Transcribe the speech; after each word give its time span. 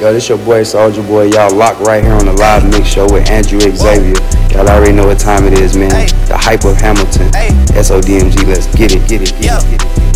Yo, 0.00 0.12
this 0.12 0.28
your 0.28 0.38
boy 0.38 0.62
Soldier 0.62 1.02
Boy. 1.02 1.24
Y'all 1.24 1.52
locked 1.52 1.80
right 1.80 2.04
here 2.04 2.12
on 2.12 2.24
the 2.24 2.32
live 2.32 2.64
mix 2.70 2.86
show 2.86 3.12
with 3.12 3.28
Andrew 3.28 3.58
Xavier. 3.58 4.14
Y'all 4.54 4.68
already 4.68 4.92
know 4.92 5.04
what 5.08 5.18
time 5.18 5.44
it 5.44 5.58
is, 5.58 5.76
man. 5.76 5.90
The 6.28 6.36
hype 6.36 6.64
of 6.64 6.76
Hamilton. 6.76 7.26
SODMG, 7.74 8.46
let's 8.46 8.66
get 8.76 8.94
it, 8.94 9.08
get 9.08 9.22
it, 9.22 9.32
get 9.40 9.64
it, 9.64 9.70
get 9.70 9.82
it. 9.82 10.07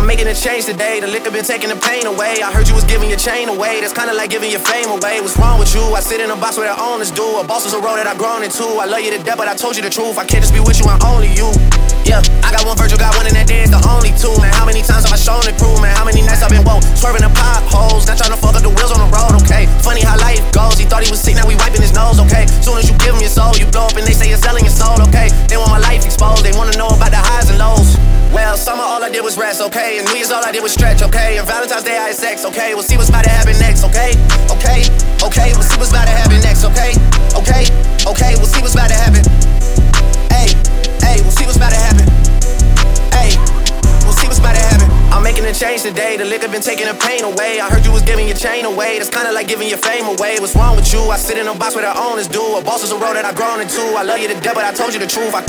I'm 0.00 0.06
making 0.06 0.28
a 0.28 0.34
change 0.34 0.64
today. 0.64 0.96
The 0.96 1.06
liquor 1.06 1.30
been 1.30 1.44
taking 1.44 1.68
the 1.68 1.76
pain 1.76 2.08
away. 2.08 2.40
I 2.40 2.48
heard 2.48 2.64
you 2.64 2.72
was 2.72 2.88
giving 2.88 3.12
your 3.12 3.20
chain 3.20 3.52
away. 3.52 3.84
That's 3.84 3.92
kinda 3.92 4.16
like 4.16 4.32
giving 4.32 4.50
your 4.50 4.64
fame 4.64 4.88
away. 4.88 5.20
What's 5.20 5.36
wrong 5.36 5.60
with 5.60 5.76
you? 5.76 5.84
I 5.92 6.00
sit 6.00 6.24
in 6.24 6.32
a 6.32 6.36
box 6.40 6.56
where 6.56 6.72
the 6.72 6.80
owners 6.80 7.12
do. 7.12 7.36
A 7.36 7.44
boss 7.44 7.68
is 7.68 7.76
a 7.76 7.80
role 7.84 8.00
that 8.00 8.08
I've 8.08 8.16
grown 8.16 8.40
into. 8.42 8.64
I 8.80 8.88
love 8.88 9.04
you 9.04 9.12
to 9.12 9.20
death, 9.20 9.36
but 9.36 9.46
I 9.46 9.52
told 9.52 9.76
you 9.76 9.82
the 9.84 9.92
truth. 9.92 10.16
I 10.16 10.24
can't 10.24 10.40
just 10.40 10.56
be 10.56 10.60
with 10.60 10.80
you, 10.80 10.88
I'm 10.88 11.04
only 11.04 11.28
you. 11.36 11.52
Yeah, 12.08 12.24
I 12.40 12.48
got 12.48 12.64
one 12.64 12.80
Virgil, 12.80 12.96
got 12.96 13.12
one 13.20 13.28
in 13.28 13.36
that 13.36 13.44
day, 13.44 13.60
the 13.68 13.76
only 13.92 14.16
two, 14.16 14.32
man. 14.40 14.56
How 14.56 14.64
many 14.64 14.80
times 14.80 15.04
have 15.04 15.12
I 15.12 15.20
shown 15.20 15.44
it 15.44 15.60
prove, 15.60 15.84
man? 15.84 15.92
How 15.92 16.08
many 16.08 16.24
nights 16.24 16.40
I've 16.40 16.48
been 16.48 16.64
woke, 16.64 16.80
swerving 16.96 17.20
the 17.20 17.28
potholes, 17.36 18.08
not 18.08 18.16
trying 18.16 18.32
to 18.32 18.40
fuck 18.40 18.56
up 18.56 18.64
the 18.64 18.72
wheels 18.72 18.96
on 18.96 19.04
the 19.04 19.10
road, 19.12 19.36
okay? 19.44 19.68
Funny 19.84 20.00
how 20.00 20.16
life 20.16 20.40
goes, 20.56 20.80
he 20.80 20.88
thought 20.88 21.04
he 21.04 21.12
was 21.12 21.20
sick, 21.20 21.36
now 21.36 21.44
we 21.44 21.60
wiping 21.60 21.84
his 21.84 21.92
nose, 21.92 22.16
okay? 22.24 22.48
Soon 22.64 22.80
as 22.80 22.88
you 22.88 22.96
give 23.04 23.12
him 23.12 23.20
your 23.20 23.28
soul, 23.28 23.52
you 23.60 23.68
blow 23.68 23.92
up 23.92 24.00
and 24.00 24.08
they 24.08 24.16
say 24.16 24.32
you're 24.32 24.40
selling 24.40 24.64
your 24.64 24.72
soul, 24.72 24.96
okay? 25.12 25.28
They 25.44 25.60
want 25.60 25.70
my 25.70 25.82
life 25.84 26.08
exposed, 26.08 26.40
they 26.40 26.56
wanna 26.56 26.72
know 26.80 26.88
about 26.88 27.12
the 27.12 27.20
highs 27.20 27.52
and 27.52 27.60
lows. 27.60 28.00
Well, 28.32 28.56
summer 28.56 28.86
all 28.86 29.02
I 29.02 29.10
did 29.10 29.22
was 29.22 29.36
rest, 29.36 29.60
okay? 29.60 29.89
And 29.98 30.06
New 30.06 30.14
Year's 30.14 30.30
all 30.30 30.44
I 30.44 30.52
did 30.52 30.62
was 30.62 30.72
stretch, 30.72 31.02
okay? 31.02 31.38
And 31.38 31.46
Valentine's 31.46 31.82
Day 31.82 31.98
I 31.98 32.08
had 32.08 32.14
sex, 32.14 32.44
okay? 32.44 32.74
We'll 32.74 32.86
see 32.86 32.96
what's 32.96 33.08
about 33.08 33.24
to 33.24 33.30
happen 33.30 33.58
next, 33.58 33.82
okay? 33.82 34.14
Okay, 34.46 34.86
okay, 35.18 35.50
we'll 35.50 35.66
see 35.66 35.78
what's 35.82 35.90
about 35.90 36.06
to 36.06 36.14
happen 36.14 36.38
next, 36.46 36.62
okay? 36.62 36.94
Okay, 37.34 37.66
okay, 38.06 38.38
we'll 38.38 38.46
see 38.46 38.62
what's 38.62 38.78
about 38.78 38.86
to 38.86 38.94
happen. 38.94 39.26
Hey, 40.30 40.54
hey, 41.02 41.18
we'll 41.26 41.34
see 41.34 41.42
what's 41.42 41.58
about 41.58 41.74
to 41.74 41.80
happen. 41.82 42.06
Hey, 43.10 43.34
we'll 44.06 44.14
see 44.14 44.30
what's 44.30 44.38
about 44.38 44.54
to 44.54 44.62
happen. 44.62 44.86
I'm 45.10 45.26
making 45.26 45.42
a 45.44 45.52
change 45.52 45.82
today. 45.82 46.16
The 46.16 46.24
liquor 46.24 46.46
been 46.46 46.62
taking 46.62 46.86
the 46.86 46.94
pain 46.94 47.26
away. 47.26 47.58
I 47.58 47.66
heard 47.66 47.84
you 47.84 47.90
was 47.90 48.06
giving 48.06 48.30
your 48.30 48.38
chain 48.38 48.70
away. 48.70 49.02
That's 49.02 49.10
kinda 49.10 49.32
like 49.34 49.48
giving 49.50 49.66
your 49.66 49.82
fame 49.82 50.06
away. 50.06 50.38
What's 50.38 50.54
wrong 50.54 50.76
with 50.76 50.86
you? 50.94 51.02
I 51.10 51.18
sit 51.18 51.36
in 51.36 51.48
a 51.48 51.54
box 51.54 51.74
where 51.74 51.82
the 51.82 51.98
owners 51.98 52.28
do. 52.28 52.40
A 52.56 52.62
boss 52.62 52.86
is 52.86 52.92
a 52.92 52.98
role 52.98 53.14
that 53.14 53.24
I've 53.24 53.34
grown 53.34 53.60
into. 53.60 53.82
I 53.98 54.06
love 54.06 54.20
you 54.22 54.28
to 54.28 54.38
death, 54.38 54.54
but 54.54 54.64
I 54.64 54.72
told 54.72 54.94
you 54.94 55.00
the 55.00 55.10
truth. 55.10 55.34
I 55.34 55.42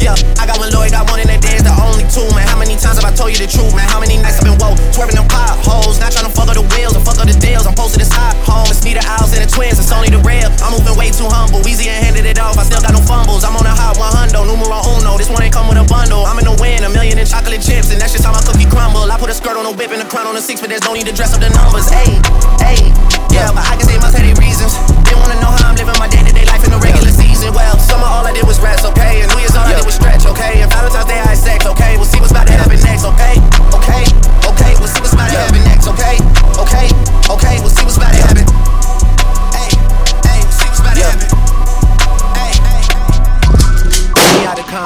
yeah, 0.00 0.16
I 0.36 0.46
got 0.46 0.58
one 0.58 0.70
Lloyd, 0.72 0.92
got 0.92 1.08
one 1.10 1.20
in 1.20 1.28
that 1.28 1.40
it's 1.40 1.64
the 1.64 1.72
only 1.72 2.04
two, 2.12 2.26
man. 2.36 2.44
How 2.44 2.58
many 2.58 2.76
times 2.76 3.00
have 3.00 3.08
I 3.08 3.12
told 3.14 3.32
you 3.32 3.40
the 3.40 3.48
truth, 3.48 3.72
man? 3.72 3.88
How 3.88 3.96
many 3.96 4.20
nights 4.20 4.38
I've 4.40 4.48
been 4.48 4.58
woke, 4.60 4.76
swerving 4.92 5.16
them 5.16 5.24
potholes, 5.28 5.96
not 5.96 6.12
trying 6.12 6.28
to 6.28 6.32
fuck 6.32 6.52
up 6.52 6.56
the 6.56 6.66
wheels 6.76 6.92
or 6.92 7.02
fuck 7.02 7.16
up 7.16 7.24
the 7.24 7.36
deals. 7.36 7.64
I'm 7.64 7.72
posted 7.72 8.04
hot 8.12 8.36
home, 8.44 8.68
it's 8.68 8.84
the 8.84 9.00
owls, 9.16 9.32
and 9.32 9.40
the 9.40 9.48
twins, 9.48 9.80
it's 9.80 9.88
only 9.92 10.12
the 10.12 10.20
real. 10.20 10.52
I'm 10.60 10.76
moving 10.76 10.96
way 11.00 11.08
too 11.08 11.28
humble, 11.28 11.64
easy 11.64 11.88
and 11.88 11.96
handed 12.04 12.28
it 12.28 12.36
off, 12.36 12.60
I 12.60 12.68
still 12.68 12.82
got 12.84 12.92
no 12.92 13.00
fumbles. 13.00 13.42
I'm 13.46 13.56
on 13.56 13.64
a 13.64 13.72
hot 13.72 13.96
100, 13.96 14.36
numero 14.36 14.84
uno, 14.96 15.16
this 15.16 15.32
one 15.32 15.40
ain't 15.40 15.54
come 15.56 15.68
with 15.72 15.80
a 15.80 15.86
bundle. 15.88 16.28
I'm 16.28 16.36
in 16.36 16.44
the 16.44 16.56
win, 16.60 16.84
a 16.84 16.90
million 16.92 17.16
in 17.16 17.26
chocolate 17.26 17.64
chips, 17.64 17.88
and 17.88 17.96
that's 17.96 18.12
just 18.12 18.24
how 18.24 18.36
my 18.36 18.42
cookie 18.44 18.68
crumble. 18.68 19.08
I 19.08 19.16
put 19.16 19.32
a 19.32 19.36
skirt 19.36 19.56
on 19.56 19.64
a 19.64 19.72
whip 19.72 19.90
and 19.90 20.02
a 20.04 20.08
crown 20.08 20.28
on 20.28 20.36
a 20.36 20.42
six, 20.44 20.60
but 20.60 20.68
there's 20.68 20.84
no 20.84 20.92
need 20.92 21.08
to 21.08 21.14
dress 21.16 21.32
up 21.32 21.40
the 21.40 21.48
numbers. 21.56 21.88
Hey, 21.88 22.20
hey, 22.60 22.92
yeah, 23.32 23.48
but 23.54 23.64
I 23.64 23.80
can 23.80 23.88
say 23.88 23.96
must 23.96 24.12
have 24.12 24.26
their 24.26 24.36
reasons. 24.36 24.76
They 25.08 25.16
wanna 25.16 25.40
know 25.40 25.52
how 25.56 25.72
I'm 25.72 25.76
living 25.76 25.96
my 25.96 26.08
day 26.08 26.20
to 26.20 26.32
day 26.36 26.44
life 26.44 26.64
in 26.66 26.70
the 26.74 26.80
regular 26.82 27.08
season. 27.08 27.56
Well, 27.56 27.78
summer 27.80 28.04
all 28.04 28.26
I 28.26 28.32
did 28.36 28.44
was 28.44 28.60
rest, 28.60 28.84
okay, 28.92 29.24
and 29.24 29.28
New 29.32 29.40
Year's 29.40 29.56
all 29.56 29.64
I 29.64 29.72
did 29.72 29.85
was 29.86 29.94
stretch, 29.94 30.26
okay, 30.26 30.60
and 30.60 30.70
Valentine's 30.72 31.06
Day 31.06 31.20
I 31.22 31.30
had 31.30 31.38
sex, 31.38 31.64
okay. 31.64 31.96
We'll 31.96 32.04
see 32.04 32.18
what's 32.18 32.32
about 32.32 32.46
to 32.48 32.52
happen 32.52 32.80
next, 32.82 33.04
okay, 33.06 33.38
okay, 33.70 34.02
okay. 34.50 34.74
We'll 34.82 34.90
see 34.90 35.00
what's 35.00 35.14
about 35.14 35.30
to 35.30 35.38
happen 35.38 35.62
next, 35.62 35.86
okay, 35.86 36.18
okay, 36.58 37.05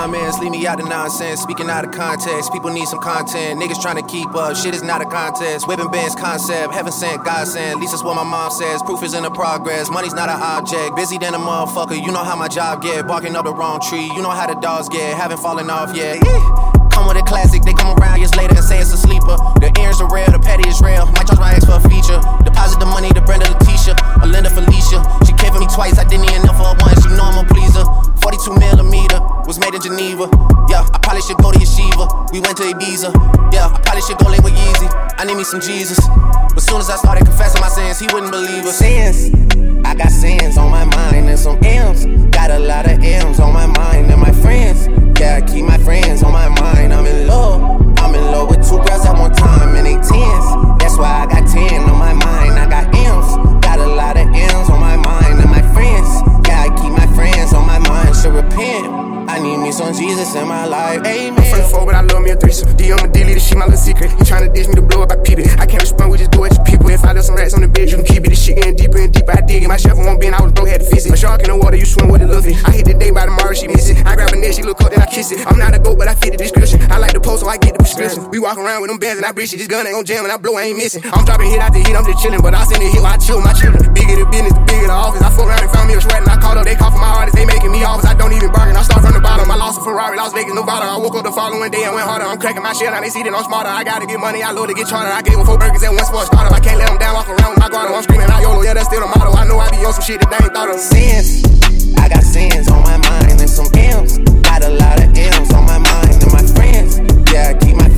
comments, 0.00 0.38
leave 0.38 0.50
me 0.50 0.66
out 0.66 0.78
the 0.78 0.88
nonsense. 0.88 1.42
Speaking 1.42 1.68
out 1.68 1.84
of 1.84 1.92
context, 1.92 2.50
people 2.52 2.72
need 2.72 2.88
some 2.88 3.00
content. 3.00 3.60
Niggas 3.60 3.82
trying 3.82 4.00
to 4.00 4.06
keep 4.08 4.32
up, 4.34 4.56
shit 4.56 4.74
is 4.74 4.82
not 4.82 5.02
a 5.02 5.04
contest. 5.04 5.68
Whipping 5.68 5.90
bands 5.90 6.14
concept, 6.14 6.72
heaven 6.72 6.92
sent, 6.92 7.22
God 7.22 7.46
sent. 7.46 7.76
At 7.76 7.80
least 7.80 7.92
that's 7.92 8.02
what 8.02 8.16
my 8.16 8.24
mom 8.24 8.50
says. 8.50 8.80
Proof 8.82 9.02
is 9.02 9.12
in 9.12 9.24
the 9.24 9.30
progress, 9.30 9.90
money's 9.90 10.14
not 10.14 10.30
an 10.30 10.40
object. 10.40 10.96
Busy 10.96 11.18
than 11.18 11.34
a 11.34 11.38
motherfucker, 11.38 12.00
you 12.00 12.12
know 12.12 12.24
how 12.24 12.34
my 12.34 12.48
job 12.48 12.80
get. 12.80 13.06
Barking 13.06 13.36
up 13.36 13.44
the 13.44 13.52
wrong 13.52 13.78
tree, 13.80 14.08
you 14.16 14.22
know 14.22 14.30
how 14.30 14.46
the 14.46 14.58
dogs 14.60 14.88
get. 14.88 15.16
Haven't 15.16 15.40
fallen 15.44 15.68
off 15.68 15.94
yet. 15.94 16.16
Come 16.96 17.06
with 17.06 17.20
a 17.20 17.24
classic, 17.28 17.62
they 17.62 17.74
come 17.74 17.92
around 18.00 18.20
years 18.20 18.34
later 18.34 18.56
and 18.56 18.64
say 18.64 18.80
it's 18.80 18.92
a 18.92 18.96
sleeper. 18.96 19.36
The 19.60 19.68
earrings 19.76 20.00
are 20.00 20.08
real, 20.08 20.32
the 20.32 20.40
petty 20.40 20.66
is 20.66 20.80
real. 20.80 21.04
Might 21.12 21.28
charge 21.28 21.40
my 21.40 21.52
ex 21.52 21.68
for 21.68 21.76
a 21.76 21.84
feature. 21.92 22.20
Deposit 22.40 22.80
the 22.80 22.88
money 22.88 23.12
to 23.12 23.20
Brenda 23.20 23.52
Letitia, 23.52 24.00
or 24.24 24.32
Linda 24.32 24.48
Felicia. 24.48 25.04
She 25.28 25.36
came 25.36 25.52
for 25.52 25.60
me 25.60 25.68
twice, 25.68 26.00
I 26.00 26.08
didn't 26.08 26.24
even 26.24 26.48
know 26.48 26.56
for 26.56 26.72
once. 26.80 27.04
You 27.04 27.12
know 27.12 27.28
I'm 27.28 27.44
a 27.44 27.46
pleaser. 27.52 27.84
42 28.22 28.54
millimeter 28.58 29.20
was 29.46 29.58
made 29.58 29.74
in 29.74 29.80
Geneva. 29.80 30.28
Yeah, 30.68 30.86
I 30.92 30.98
probably 31.02 31.22
should 31.22 31.38
go 31.38 31.52
to 31.52 31.58
Yeshiva. 31.58 32.30
We 32.32 32.40
went 32.40 32.56
to 32.58 32.64
Ibiza. 32.64 33.10
Yeah, 33.52 33.66
I 33.66 33.80
probably 33.80 34.02
should 34.02 34.18
go 34.18 34.30
link 34.30 34.44
with 34.44 34.54
Yeezy. 34.54 34.88
I 35.18 35.24
need 35.24 35.36
me 35.36 35.44
some 35.44 35.60
Jesus. 35.60 35.98
But 36.54 36.62
soon 36.62 36.80
as 36.80 36.90
I 36.90 36.96
started 36.96 37.24
confessing 37.24 37.60
my 37.60 37.68
sins, 37.68 37.98
he 37.98 38.06
wouldn't 38.12 38.32
believe 38.32 38.64
us. 38.64 38.78
Sins. 38.78 39.34
I 39.84 39.94
got 39.94 40.10
sins 40.10 40.56
on 40.56 40.70
my 40.70 40.84
mind 40.84 41.28
and 41.28 41.38
some 41.38 41.58
M's. 41.64 42.06
Got 42.30 42.50
a 42.50 42.58
lot 42.58 42.86
of 42.86 43.02
M's 43.02 43.40
on 43.40 43.52
my 43.52 43.66
mind 43.66 44.10
and 44.10 44.20
my 44.20 44.32
friends. 44.32 44.86
Yeah, 45.18 45.40
I 45.42 45.46
keep 45.46 45.64
my 45.64 45.78
friends 45.78 46.22
on 46.22 46.32
my 46.32 46.48
mind. 46.48 46.92
I'm 46.92 47.06
in 47.06 47.26
love. 47.26 47.60
I'm 47.98 48.14
in 48.14 48.24
love 48.30 48.50
with 48.50 48.62
two 48.68 48.78
girls 48.78 49.04
at 49.04 49.18
one 49.18 49.32
time 49.32 49.74
and 49.76 49.86
they 49.86 49.94
tens. 49.94 50.46
That's 50.78 50.96
why 50.96 51.24
I 51.24 51.26
got 51.26 51.48
10 51.48 51.90
on 51.90 51.98
my 51.98 52.12
mind. 52.14 52.59
Should 58.20 58.34
repent. 58.34 58.84
I 59.30 59.38
need 59.38 59.56
me 59.58 59.72
some 59.72 59.94
Jesus 59.94 60.34
in 60.34 60.46
my 60.46 60.66
life. 60.66 61.00
Amen. 61.06 61.38
I'm 61.38 61.70
from 61.70 61.80
the 61.80 61.86
but 61.86 61.94
I 61.94 62.02
love 62.02 62.20
me 62.20 62.30
a 62.30 62.36
threesome. 62.36 62.68
DM 62.76 63.00
and 63.00 63.14
delete 63.14 63.32
the 63.32 63.40
shit, 63.40 63.56
my 63.56 63.64
little 63.64 63.80
secret. 63.80 64.10
He 64.10 64.28
tryna 64.28 64.52
dish 64.52 64.68
me 64.68 64.74
to 64.74 64.82
blow 64.82 65.06
up, 65.06 65.12
I 65.12 65.16
peep 65.22 65.38
it. 65.38 65.48
I 65.56 65.64
can't 65.64 65.80
respond, 65.80 66.10
we 66.10 66.18
just 66.18 66.32
do 66.32 66.44
it 66.44 66.52
to 66.52 66.62
people. 66.64 66.90
If 66.90 67.04
I 67.04 67.12
left 67.14 67.30
some 67.30 67.36
rats 67.36 67.54
on 67.54 67.62
the 67.62 67.68
bed, 67.68 67.88
you 67.88 67.96
can 67.96 68.04
keep 68.04 68.26
it. 68.26 68.28
This 68.28 68.44
shit 68.44 68.56
getting 68.56 68.76
deeper 68.76 68.98
and 68.98 69.08
deeper. 69.08 69.32
I 69.32 69.40
dig 69.40 69.62
it. 69.62 69.68
My 69.68 69.78
chef 69.78 69.96
won't 69.96 70.20
be, 70.20 70.26
and 70.26 70.34
I 70.34 70.42
was 70.42 70.52
broke, 70.52 70.68
had 70.68 70.82
to 70.82 70.88
fix 70.90 71.06
it. 71.06 71.14
A 71.14 71.16
shark 71.16 71.40
in 71.40 71.48
the 71.48 71.56
water, 71.56 71.78
you 71.80 71.86
swim 71.86 72.10
with 72.10 72.20
a 72.20 72.26
little 72.26 72.42
fish. 72.42 72.60
I 72.66 72.76
hit 72.76 72.90
the 72.90 72.94
day 72.98 73.08
by 73.08 73.24
tomorrow, 73.24 73.54
she 73.54 73.68
miss 73.72 73.88
it. 73.88 74.04
I 74.04 74.18
grab 74.18 74.34
a 74.34 74.36
neck, 74.36 74.52
she 74.52 74.66
look 74.68 74.82
up, 74.82 74.90
then 74.90 75.00
I 75.00 75.06
kiss 75.06 75.32
it. 75.32 75.46
I'm 75.46 75.56
not 75.56 75.72
a 75.72 75.78
goat, 75.78 75.96
but 75.96 76.08
I 76.08 76.14
fit 76.18 76.36
the 76.36 76.40
description. 76.44 76.82
I 76.92 76.98
like 76.98 77.16
the 77.16 77.24
post, 77.24 77.40
so 77.40 77.48
I 77.48 77.56
get 77.56 77.78
the 77.78 77.80
prescription. 77.80 78.28
We 78.28 78.36
walk 78.36 78.58
around 78.60 78.82
with 78.82 78.90
them 78.90 79.00
bands 79.00 79.16
and 79.16 79.24
I 79.24 79.32
breach 79.32 79.54
it. 79.54 79.62
This 79.62 79.70
gun 79.70 79.86
ain't 79.86 79.96
gon' 79.96 80.04
jam 80.04 80.28
and 80.28 80.32
I 80.34 80.36
blow, 80.36 80.60
I 80.60 80.68
ain't 80.68 80.76
missing. 80.76 81.00
I'm 81.08 81.24
dropping 81.24 81.48
hit 81.48 81.62
after 81.62 81.78
hit, 81.80 81.96
I'm 81.96 82.04
just 82.04 82.20
chillin', 82.20 82.42
but 82.42 82.52
I 82.52 82.68
send 82.68 82.82
it 82.82 82.92
hit 82.92 83.00
while 83.00 83.14
I 83.14 83.16
chill 83.16 83.40
my 83.40 83.54
children. 83.56 83.80
Bigger 83.96 84.20
the 84.20 84.26
business, 84.28 84.52
the 84.52 84.64
bigger 84.68 84.90
the 84.90 84.98
office. 84.98 85.22
I 85.22 85.30
fuck 85.32 85.46
around 85.46 85.64
and 85.64 85.72
found 85.72 85.88
me 85.88 85.94
a 85.94 86.00
sweat 86.02 86.20
and 86.20 86.28
I 86.28 86.36
called 86.36 86.58
up, 86.58 86.66
they 86.68 86.76
call 86.76 86.90
for 86.90 87.00
my 87.00 87.24
artist, 87.24 87.38
they 87.38 87.46
making 87.46 87.72
me 87.72 87.80
offers. 87.86 88.09
I 88.10 88.14
don't 88.18 88.34
even 88.34 88.50
bargain, 88.50 88.74
I 88.74 88.82
start 88.82 89.06
from 89.06 89.14
the 89.14 89.22
bottom. 89.22 89.46
I 89.46 89.54
lost 89.54 89.78
a 89.78 89.84
Ferrari, 89.86 90.18
Las 90.18 90.34
Vegas, 90.34 90.50
Nevada. 90.50 90.82
I 90.90 90.98
woke 90.98 91.14
up 91.14 91.22
the 91.22 91.30
following 91.30 91.70
day 91.70 91.86
and 91.86 91.94
went 91.94 92.02
harder. 92.10 92.26
I'm 92.26 92.42
cracking 92.42 92.62
my 92.62 92.74
shit, 92.74 92.90
now 92.90 92.98
they 92.98 93.08
see 93.08 93.22
that 93.22 93.30
I'm 93.30 93.46
smarter. 93.46 93.70
I 93.70 93.86
gotta 93.86 94.02
get 94.04 94.18
money, 94.18 94.42
I 94.42 94.50
love 94.50 94.66
to 94.66 94.74
get 94.74 94.90
charter. 94.90 95.14
I 95.14 95.22
gave 95.22 95.38
them 95.38 95.46
four 95.46 95.58
burgers 95.62 95.86
at 95.86 95.94
once 95.94 96.10
for 96.10 96.18
a 96.18 96.26
starter. 96.26 96.50
I 96.50 96.58
can't 96.58 96.82
let 96.82 96.90
them 96.90 96.98
down, 96.98 97.14
walk 97.14 97.30
around 97.30 97.54
with 97.54 97.62
my 97.62 97.70
guard. 97.70 97.86
I'm 97.86 98.02
screaming 98.02 98.26
out 98.26 98.42
YOLO, 98.42 98.66
yeah, 98.66 98.74
that's 98.74 98.90
still 98.90 98.98
the 98.98 99.06
motto. 99.06 99.30
I 99.30 99.46
know 99.46 99.62
I 99.62 99.70
be 99.70 99.86
on 99.86 99.94
some 99.94 100.02
shit 100.02 100.18
that 100.26 100.26
they 100.26 100.42
ain't 100.42 100.50
thought 100.50 100.74
of. 100.74 100.82
Sins. 100.82 101.46
I 102.02 102.10
got 102.10 102.26
sins 102.26 102.66
on 102.66 102.82
my 102.82 102.98
mind 102.98 103.38
and 103.38 103.50
some 103.50 103.70
M's. 103.78 104.18
Got 104.42 104.66
a 104.66 104.74
lot 104.74 104.98
of 104.98 105.14
M's 105.14 105.50
on 105.54 105.64
my 105.70 105.78
mind 105.78 106.18
and 106.18 106.32
my 106.34 106.42
friends. 106.50 106.98
Yeah, 107.30 107.54
I 107.54 107.62
keep 107.62 107.78
my 107.78 107.89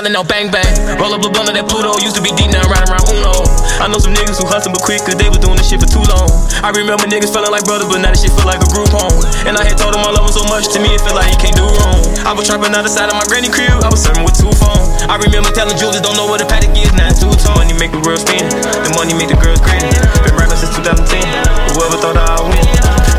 yelling 0.00 0.16
out 0.16 0.28
bang 0.32 0.48
bang. 0.48 0.64
Roll 0.96 1.12
up 1.12 1.20
a 1.20 1.28
blunt 1.28 1.52
of 1.52 1.54
that 1.60 1.68
Pluto, 1.68 2.00
used 2.00 2.16
to 2.16 2.24
be 2.24 2.32
deep 2.32 2.48
now 2.48 2.64
riding 2.72 2.88
around 2.88 3.04
Uno. 3.12 3.44
I 3.76 3.84
know 3.84 4.00
some 4.00 4.16
niggas 4.16 4.40
who 4.40 4.48
hustle 4.48 4.72
but 4.72 4.80
quick, 4.80 5.04
cause 5.04 5.20
they 5.20 5.28
was 5.28 5.36
doing 5.44 5.60
this 5.60 5.68
shit 5.68 5.76
for 5.76 5.88
too 5.88 6.00
long. 6.08 6.24
I 6.64 6.72
remember 6.72 7.04
niggas 7.04 7.28
feeling 7.28 7.52
like 7.52 7.68
brothers, 7.68 7.92
but 7.92 8.00
now 8.00 8.08
this 8.08 8.24
shit 8.24 8.32
feel 8.32 8.48
like 8.48 8.64
a 8.64 8.70
group 8.72 8.88
home. 8.88 9.12
And 9.44 9.60
I 9.60 9.64
had 9.68 9.76
told 9.76 9.92
them 9.92 10.00
I 10.00 10.08
love 10.16 10.24
them 10.24 10.32
so 10.32 10.44
much, 10.48 10.72
to 10.72 10.80
me 10.80 10.96
it 10.96 11.04
felt 11.04 11.20
like 11.20 11.28
you 11.28 11.36
can't 11.36 11.52
do 11.52 11.68
wrong. 11.68 12.00
I 12.24 12.32
was 12.32 12.48
trapping 12.48 12.72
out 12.72 12.88
the 12.88 12.92
side 12.92 13.12
of 13.12 13.16
my 13.20 13.26
granny 13.28 13.52
crib, 13.52 13.76
I 13.84 13.92
was 13.92 14.00
serving 14.00 14.24
with 14.24 14.40
two 14.40 14.48
phones. 14.56 14.88
I 15.04 15.20
remember 15.20 15.52
telling 15.52 15.76
Julius, 15.76 16.00
don't 16.00 16.16
know 16.16 16.24
what 16.24 16.40
a 16.40 16.48
Patek 16.48 16.72
is, 16.80 16.96
now 16.96 17.12
it's 17.12 17.20
two 17.20 17.28
tone. 17.44 17.60
Money 17.60 17.76
make 17.76 17.92
the 17.92 18.00
world 18.00 18.24
spin, 18.24 18.48
the 18.48 18.90
money 18.96 19.12
make 19.12 19.28
the 19.28 19.36
girls 19.36 19.60
grin. 19.60 19.84
Been 20.24 20.32
rapping 20.32 20.56
since 20.56 20.72
2010, 20.80 21.76
whoever 21.76 22.00
thought 22.00 22.16
I'd 22.16 22.40
win. 22.48 22.64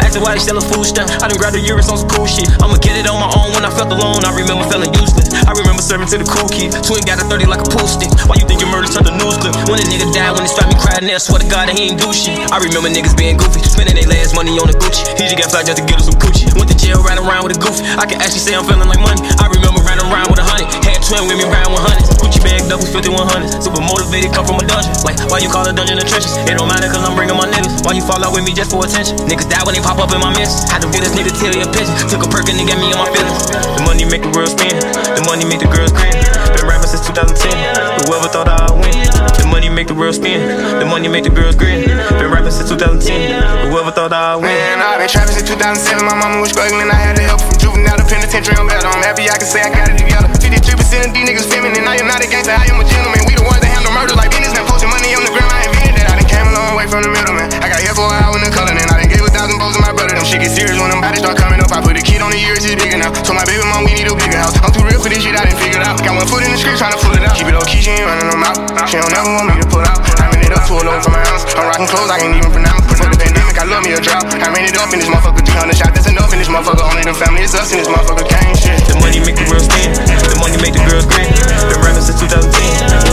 Asking 0.02 0.26
why 0.26 0.34
they 0.34 0.42
selling 0.42 0.66
food 0.66 0.90
stamp. 0.90 1.14
I 1.22 1.30
done 1.30 1.38
grabbed 1.38 1.56
a 1.56 1.62
Urus 1.62 1.94
on 1.94 2.02
some 2.02 2.10
cool 2.10 2.26
shit. 2.26 2.50
I'ma 2.58 2.82
get 2.82 2.98
it 2.98 3.06
on 3.06 3.22
my 3.22 3.30
own 3.38 3.54
when 3.54 3.62
I 3.62 3.70
felt 3.70 3.94
alone. 3.94 4.26
I 4.26 4.34
remember 4.34 4.66
feeling 4.66 4.90
useless. 4.98 5.21
I 5.52 5.54
remember 5.60 5.84
serving 5.84 6.08
to 6.16 6.18
the 6.24 6.24
cool 6.24 6.48
kid. 6.48 6.72
Twin 6.80 7.04
got 7.04 7.20
a 7.20 7.28
30 7.28 7.44
like 7.44 7.60
a 7.60 7.68
pool 7.68 7.84
stick. 7.84 8.08
Why 8.24 8.40
you 8.40 8.48
think 8.48 8.64
your 8.64 8.72
murders 8.72 8.96
turned 8.96 9.04
the 9.04 9.12
news 9.20 9.36
clip? 9.36 9.52
When 9.68 9.84
a 9.84 9.86
nigga 9.92 10.08
died, 10.16 10.32
when 10.32 10.48
they 10.48 10.52
strapped 10.52 10.72
me 10.72 10.80
crying 10.80 11.04
there, 11.04 11.20
swear 11.20 11.44
to 11.44 11.48
God 11.52 11.68
that 11.68 11.76
he 11.76 11.92
ain't 11.92 12.00
do 12.00 12.08
shit. 12.16 12.40
I 12.56 12.64
remember 12.64 12.88
niggas 12.88 13.20
being 13.20 13.36
goofy, 13.36 13.60
spending 13.68 14.00
their 14.00 14.08
last 14.08 14.32
money 14.32 14.56
on 14.56 14.72
the 14.72 14.78
Gucci. 14.80 15.04
He 15.20 15.28
just 15.28 15.36
got 15.36 15.52
fly 15.52 15.68
just 15.68 15.76
to 15.76 15.84
get 15.84 16.00
us 16.00 16.08
some 16.08 16.16
Gucci. 16.24 16.48
Went 16.56 16.72
to 16.72 16.78
jail, 16.80 17.04
ran 17.04 17.20
around 17.20 17.44
with 17.44 17.60
a 17.60 17.60
goofy. 17.60 17.84
I 18.00 18.08
can 18.08 18.24
actually 18.24 18.48
say 18.48 18.56
I'm 18.56 18.64
feeling 18.64 18.88
like 18.88 19.04
money. 19.04 19.28
I 19.44 19.52
remember 19.52 19.84
running 19.84 20.08
around 20.08 20.32
with 20.32 20.40
a 20.40 20.48
hundred. 20.48 20.72
Twin 21.02 21.28
with 21.28 21.38
me 21.38 21.46
with 21.46 21.82
hundreds. 21.82 22.08
Gucci 22.22 22.40
bagged 22.40 22.72
up 22.72 22.80
with 22.80 22.94
5100s. 22.94 23.60
Super 23.60 23.82
motivated, 23.82 24.32
come 24.32 24.46
from 24.46 24.62
a 24.62 24.66
dungeon. 24.66 24.94
Like, 25.04 25.18
why 25.28 25.42
you 25.42 25.50
call 25.50 25.66
a 25.66 25.74
dungeon 25.74 25.98
the 25.98 26.06
trenches? 26.06 26.38
It 26.46 26.56
don't 26.56 26.70
matter 26.70 26.88
cause 26.88 27.02
I'm 27.02 27.18
bringing 27.18 27.36
my 27.36 27.50
niggas. 27.50 27.84
Why 27.84 27.98
you 27.98 28.04
fall 28.06 28.22
out 28.22 28.32
with 28.32 28.46
me 28.46 28.54
just 28.54 28.72
for 28.72 28.86
attention? 28.86 29.18
Niggas 29.26 29.50
die 29.50 29.64
when 29.66 29.74
they 29.76 29.84
pop 29.84 29.98
up 29.98 30.14
in 30.14 30.22
my 30.22 30.32
midst. 30.38 30.70
Had 30.70 30.86
to 30.86 30.90
get 30.94 31.02
this 31.04 31.14
nigga 31.18 31.34
tell 31.36 31.52
you 31.52 31.66
a 31.66 31.70
pigeon. 31.70 31.94
Took 32.08 32.24
a 32.24 32.30
perk 32.30 32.48
and 32.48 32.58
they 32.58 32.66
got 32.68 32.78
me 32.80 32.94
on 32.94 33.02
my 33.02 33.10
feelings. 33.12 33.50
The 33.50 33.84
money 33.84 34.06
make 34.06 34.22
the 34.22 34.32
world 34.32 34.54
spin. 34.54 34.78
The 35.18 35.24
money 35.26 35.44
make 35.44 35.60
the 35.60 35.70
girls 35.72 35.92
grin. 35.92 36.14
Been 36.54 36.66
rapping 36.70 36.92
since 36.92 37.04
2010. 37.10 38.08
Whoever 38.08 38.30
thought 38.30 38.48
I'd 38.48 38.72
win. 38.78 38.94
The 39.42 39.48
money 39.50 39.68
make 39.68 39.88
the 39.90 39.98
world 39.98 40.16
spin. 40.16 40.40
The 40.80 40.86
money 40.86 41.10
make 41.10 41.26
the 41.26 41.34
girls 41.34 41.56
grin. 41.58 41.88
Been 41.88 42.30
rapping 42.32 42.54
since 42.54 42.70
2010. 42.70 43.68
Whoever 43.72 43.92
thought 43.92 44.14
I'd 44.14 44.40
win. 44.40 44.52
Man, 44.52 44.80
I've 44.80 45.02
been 45.02 45.10
trapping 45.10 45.36
since 45.36 45.50
2007. 45.50 46.06
My 46.06 46.16
mama 46.16 46.40
was 46.40 46.52
struggling, 46.52 46.88
I 46.88 47.00
had 47.00 47.16
to 47.18 47.24
help 47.26 47.42
from 47.42 47.61
juvenile 47.82 47.98
to 47.98 48.06
penitentiary. 48.06 48.56
I'm 48.58 48.68
glad 48.70 48.86
I'm 48.86 49.02
happy 49.02 49.26
I 49.26 49.38
can 49.42 49.50
say 49.50 49.62
I 49.62 49.74
got 49.74 49.90
it 49.90 49.98
together. 49.98 50.30
53% 50.30 51.10
of 51.10 51.14
these 51.14 51.26
niggas 51.26 51.50
feminine. 51.50 51.88
I 51.90 51.98
am 51.98 52.06
not 52.06 52.22
a 52.22 52.30
gangster, 52.30 52.54
I 52.54 52.70
am 52.70 52.78
a 52.78 52.86
gentleman. 52.86 53.26
We 53.26 53.34
the 53.34 53.42
ones 53.42 53.62
that 53.62 53.74
handle 53.74 53.94
murders 53.94 54.18
like 54.18 54.30
businessmen. 54.30 54.70
Posting 54.70 54.94
money 54.94 55.18
on 55.18 55.26
the 55.26 55.34
ground, 55.34 55.50
I 55.50 55.66
invented 55.66 55.98
that. 55.98 56.08
I 56.14 56.22
done 56.22 56.30
came 56.30 56.46
a 56.46 56.54
long 56.54 56.78
way 56.78 56.86
from 56.86 57.02
the 57.02 57.10
middleman. 57.10 57.50
I 57.58 57.74
got 57.74 57.82
here 57.82 57.96
for 57.98 58.06
a 58.06 58.14
hour 58.22 58.38
in 58.38 58.46
the 58.46 58.54
color, 58.54 58.74
then 58.78 58.86
I 58.86 59.02
done 59.02 59.21
thousand 59.42 59.58
bows 59.58 59.74
to 59.74 59.82
my 59.82 59.90
brother. 59.90 60.14
Them 60.14 60.22
shit 60.22 60.46
get 60.46 60.54
serious 60.54 60.78
when 60.78 60.94
them 60.94 61.02
bodies 61.02 61.26
start 61.26 61.34
coming 61.34 61.58
up. 61.58 61.74
I 61.74 61.82
put 61.82 61.98
a 61.98 62.04
kid 62.06 62.22
on 62.22 62.30
the 62.30 62.38
years, 62.38 62.62
it's 62.62 62.78
bigger 62.78 63.02
now. 63.02 63.10
Told 63.26 63.42
my 63.42 63.46
baby 63.50 63.66
mom 63.66 63.82
we 63.90 63.98
need 63.98 64.06
a 64.06 64.14
bigger 64.14 64.38
house. 64.38 64.54
I'm 64.62 64.70
too 64.70 64.86
real 64.86 65.02
for 65.02 65.10
this 65.10 65.26
shit, 65.26 65.34
I 65.34 65.50
didn't 65.50 65.58
figure 65.58 65.82
it 65.82 65.86
out. 65.86 65.98
Got 65.98 66.14
one 66.14 66.30
foot 66.30 66.46
in 66.46 66.54
the 66.54 66.62
street 66.62 66.78
trying 66.78 66.94
to 66.94 67.02
pull 67.02 67.18
it 67.18 67.26
out. 67.26 67.34
Keep 67.34 67.50
it 67.50 67.58
low 67.58 67.66
key, 67.66 67.82
she 67.82 67.90
ain't 67.90 68.06
running 68.06 68.30
them 68.30 68.46
out. 68.46 68.62
She 68.86 69.02
don't 69.02 69.10
never 69.10 69.34
want 69.34 69.50
me 69.50 69.58
to 69.58 69.66
pull 69.66 69.82
out. 69.82 69.98
I 70.22 70.30
ran 70.30 70.46
it 70.46 70.54
up 70.54 70.62
to 70.70 70.74
a 70.78 70.84
load 70.86 71.02
from 71.02 71.18
my 71.18 71.26
house. 71.26 71.42
I'm 71.58 71.66
rocking 71.66 71.90
clothes 71.90 72.14
I 72.14 72.22
can't 72.22 72.38
even 72.38 72.54
pronounce. 72.54 72.86
Before 72.86 73.10
the 73.10 73.18
pandemic, 73.18 73.58
I 73.58 73.66
love 73.66 73.82
me 73.82 73.98
a 73.98 74.02
drought. 74.02 74.30
I 74.30 74.48
ran 74.54 74.70
it 74.70 74.78
up 74.78 74.94
in 74.94 75.02
this 75.02 75.10
motherfucker, 75.10 75.42
300 75.42 75.74
shots. 75.74 75.94
That's 75.98 76.10
enough 76.14 76.30
in 76.30 76.38
this 76.38 76.52
motherfucker. 76.52 76.86
Only 76.86 77.02
them 77.02 77.18
family, 77.18 77.42
it's 77.42 77.58
us 77.58 77.74
in 77.74 77.82
this 77.82 77.90
motherfucker. 77.90 78.30
Can't 78.30 78.54
shit. 78.54 78.78
The 78.86 78.94
money 79.02 79.26
make 79.26 79.42
the 79.42 79.50
world 79.50 79.66
spin. 79.66 79.90
The 80.06 80.38
money 80.38 80.62
make 80.62 80.78
the 80.78 80.86
girls 80.86 81.10
grin. 81.10 81.26
Been 81.66 81.82
rapping 81.82 82.06
since 82.06 82.22
2010. 82.22 82.46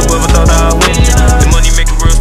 Whoever 0.05 0.29
thought 0.29 0.53
I'd 0.53 0.77
win. 0.77 0.93
The 1.41 1.49
money 1.49 1.73
make 1.73 1.89
the 1.89 1.97
world 2.05 2.18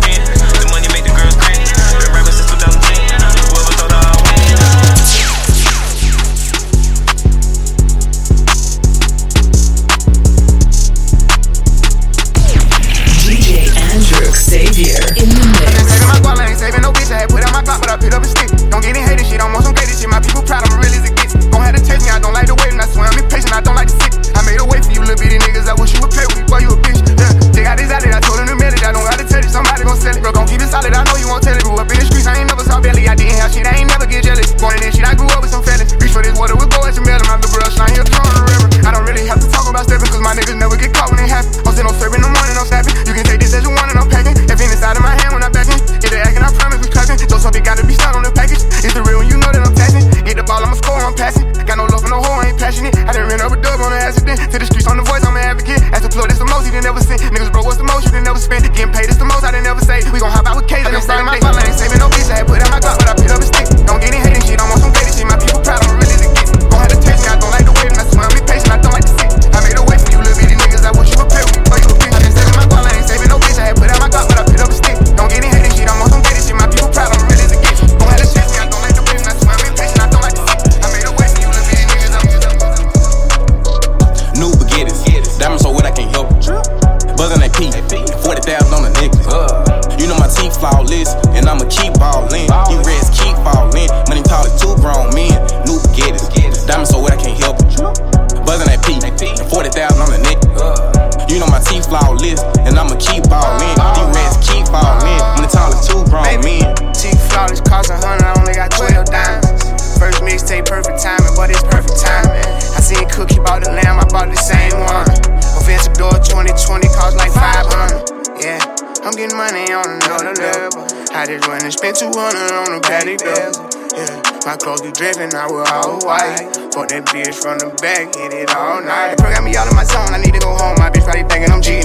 That 126.88 127.04
bitch 127.12 127.36
from 127.44 127.60
the 127.60 127.68
back, 127.84 128.16
hit 128.16 128.32
it 128.32 128.50
all 128.56 128.80
night. 128.80 129.18
The 129.18 129.24
got 129.24 129.44
me 129.44 129.52
out 129.58 129.68
of 129.68 129.76
my 129.76 129.84
zone, 129.84 130.08
I 130.16 130.24
need 130.24 130.34
to 130.34 130.40
go 130.40 130.56
home. 130.56 130.80
My 130.80 130.90
bitch 130.90 131.04
probably 131.04 131.28
thinking 131.28 131.52
I'm 131.52 131.62
cheating. 131.62 131.77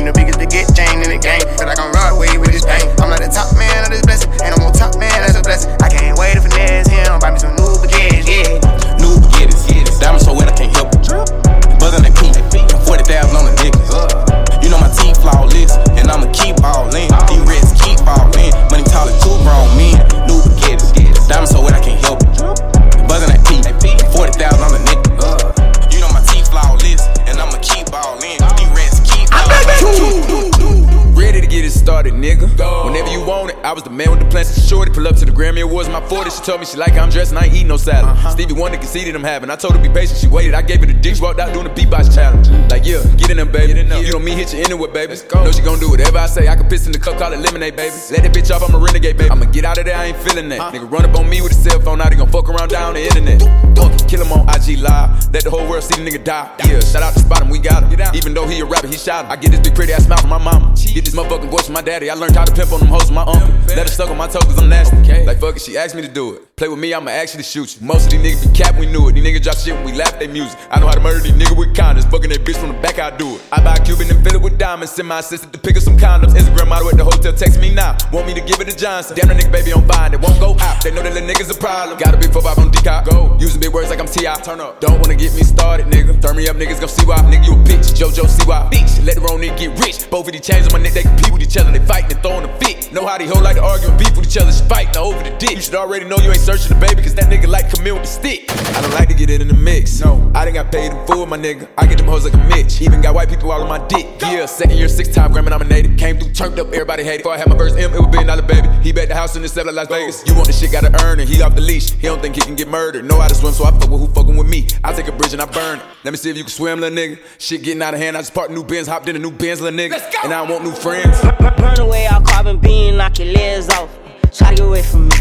boy 36.13 36.22
she 36.33 36.43
told 36.43 36.61
me 36.61 36.67
she 36.67 36.77
like 36.79 36.93
how 36.93 37.05
I'm 37.05 37.11
dressed 37.11 37.33
and 37.33 37.39
I 37.39 37.45
ain't 37.45 37.55
eat 37.55 37.67
no 37.67 37.77
salad. 37.77 38.17
Stevie 38.33 38.55
Wonder 38.55 38.79
conceded 38.79 39.15
I'm 39.15 39.23
having. 39.23 39.51
I 39.51 39.57
told 39.57 39.77
her 39.77 39.83
be 39.83 39.89
patient, 39.89 40.19
she 40.19 40.29
waited. 40.29 40.55
I 40.55 40.63
gave 40.63 40.81
her 40.81 40.87
the 40.87 40.95
dick, 40.95 41.21
walked 41.21 41.41
out 41.41 41.53
doing 41.53 41.65
the 41.65 41.75
beatbox 41.75 42.15
challenge. 42.15 42.49
Like, 42.71 42.87
yeah, 42.87 43.05
get 43.17 43.31
in 43.31 43.37
there, 43.37 43.47
baby. 43.47 43.81
You 43.81 44.13
know 44.13 44.19
me, 44.19 44.33
hit 44.33 44.55
you 44.55 44.61
anywhere, 44.61 44.89
baby. 44.89 45.15
Know 45.35 45.53
she 45.53 45.61
gon' 45.61 45.79
do 45.79 45.91
whatever 45.91 46.19
I 46.19 46.27
say. 46.27 46.49
I 46.49 46.57
can 46.57 46.69
piss 46.69 46.87
in 46.87 46.93
the 46.93 46.99
cup, 46.99 47.19
call 47.19 47.33
it 47.33 47.41
lemonade, 47.41 47.77
baby. 47.77 47.95
Let 48.11 48.23
that 48.23 48.33
bitch 48.33 48.51
off, 48.55 48.63
I'm 48.67 48.75
a 48.75 48.79
renegade, 48.79 49.19
baby. 49.19 49.31
I'ma 49.31 49.45
get 49.47 49.65
out 49.65 49.77
of 49.79 49.85
there, 49.85 49.97
I 49.97 50.07
ain't 50.07 50.17
feeling 50.19 50.49
that. 50.49 50.73
Nigga 50.73 50.91
run 50.91 51.05
up 51.05 51.15
on 51.17 51.29
me 51.29 51.43
with 51.43 51.53
a 51.53 51.55
cell 51.55 51.81
phone, 51.81 51.99
now 51.99 52.09
they 52.09 52.17
gon' 52.17 52.31
fuck 52.31 52.49
around 52.49 52.71
down 52.71 52.95
the 52.95 53.03
internet. 53.03 53.43
Fuck 53.77 53.93
it, 53.93 54.09
kill 54.09 54.25
him 54.25 54.33
on 54.33 54.49
IG 54.49 54.79
Live. 54.79 55.33
Let 55.33 55.45
the 55.45 55.51
whole 55.51 55.69
world 55.69 55.85
see 55.85 56.03
the 56.03 56.09
nigga 56.09 56.25
die. 56.25 56.51
Yeah, 56.67 56.81
shout 56.81 57.03
out 57.03 57.13
to 57.15 57.21
Spot 57.21 57.43
him, 57.43 57.51
we 57.51 57.59
got 57.59 57.85
him. 57.85 58.15
Even 58.15 58.35
though 58.35 58.47
he 58.47 58.61
a 58.61 58.65
rapper, 58.65 58.89
he 58.89 58.97
shot 58.97 59.27
him. 59.27 59.31
I 59.31 59.37
get 59.37 59.51
this 59.51 59.61
big 59.61 59.75
pretty 59.75 59.93
ass 59.93 60.07
smile 60.07 60.19
from 60.19 60.31
my 60.31 60.39
mama. 60.39 60.75
Get 60.77 61.05
this 61.05 61.15
motherfucking 61.15 61.51
voice 61.51 61.67
from 61.67 61.75
my 61.75 61.83
daddy. 61.83 62.11
I 62.11 62.15
learned 62.15 62.37
how 62.37 62.45
to 62.45 62.53
pimp 62.53 62.73
on 62.73 62.81
them 62.81 62.89
hoes 62.89 63.05
with 63.05 63.13
my 63.13 63.23
uncle. 63.23 63.49
Let 63.69 63.89
her 63.89 63.89
suck 63.89 64.11
on 64.11 64.17
my 64.17 64.29
toe 64.29 64.41
cause 64.41 64.59
I'm 64.59 64.69
nasty. 64.69 64.97
Like 65.25 65.39
fuck 65.39 65.57
it, 65.57 65.63
she 65.63 65.77
asked 65.77 65.95
me 65.95 66.03
to 66.03 66.09
do 66.09 66.22
it. 66.31 66.57
Play 66.57 66.69
with 66.69 66.79
me, 66.79 66.95
I'ma 66.95 67.11
actually 67.11 67.43
shoot 67.43 67.75
you. 67.75 67.87
Most 67.87 68.07
of 68.07 68.11
these 68.13 68.23
niggas 68.23 68.53
be 68.53 68.57
cap, 68.57 68.79
we 68.79 68.87
knew 68.87 69.09
it. 69.09 69.13
These 69.13 69.25
niggas 69.25 69.43
drop 69.43 69.57
shit 69.57 69.75
when 69.75 69.85
we 69.85 69.93
laugh 69.93 70.19
their 70.19 70.29
music. 70.29 70.59
I 70.71 70.79
know 70.79 70.87
how 70.87 70.95
to 70.95 71.01
murder 71.01 71.21
these 71.21 71.33
niggas 71.33 71.59
with 71.59 71.75
condoms. 71.75 72.09
Fucking 72.11 72.31
that 72.31 72.45
bitch 72.45 72.57
from 72.57 72.71
the 72.71 72.81
back, 72.81 72.99
I 72.99 73.11
do 73.17 73.35
it. 73.35 73.43
I 73.51 73.63
buy 73.63 73.75
a 73.75 73.85
Cuban 73.85 74.09
and 74.09 74.23
fill 74.23 74.37
it 74.37 74.43
with 74.43 74.59
diamonds. 74.59 74.93
Send 74.93 75.09
my 75.09 75.19
assistant 75.19 75.53
to 75.53 75.59
pick 75.59 75.77
up 75.77 75.83
some 75.83 75.99
condoms. 75.99 76.39
Instagram 76.39 76.69
model 76.69 76.89
at 76.89 76.97
the 76.97 77.05
hotel, 77.05 77.33
text 77.33 77.61
me 77.61 77.75
now. 77.75 77.97
Want 78.13 78.27
me 78.27 78.35
to 78.35 78.41
give 78.41 78.61
it 78.61 78.69
to 78.69 78.77
Johnson. 78.77 79.17
Damn, 79.17 79.29
the 79.29 79.35
nigga 79.35 79.51
baby 79.51 79.73
on 79.73 79.87
fine, 79.89 80.15
it 80.15 80.21
won't 80.21 80.39
go 80.39 80.57
out. 80.61 80.83
They 80.85 80.93
know 80.95 81.03
that 81.03 81.13
little 81.13 81.29
niggas 81.29 81.51
a 81.51 81.59
problem. 81.59 81.99
Got 81.99 82.15
a 82.15 82.19
big 82.19 82.33
4 82.33 82.43
5 82.43 82.59
on 82.59 82.71
decock. 82.71 83.07
Go. 83.07 83.37
Using 83.41 83.61
big 83.61 83.73
words 83.73 83.91
like 83.91 83.99
I'm 83.99 84.07
T.I. 84.07 84.35
Turn 84.43 84.61
up. 84.61 84.81
Don't 84.81 85.01
wanna 85.01 85.17
get 85.17 85.35
me 85.35 85.43
started, 85.43 85.87
nigga. 85.87 86.21
Turn 86.23 86.37
me 86.37 86.47
up, 86.49 86.57
niggas 86.57 86.81
gon' 86.81 86.89
see 86.89 87.07
why. 87.07 87.19
Nigga, 87.27 87.47
you 87.47 87.55
a 87.55 87.65
bitch. 87.65 87.97
JoJo, 87.99 88.29
see 88.29 88.47
why. 88.47 88.69
Bitch, 88.71 89.05
let 89.05 89.17
the 89.17 89.23
wrong 89.23 89.41
nigga 89.41 89.59
get 89.59 89.79
rich. 89.81 90.09
Both 90.11 90.27
of 90.27 90.33
these 90.33 90.47
chains 90.47 90.67
on 90.69 90.79
my 90.79 90.83
neck, 90.85 90.93
they 90.93 91.03
compete 91.03 91.33
with 91.33 91.43
each 91.43 91.57
other. 91.57 91.73
They 91.73 91.85
fighting 91.85 92.13
and 92.13 92.23
throwing 92.23 92.45
a 92.45 92.53
fit. 92.61 92.93
Know 92.93 93.07
how 93.07 93.17
they 93.17 93.27
hold 93.27 93.43
like 93.43 93.57
to 93.57 93.65
argue 93.65 93.89
and 93.89 93.99
beef 93.99 94.15
with 94.17 94.27
each 94.27 94.37
other. 94.37 94.53
She 94.53 94.63
fighting 94.69 94.97
over 94.97 95.23
the 95.23 95.35
dick. 95.39 95.57
You 95.57 95.63
should 95.63 95.75
already 95.75 96.05
know 96.05 96.12
you 96.21 96.31
ain't 96.31 96.41
searching 96.41 96.69
the 96.69 96.87
baby, 96.87 97.03
cause 97.03 97.15
that 97.15 97.27
nigga 97.27 97.47
like 97.47 97.73
Camille 97.73 97.95
with 97.95 98.05
the 98.05 98.09
stick. 98.09 98.45
I 98.51 98.81
don't 98.83 98.95
like 98.95 99.09
to 99.09 99.15
get 99.15 99.31
it 99.31 99.41
in 99.41 99.49
the 99.49 99.55
mix. 99.55 100.01
No, 100.01 100.31
I 100.35 100.45
done 100.45 100.55
got 100.55 100.73
paid 100.73 100.93
in 100.93 101.07
full, 101.07 101.27
my 101.27 101.39
nigga. 101.39 101.69
I 101.79 101.87
get 101.87 101.99
them 101.99 102.09
hoes 102.09 102.25
like 102.25 102.35
a 102.35 102.49
Mitch. 102.49 102.81
Even 102.83 103.01
got 103.01 103.15
white 103.15 103.29
people 103.29 103.51
all 103.53 103.63
on 103.63 103.69
my 103.69 103.87
dick. 103.87 104.07
Yeah, 104.21 104.47
second 104.47 104.77
year, 104.77 104.89
six 104.89 105.09
time 105.09 105.33
Grammy 105.33 105.51
nominated. 105.51 105.97
Came 105.99 106.19
through, 106.19 106.33
turned 106.33 106.59
up, 106.59 106.69
everybody 106.69 107.05
hated. 107.05 107.19
Before 107.19 107.35
I 107.35 107.39
had 107.39 107.49
my 107.49 107.57
first 107.57 107.77
M, 107.79 107.93
it 107.95 107.99
was 107.99 108.09
billion 108.09 108.27
dollar 108.27 108.43
baby. 108.43 108.69
He 108.83 108.93
bet 108.93 109.09
the 109.09 109.15
house 109.15 109.37
in 109.37 109.43
the 109.43 109.49
cellar 109.49 109.73
Las 109.73 109.89
Vegas. 109.89 110.27
You 110.27 110.35
want 110.35 110.47
the 110.47 110.53
shit, 110.53 110.73
gotta 110.73 110.93
earn 111.05 111.21
it. 111.21 111.29
He 111.29 111.41
off 111.43 111.55
the 111.55 111.61
leash. 111.61 111.91
He 111.93 112.03
don't 112.03 112.21
think 112.21 112.35
he 112.35 112.41
can 112.41 112.57
get 112.57 112.69
murdered. 112.69 113.05
Know 113.05 113.21
how 113.21 113.29
to 113.29 113.35
swim, 113.35 113.53
so 113.53 113.65
I 113.65 113.71
fuck 113.71 113.91
with 113.91 114.01
who 114.01 114.09
fucking 114.09 114.37
with 114.37 114.49
me. 114.49 114.67
I 114.83 114.93
take 114.93 115.09
a 115.09 115.13
bridge 115.13 115.33
and 115.33 115.43
I 115.43 115.47
burn 115.47 115.79
it. 115.79 115.85
Let 116.05 116.11
me 116.11 116.17
see 116.17 116.31
if 116.31 116.37
you 116.37 116.45
can 116.45 116.51
swim, 116.51 116.81
little 116.81 116.97
nigga. 116.97 117.19
Shit 117.39 117.63
getting 117.63 117.83
out 117.83 117.95
of 117.95 118.01
hand. 118.01 118.17
I 118.17 118.21
just 118.21 118.35
parked 118.35 118.51
new 118.51 118.65
Benz, 118.65 118.89
hopped 118.89 119.09
in 119.09 119.17
a 119.17 119.19
new 119.19 119.31
Benz, 119.31 119.61
little 119.61 119.79
nigga. 119.79 120.03
And 120.25 120.33
I 120.33 120.43
want 120.43 120.65
new 120.65 120.73
friends. 120.73 121.21
Burn 121.57 121.81
away 121.81 122.07
all 122.07 122.21
carbon 122.21 122.59
beam, 122.59 122.97
knock 122.97 123.19
your 123.19 123.29
legs 123.29 123.69
off. 123.71 123.91
Try 124.33 124.51
to 124.51 124.57
get 124.57 124.67
away 124.67 124.83
from 124.83 125.09
me. 125.09 125.17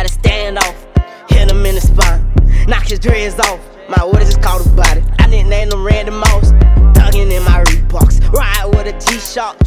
Had 0.00 0.08
to 0.08 0.14
stand 0.14 0.56
off. 0.56 0.86
Hit 1.28 1.50
him 1.50 1.66
in 1.66 1.74
the 1.74 1.80
spine. 1.82 2.24
Knock 2.66 2.88
his 2.88 2.98
dreads 2.98 3.38
off. 3.38 3.60
My 3.86 4.02
what 4.02 4.22
is 4.22 4.34
this 4.34 4.42
called 4.42 4.66
a 4.66 4.70
body? 4.70 5.04
I 5.18 5.28
didn't 5.28 5.50
nicknamed 5.50 5.74
him 5.74 5.84
Randy 5.84 6.12
Moss. 6.12 6.52
Tugging 6.96 7.30
in 7.30 7.44
my 7.44 7.62
Reeboks. 7.64 8.32
Ride 8.32 8.64
with 8.72 8.86
a 8.86 8.98
T-shirt. 8.98 9.60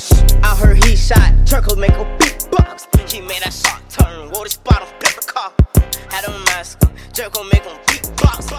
I 0.43 0.55
heard 0.55 0.83
he 0.85 0.95
shot. 0.95 1.45
Turkle 1.45 1.75
make 1.75 1.91
a 1.91 2.17
big 2.17 2.33
beatbox. 2.49 3.11
He 3.11 3.21
made 3.21 3.43
that 3.43 3.53
shot 3.53 3.87
turn. 3.91 4.31
Wore 4.31 4.45
the 4.45 4.49
spot 4.49 4.81
on 4.81 4.87
paper 4.97 5.21
car. 5.21 5.53
Had 6.09 6.25
a 6.25 6.31
mask. 6.49 6.79
Jerko 7.13 7.43
make 7.53 7.61
him 7.61 7.77
beatbox. 7.85 8.57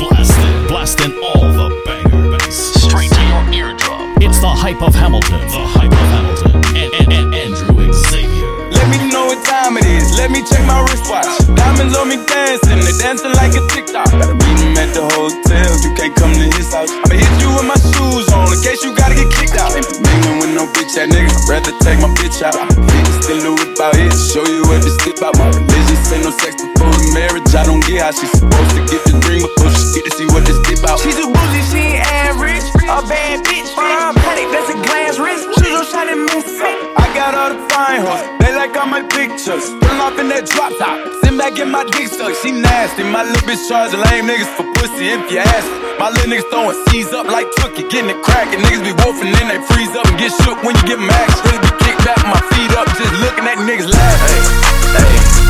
Blasting, 0.00 0.66
blasting 0.66 1.12
all 1.22 1.44
the 1.44 1.82
banger 1.84 2.38
bass 2.38 2.72
straight 2.88 3.10
to 3.10 3.20
your 3.20 3.68
eardrum. 3.68 4.16
It's 4.22 4.40
the 4.40 4.48
hype 4.48 4.80
of 4.80 4.94
Hamilton. 4.94 5.40
The 5.40 5.66
hype 5.76 5.92
of 5.92 5.98
Hamilton. 5.98 6.29
Let 8.90 9.06
me 9.06 9.06
know 9.14 9.30
what 9.30 9.38
time 9.46 9.78
it 9.78 9.86
is. 9.86 10.18
Let 10.18 10.34
me 10.34 10.42
check 10.42 10.66
my 10.66 10.82
wristwatch. 10.82 11.30
Diamonds 11.54 11.94
on 11.94 12.10
me 12.10 12.18
dancing, 12.26 12.82
they 12.82 12.90
dancing 12.98 13.30
like 13.38 13.54
a 13.54 13.62
TikTok. 13.70 14.10
Gotta 14.10 14.34
meet 14.34 14.58
him 14.58 14.74
at 14.82 14.90
the 14.90 15.06
hotel. 15.14 15.70
You 15.86 15.94
can't 15.94 16.10
come 16.18 16.34
to 16.34 16.46
his 16.58 16.74
house. 16.74 16.90
I'ma 16.90 17.14
hit 17.14 17.30
you 17.38 17.54
with 17.54 17.70
my 17.70 17.78
shoes 17.78 18.26
on 18.34 18.50
in 18.50 18.58
case 18.58 18.82
you 18.82 18.90
gotta 18.90 19.14
get 19.14 19.30
kicked 19.30 19.54
out. 19.62 19.78
Ain't 19.78 19.86
with 20.42 20.50
no 20.58 20.66
bitch 20.74 20.98
ass 20.98 21.06
nigga. 21.06 21.30
I'd 21.30 21.46
rather 21.46 21.74
take 21.86 22.02
my 22.02 22.10
bitch 22.18 22.42
out. 22.42 22.58
Niggas 22.58 23.22
still 23.22 23.38
know 23.46 23.54
about 23.54 23.94
it. 23.94 24.10
Show 24.10 24.42
you 24.50 24.66
this 24.82 24.98
tip 25.06 25.22
out. 25.22 25.38
My 25.38 25.54
religion 25.54 25.98
say 26.02 26.18
no 26.26 26.34
sex 26.34 26.58
before 26.58 26.90
the 26.90 27.14
marriage. 27.14 27.46
I 27.54 27.62
don't 27.62 27.86
get 27.86 28.02
how 28.02 28.10
she's 28.10 28.34
supposed 28.34 28.74
to 28.74 28.82
get 28.90 29.06
the 29.06 29.14
ring 29.30 29.46
before 29.46 29.70
she 29.70 30.02
get 30.02 30.10
to 30.10 30.12
see 30.18 30.26
what 30.34 30.42
this 30.42 30.58
dip 30.66 30.82
out. 30.90 30.98
She's 30.98 31.14
a 31.14 31.30
bougie, 31.30 31.62
she 31.70 31.94
ain't 31.94 32.02
average. 32.10 32.66
A 32.90 33.06
bad 33.06 33.46
bitch, 33.46 33.59
got 37.30 37.38
all 37.38 37.54
the 37.54 37.62
fine 37.70 38.00
hoes, 38.02 38.22
they 38.42 38.54
like 38.54 38.74
all 38.76 38.86
my 38.86 39.02
pictures. 39.06 39.70
Pull 39.80 39.98
off 40.02 40.18
in 40.18 40.28
that 40.34 40.46
drop 40.50 40.74
top, 40.78 40.98
sit 41.22 41.34
back 41.38 41.58
in 41.58 41.70
my 41.70 41.86
dick 41.94 42.08
suck. 42.10 42.34
She 42.42 42.50
nasty, 42.50 43.04
my 43.06 43.22
little 43.22 43.42
bitch 43.46 43.62
charge 43.70 43.94
lame 43.94 44.26
niggas 44.26 44.50
for 44.58 44.66
pussy 44.78 45.14
if 45.14 45.22
you 45.30 45.38
ask. 45.38 45.68
My 45.98 46.10
little 46.10 46.26
niggas 46.26 46.48
throwing 46.50 46.76
C's 46.90 47.12
up 47.14 47.26
like 47.26 47.46
Tookie, 47.62 47.86
getting 47.90 48.10
it 48.10 48.20
crackin'. 48.24 48.60
Niggas 48.66 48.82
be 48.82 48.94
wolfing, 49.04 49.30
then 49.30 49.46
they 49.46 49.60
freeze 49.70 49.94
up 49.94 50.06
and 50.10 50.18
get 50.18 50.32
shook 50.42 50.58
when 50.66 50.74
you 50.74 50.96
them 50.96 51.06
action. 51.06 51.40
Really 51.46 51.62
be 51.62 51.72
kicked 51.84 52.02
back, 52.02 52.20
my 52.26 52.40
feet 52.50 52.72
up, 52.74 52.88
just 52.98 53.14
looking 53.22 53.46
at 53.46 53.58
niggas. 53.62 53.86
Hey, 53.94 54.18
hey, 54.26 54.42
hey, 54.98 55.49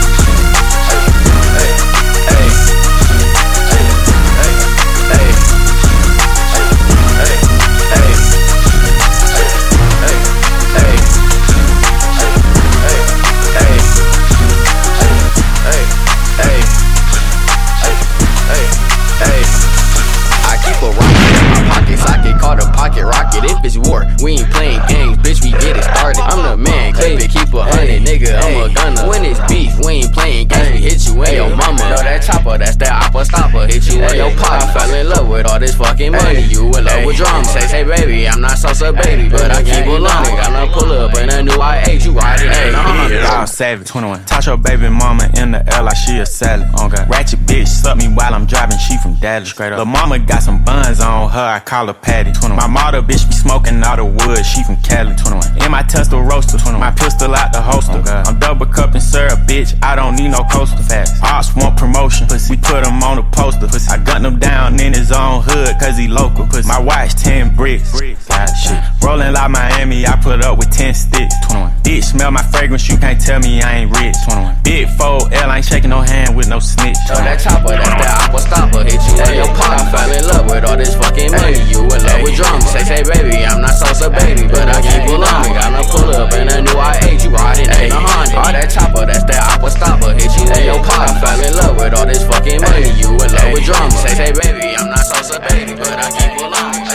pocket 22.91 23.05
rocket. 23.07 23.45
If 23.45 23.65
it's 23.65 23.79
war, 23.79 24.07
we 24.23 24.39
ain't 24.39 24.51
playing 24.51 24.81
games, 24.89 25.19
bitch, 25.19 25.43
we 25.43 25.51
get 25.53 25.77
it 25.77 25.85
started. 25.85 26.23
I'm 26.23 26.43
the 26.43 26.57
man, 26.57 26.93
clip 26.93 27.21
it, 27.21 27.31
keep 27.31 27.53
a 27.55 27.63
hundred, 27.63 28.03
nigga, 28.03 28.35
I'm 28.35 28.71
a 28.71 28.75
gunner. 28.75 29.09
When 29.09 29.25
it's 29.25 29.41
beef, 29.47 29.79
we 29.85 30.03
ain't 30.03 30.13
playing 30.13 30.49
games, 30.49 30.73
we 30.73 30.79
hit 30.83 31.07
you 31.07 31.23
and 31.23 31.37
your 31.37 31.57
mama. 31.57 31.79
Know 31.79 32.03
that 32.03 32.23
chopper, 32.23 32.59
that's 32.59 32.77
that 32.77 32.91
oppa 33.03 33.25
stopper, 33.25 33.67
hit 33.67 33.87
you 33.87 34.03
and 34.03 34.17
your 34.17 34.31
pop. 34.37 34.63
I 34.63 34.73
fell 34.75 34.95
in 34.95 35.09
love 35.09 35.29
with 35.29 35.47
all 35.47 35.61
this 35.61 35.75
fucking 35.77 36.13
money, 36.13 36.43
you 36.43 36.67
in 36.67 36.85
love 36.85 37.05
with 37.05 37.17
drama. 37.17 37.45
Say, 37.45 37.67
say, 37.67 37.85
baby, 37.85 38.27
I'm 38.29 38.41
not 38.41 38.59
salsa 38.59 38.93
baby, 39.03 39.29
but 39.29 39.51
I 39.51 39.63
keep 39.63 39.87
it 39.87 40.01
long. 40.01 40.25
Got 40.25 40.53
no 40.53 40.73
pull 40.73 40.93
up 40.93 41.15
and 41.15 41.31
a 41.31 41.43
new 41.43 41.53
I8, 41.53 42.05
you 42.05 42.13
riding 42.13 42.51
in 42.51 42.75
a 42.75 42.83
Honda. 42.83 43.29
All 43.31 43.47
savage, 43.47 43.87
21. 43.89 44.25
Touch 44.25 44.47
your 44.47 44.57
baby 44.57 44.89
mama 44.89 45.31
in 45.37 45.53
the 45.53 45.63
L 45.75 45.85
like 45.85 45.97
she 45.97 46.19
a 46.19 46.27
salad. 46.27 46.69
Okay. 46.81 47.05
Ratchet 47.09 47.41
bitch, 47.41 47.69
suck 47.69 47.97
me 47.97 48.09
while 48.09 48.35
I'm 48.35 48.47
driving, 48.47 48.79
she 48.79 48.97
from 48.99 49.15
Dallas. 49.15 49.51
Straight 49.51 49.73
up. 49.73 49.79
Lil' 49.79 49.87
mama 49.87 50.19
got 50.19 50.43
some 50.43 50.63
buns 50.65 51.01
on 51.01 51.31
her, 51.31 51.47
I 51.57 51.61
call 51.61 51.87
her 51.87 51.95
Patty. 51.95 52.33
21. 52.33 52.57
My 52.57 52.67
mother 52.81 53.03
bitch 53.03 53.29
be 53.29 53.35
smoking 53.35 53.83
all 53.85 53.97
the 53.97 54.05
wood, 54.05 54.45
she 54.45 54.65
from 54.65 54.77
Cali. 54.81 55.15
21. 55.15 55.65
In 55.65 55.71
my 55.71 55.83
Tesla 55.83 56.21
Roadster, 56.21 56.59
21. 56.59 56.81
my 56.81 56.91
pistol 56.93 57.35
out 57.35 57.53
the 57.53 57.61
holster. 57.61 58.01
Okay. 58.01 58.23
I'm 58.27 58.39
double 58.39 58.67
cupping 58.67 59.01
syrup, 59.01 59.39
bitch, 59.47 59.77
I 59.83 59.95
don't 59.95 60.17
need 60.17 60.31
no 60.31 60.43
coaster. 60.51 60.83
Fast. 60.83 61.23
Ops 61.23 61.55
want 61.55 61.77
promotion, 61.77 62.27
Pussy. 62.27 62.55
we 62.55 62.57
put 62.57 62.85
them 62.85 63.03
on 63.03 63.17
the 63.17 63.23
poster. 63.31 63.67
poster. 63.67 63.69
Pussy. 63.69 63.91
I 63.93 63.99
gun 64.03 64.25
him 64.25 64.39
down 64.39 64.81
in 64.81 64.93
his 64.93 65.13
own 65.13 65.43
hood, 65.45 65.77
cause 65.79 65.97
he 65.97 66.09
local. 66.09 66.47
Pussy. 66.47 66.67
My 66.67 66.81
watch 66.81 67.15
10 67.15 67.55
bricks. 67.55 67.93
bricks. 67.93 68.27
God, 68.27 68.49
shit. 68.57 68.81
Rolling 69.05 69.33
like 69.33 69.51
Miami, 69.51 70.07
I 70.07 70.17
put 70.17 70.43
up 70.45 70.59
with 70.59 70.71
10 70.71 70.95
sticks. 70.95 71.35
21. 71.47 71.71
Bitch, 71.83 72.05
smell 72.05 72.31
my 72.31 72.43
fragrance, 72.43 72.89
you 72.89 72.97
can't 72.97 73.21
tell 73.21 73.41
me 73.41 73.63
I 73.63 73.85
ain't 73.85 73.91
rich. 73.97 74.17
21. 74.25 74.57
Big 74.65 74.87
4L, 74.89 75.33
I 75.33 75.57
ain't 75.59 75.67
shaking 75.67 75.91
no 75.91 76.01
hand 76.01 76.37
with 76.37 76.49
no 76.49 76.59
snitch. 76.59 76.97
So 77.09 77.15
that 77.15 77.41
chopper, 77.41 77.75
that's 77.75 77.91
that 77.99 78.29
aqua 78.29 78.41
stopper. 78.41 78.85
Hit 78.85 79.01
you 79.11 79.15
in 79.19 79.35
your 79.43 79.51
pot. 79.59 79.79
I 79.79 79.91
fell 79.91 80.11
in 80.11 80.25
love 80.27 80.47
with 80.51 80.65
all 80.65 80.77
this 80.77 80.95
fucking 80.95 81.31
money. 81.33 81.59
You 81.71 81.83
in 81.91 82.01
love 82.07 82.23
with 82.23 82.37
drama. 82.37 82.70
Say, 82.71 82.87
say, 82.87 83.03
baby, 83.03 83.43
I'm 83.43 83.61
not 83.61 83.75
salsa 83.75 84.07
baby, 84.15 84.47
but 84.47 84.71
I 84.71 84.79
keep 84.79 85.03
pull 85.07 85.19
on 85.19 85.43
me. 85.43 85.51
Got 85.59 85.75
no 85.75 85.83
pull 85.91 86.11
up 86.15 86.31
and 86.35 86.51
a 86.51 86.63
new 86.63 86.71
I8, 86.71 87.19
you 87.19 87.31
riding 87.35 87.67
in 87.67 87.91
a 87.91 87.99
Honda. 87.99 88.39
All 88.39 88.53
that 88.55 88.71
chopper, 88.71 89.05
that's 89.07 89.27
that 89.27 89.43
aqua 89.55 89.71
stopper. 89.71 90.15
Hit 90.15 90.31
you 90.39 90.47
in 90.47 90.65
your 90.71 90.79
pot. 90.87 91.11
I 91.11 91.19
fell 91.19 91.41
in 91.43 91.53
love 91.59 91.75
with 91.77 91.95
all 91.99 92.07
this 92.07 92.23
fucking 92.27 92.63
money. 92.63 92.95
You 92.95 93.11
in 93.11 93.31
love 93.35 93.51
with 93.51 93.67
drama. 93.67 93.91
Say, 94.07 94.15
say, 94.15 94.31
baby, 94.31 94.75
I'm 94.79 94.87
not 94.87 95.03
salsa 95.03 95.43
baby, 95.51 95.75
but 95.75 95.99
I 95.99 96.15
keep 96.15 96.31
pull 96.39 96.55
on 96.55 96.71
me. 96.71 96.95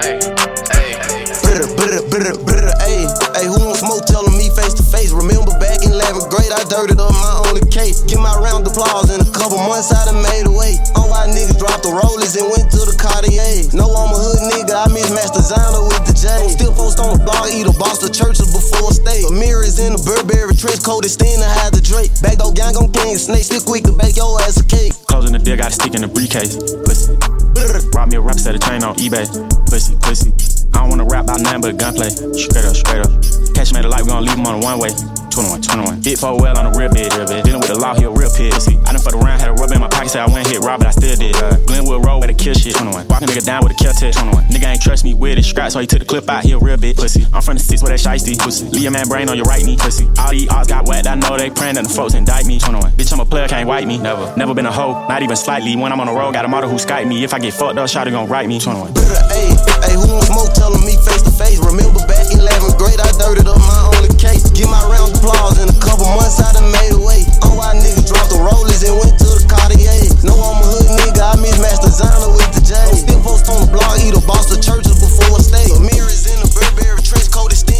Hey, 0.00 0.16
hey, 0.72 0.88
hey. 0.96 1.24
Bitter, 1.44 1.68
bitter, 1.76 2.02
bitter, 2.08 2.34
bitter, 2.48 2.72
ayy. 2.88 3.04
Ayy, 3.36 3.48
who 3.52 3.68
wants 3.68 3.84
smoke 3.84 4.04
telling 4.08 4.32
me 4.32 4.48
face 4.56 4.72
to 4.80 4.84
face? 4.84 5.12
Remember 5.12 5.52
back 5.60 5.71
in 5.71 5.71
11th 6.02 6.28
grade, 6.34 6.50
I 6.50 6.66
dirted 6.66 6.98
up 6.98 7.14
my 7.14 7.46
only 7.46 7.62
case. 7.70 8.02
Get 8.02 8.18
my 8.18 8.34
round 8.42 8.66
of 8.66 8.74
applause 8.74 9.14
in 9.14 9.22
a 9.22 9.30
couple 9.30 9.58
months, 9.62 9.94
I 9.94 10.02
done 10.10 10.18
made 10.18 10.50
away. 10.50 10.74
All 10.98 11.06
why 11.06 11.30
niggas 11.30 11.58
dropped 11.62 11.86
the 11.86 11.94
rollers 11.94 12.34
and 12.34 12.50
went 12.50 12.66
to 12.74 12.82
the 12.82 12.96
Cartier. 12.98 13.70
No, 13.70 13.86
I'm 13.86 14.10
a 14.10 14.18
hood 14.18 14.42
nigga, 14.50 14.74
I 14.74 14.90
mismatched 14.90 15.38
designer 15.38 15.86
with 15.86 16.02
the 16.02 16.14
J. 16.18 16.26
Still 16.50 16.74
post 16.74 16.98
on 16.98 17.14
the 17.14 17.22
blog, 17.22 17.46
eat 17.54 17.70
a 17.70 17.74
boss, 17.78 18.02
the 18.02 18.10
churches 18.10 18.50
before 18.50 18.90
state. 18.90 19.30
Mirrors 19.30 19.78
in 19.78 19.94
the 19.94 20.02
Burberry 20.02 20.58
trench 20.58 20.82
coat, 20.82 21.06
extend 21.06 21.38
to 21.38 21.48
hide 21.48 21.70
the 21.70 21.82
Drake. 21.82 22.10
Back 22.18 22.42
door 22.42 22.50
gang 22.50 22.74
on 22.74 22.90
king, 22.90 23.14
snake, 23.14 23.46
still 23.46 23.62
quick 23.62 23.86
to 23.86 23.94
bake 23.94 24.18
your 24.18 24.34
ass 24.42 24.58
a 24.58 24.66
cake. 24.66 24.92
Closing 25.06 25.32
the 25.32 25.40
deal, 25.40 25.54
got 25.54 25.70
a 25.70 25.74
stick 25.74 25.94
in 25.94 26.02
the 26.02 26.10
briefcase. 26.10 26.58
Pussy. 26.82 27.14
Brought 27.94 28.10
me 28.10 28.18
a 28.18 28.20
rap 28.20 28.42
set 28.42 28.58
of 28.58 28.62
chain 28.66 28.82
on 28.82 28.96
eBay. 28.98 29.28
Pussy, 29.70 29.94
pussy. 30.02 30.61
I 30.74 30.80
don't 30.80 30.90
wanna 30.90 31.04
rap 31.04 31.24
about 31.24 31.40
nothing 31.40 31.60
but 31.60 31.76
gunplay. 31.76 32.10
Straight 32.10 32.64
up, 32.64 32.76
straight 32.76 33.04
up. 33.04 33.12
Catch 33.54 33.72
made 33.72 33.84
a 33.84 33.88
light, 33.88 34.02
we 34.02 34.08
gon' 34.08 34.24
leave 34.24 34.36
him 34.36 34.46
on 34.46 34.60
the 34.60 34.64
one 34.64 34.78
way. 34.78 34.90
21, 35.32 35.62
21. 35.62 36.00
Big 36.04 36.18
4 36.18 36.36
well 36.36 36.58
on 36.58 36.70
the 36.70 36.78
real 36.78 36.92
bed, 36.92 37.08
real 37.16 37.26
bed. 37.26 37.44
Dealing 37.44 37.60
with 37.60 37.72
the 37.72 37.78
law, 37.80 37.94
he 37.96 38.04
a 38.04 38.10
real 38.10 38.28
pig. 38.28 38.52
See, 38.60 38.76
I 38.84 38.92
done 38.92 39.00
fucked 39.00 39.16
around, 39.16 39.40
had 39.40 39.48
a 39.48 39.56
rubber 39.56 39.74
in 39.74 39.80
my 39.80 39.88
pocket, 39.88 40.12
said 40.12 40.20
I 40.20 40.28
went 40.28 40.46
hit 40.46 40.60
rob, 40.60 40.84
but 40.84 40.88
I 40.88 40.90
still 40.92 41.16
did. 41.16 41.34
Uh, 41.36 41.56
Glenwood 41.64 42.04
Road 42.04 42.20
with 42.20 42.30
a 42.30 42.36
kill 42.36 42.52
shit. 42.52 42.76
21. 42.76 43.08
Walking 43.08 43.28
nigga 43.28 43.44
down 43.44 43.64
with 43.64 43.72
a 43.72 43.78
kill 43.80 43.92
test. 43.96 44.20
21. 44.20 44.44
Nigga 44.52 44.66
ain't 44.68 44.82
trust 44.82 45.04
me 45.04 45.14
with 45.14 45.38
it. 45.38 45.44
Scratch, 45.44 45.72
so 45.72 45.80
he 45.80 45.86
took 45.86 46.00
the 46.00 46.04
clip 46.04 46.28
out, 46.28 46.44
he 46.44 46.52
a 46.52 46.58
real 46.58 46.76
bitch. 46.76 46.96
Pussy. 46.96 47.24
I'm 47.32 47.40
from 47.40 47.56
the 47.56 47.64
six 47.64 47.80
with 47.80 47.96
that 47.96 48.00
shiesty. 48.00 48.38
Pussy. 48.38 48.68
Leave 48.68 48.82
your 48.82 48.92
man 48.92 49.08
brain 49.08 49.28
on 49.30 49.36
your 49.36 49.48
right 49.48 49.64
knee. 49.64 49.76
Pussy. 49.76 50.04
All 50.20 50.30
these 50.30 50.48
odds 50.50 50.68
got 50.68 50.86
whacked, 50.86 51.06
I 51.06 51.14
know 51.14 51.36
they 51.38 51.48
praying 51.48 51.76
that 51.76 51.84
the 51.84 51.94
folks 51.94 52.12
indict 52.12 52.44
me. 52.44 52.58
21. 52.58 52.92
Bitch, 52.92 53.12
I'm 53.12 53.20
a 53.20 53.24
player, 53.24 53.48
can't 53.48 53.66
wipe 53.66 53.86
me. 53.86 53.96
Never. 53.96 54.34
Never 54.36 54.52
been 54.52 54.66
a 54.66 54.72
hoe, 54.72 55.08
not 55.08 55.22
even 55.22 55.36
slightly. 55.36 55.76
When 55.76 55.92
I'm 55.92 56.00
on 56.00 56.08
the 56.08 56.12
road, 56.12 56.34
got 56.34 56.44
a 56.44 56.48
model 56.48 56.68
who 56.68 56.76
Skype 56.76 57.08
me. 57.08 57.24
If 57.24 57.32
I 57.32 57.38
get 57.38 57.54
fucked 57.54 57.78
up, 57.78 57.88
shot 57.88 58.10
gon' 58.10 58.28
write 58.28 58.48
me. 58.48 58.60
21. 58.60 58.92
Bitter, 58.92 59.06
ayy. 59.32 59.56
Ayy, 59.80 59.94
who 59.94 60.12
wants 60.12 60.61
telling 60.62 60.86
me 60.86 60.94
face 61.02 61.26
to 61.26 61.34
face? 61.34 61.58
Remember 61.58 61.98
back 62.06 62.30
in 62.30 62.38
11th 62.38 62.78
grade, 62.78 63.02
I 63.02 63.10
dirted 63.18 63.50
up 63.50 63.58
my 63.58 63.82
only 63.98 64.14
case. 64.14 64.46
Get 64.54 64.70
my 64.70 64.78
round 64.86 65.10
applause 65.18 65.58
in 65.58 65.66
a 65.66 65.78
couple 65.82 66.06
months, 66.14 66.38
I 66.38 66.54
done 66.54 66.70
made 66.70 66.94
away. 66.94 67.26
All 67.42 67.58
why 67.58 67.74
niggas 67.74 68.06
dropped 68.06 68.30
the 68.30 68.38
rollers 68.38 68.86
and 68.86 68.94
went 68.94 69.18
to 69.18 69.26
the 69.26 69.42
Cartier. 69.50 70.06
No, 70.22 70.38
I'm 70.38 70.62
a 70.62 70.66
hood 70.70 70.86
nigga, 71.02 71.18
I 71.18 71.34
mismatched 71.42 71.82
designer 71.82 72.30
with 72.30 72.46
the 72.54 72.62
J. 72.62 72.78
Still 72.94 73.18
post 73.26 73.50
on 73.50 73.66
the 73.66 73.70
blog, 73.74 73.98
eat 74.06 74.14
a 74.14 74.22
boss, 74.22 74.46
the 74.46 74.62
churches 74.62 75.02
before 75.02 75.34
a 75.34 75.42
state. 75.42 75.74
Mirrors 75.82 76.30
in 76.30 76.38
the 76.38 76.48
Burberry 76.54 77.02
trench 77.02 77.26
coat, 77.34 77.50
extend 77.50 77.71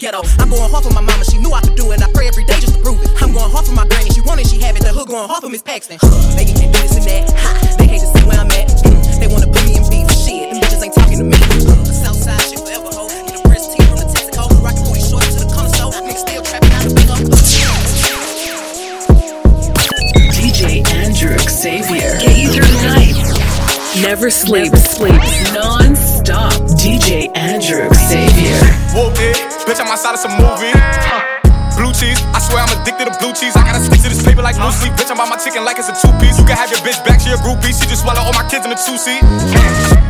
ghetto. 0.00 0.24
I'm 0.40 0.48
going 0.48 0.64
hard 0.72 0.82
for 0.82 0.92
my 0.96 1.04
mama, 1.04 1.22
she 1.28 1.36
knew 1.36 1.52
I 1.52 1.60
could 1.60 1.76
do 1.76 1.92
it. 1.92 2.02
I 2.02 2.10
pray 2.12 2.26
every 2.26 2.44
day 2.44 2.58
just 2.58 2.74
to 2.74 2.80
prove 2.80 3.00
it. 3.04 3.12
I'm 3.22 3.32
going 3.36 3.52
hard 3.52 3.66
for 3.68 3.76
my 3.76 3.86
granny, 3.86 4.08
she 4.10 4.22
wanted, 4.22 4.48
she 4.48 4.58
have 4.64 4.74
it. 4.74 4.82
The 4.82 4.92
hood 4.96 5.06
going 5.06 5.28
hard 5.28 5.44
for 5.44 5.50
Miss 5.52 5.62
Paxton. 5.62 5.98
Huh. 6.00 6.08
They 6.34 6.48
can't 6.48 6.72
do 6.72 6.80
this 6.80 6.96
and 6.96 7.04
that. 7.04 7.28
Ha. 7.36 7.76
They 7.78 7.86
hate 7.86 8.00
to 8.00 8.08
see 8.08 8.24
where 8.24 8.40
I'm 8.40 8.50
at. 8.50 8.72
Mm. 8.88 9.20
They 9.20 9.28
wanna 9.28 9.46
put 9.52 9.62
me 9.68 9.76
in 9.76 9.84
beef. 9.92 10.08
Shit, 10.08 10.48
them 10.50 10.58
bitches 10.64 10.82
ain't 10.82 10.96
talking 10.96 11.20
to 11.20 11.26
me. 11.28 11.36
The 11.84 11.92
Southside 11.92 12.40
shit 12.48 12.64
forever, 12.64 12.88
ho. 12.96 13.12
Get 13.28 13.36
a 13.36 13.42
press 13.44 13.68
team 13.68 13.84
from 13.92 14.00
the 14.00 14.08
Texaco. 14.08 14.48
Rockin' 14.64 14.88
40 14.88 15.04
short 15.04 15.24
to 15.36 15.38
the 15.44 15.48
corner 15.52 15.68
store. 15.76 15.92
Niggas 15.92 16.24
still 16.24 16.42
trapping 16.48 16.72
out 16.72 16.82
the 16.88 16.96
big 16.96 17.08
up. 17.12 17.20
DJ 20.32 20.80
Andrew 20.96 21.36
Xavier. 21.44 22.16
Get 22.16 22.40
you 22.40 22.48
through 22.56 22.72
the 22.72 22.80
night. 22.88 23.20
Never 24.00 24.30
sleep, 24.30 24.72
sleeps 24.76 25.52
non-stop. 25.52 26.56
DJ 26.80 27.28
Andrew 27.36 27.92
Xavier. 27.92 28.56
Whoop 28.96 29.18
it, 29.20 29.49
bitch, 29.70 29.78
I'm 29.78 29.86
outside 29.86 30.18
of 30.18 30.20
some 30.20 30.34
movie. 30.34 30.74
Blue 31.78 31.94
cheese, 31.94 32.18
I 32.34 32.42
swear 32.42 32.66
I'm 32.66 32.74
addicted 32.74 33.06
to 33.06 33.14
blue 33.22 33.30
cheese. 33.30 33.54
I 33.54 33.62
gotta 33.62 33.78
stick 33.78 34.02
to 34.02 34.10
this 34.10 34.18
paper 34.18 34.42
like 34.42 34.58
blue. 34.58 34.74
Bitch, 34.98 35.08
I'm 35.14 35.22
on 35.22 35.30
my 35.30 35.38
chicken 35.38 35.62
like 35.62 35.78
it's 35.78 35.86
a 35.86 35.94
two 35.94 36.10
piece. 36.18 36.34
You 36.34 36.44
can 36.44 36.58
have 36.58 36.74
your 36.74 36.82
bitch 36.82 36.98
back, 37.06 37.22
she 37.22 37.30
a 37.30 37.38
groupie. 37.38 37.70
She 37.70 37.86
just 37.86 38.02
swallow 38.02 38.18
all 38.18 38.34
my 38.34 38.42
kids 38.50 38.66
in 38.66 38.74
a 38.74 38.76
two 38.76 38.98
seat. 38.98 39.22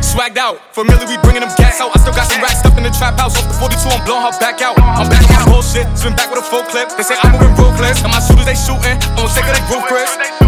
Swagged 0.01 0.41
out, 0.41 0.57
familiar, 0.73 1.05
we 1.05 1.21
bringing 1.21 1.45
them 1.45 1.53
gas 1.61 1.77
out. 1.77 1.93
I 1.93 2.01
still 2.01 2.17
got 2.17 2.25
some 2.25 2.41
racks 2.41 2.65
stuffed 2.65 2.75
in 2.81 2.83
the 2.83 2.91
trap 2.91 3.21
house. 3.21 3.37
Off 3.37 3.45
the 3.45 3.53
42, 3.53 3.85
I'm 3.85 4.01
blowing 4.03 4.25
her 4.25 4.33
back 4.41 4.65
out. 4.65 4.75
I'm 4.81 5.07
back 5.07 5.21
on 5.29 5.45
my 5.45 5.53
bullshit, 5.53 5.85
swim 5.93 6.17
back 6.17 6.33
with 6.33 6.41
a 6.41 6.45
full 6.49 6.65
clip. 6.65 6.89
They 6.97 7.05
say 7.05 7.15
I'm 7.21 7.37
moving 7.37 7.53
ruthless, 7.53 8.01
and 8.01 8.09
my 8.09 8.19
shooters 8.19 8.49
they 8.49 8.57
shooting. 8.57 8.97
I'm 9.13 9.29
sick 9.29 9.45
of 9.45 9.53
they 9.53 9.63
group 9.69 9.85
Chris. 9.85 10.40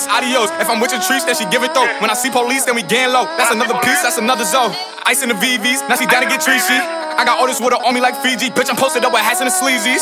It's 0.00 0.08
adios. 0.08 0.48
If 0.56 0.72
I'm 0.72 0.80
with 0.80 0.92
your 0.96 1.04
trees, 1.04 1.28
then 1.28 1.36
she 1.36 1.44
give 1.52 1.60
it 1.60 1.76
though. 1.76 1.84
When 2.00 2.08
I 2.08 2.16
see 2.16 2.32
police, 2.32 2.64
then 2.64 2.74
we 2.74 2.82
gang 2.82 3.12
low. 3.12 3.28
That's 3.36 3.52
another 3.52 3.76
piece, 3.84 4.00
that's 4.00 4.16
another 4.16 4.48
zone. 4.48 4.72
Ice 5.04 5.20
in 5.20 5.28
the 5.28 5.36
VVs, 5.36 5.84
now 5.88 5.96
she 6.00 6.08
down 6.08 6.24
to 6.24 6.28
get 6.28 6.40
treachy. 6.40 6.80
I 7.20 7.24
got 7.28 7.36
all 7.36 7.46
this 7.46 7.60
water 7.60 7.76
on 7.76 7.92
me 7.92 8.00
like 8.00 8.16
Fiji. 8.24 8.48
Bitch, 8.48 8.70
I'm 8.70 8.76
posted 8.80 9.04
up 9.04 9.12
with 9.12 9.20
hats 9.20 9.44
and 9.44 9.48
the 9.50 9.52
sleazies. 9.52 10.00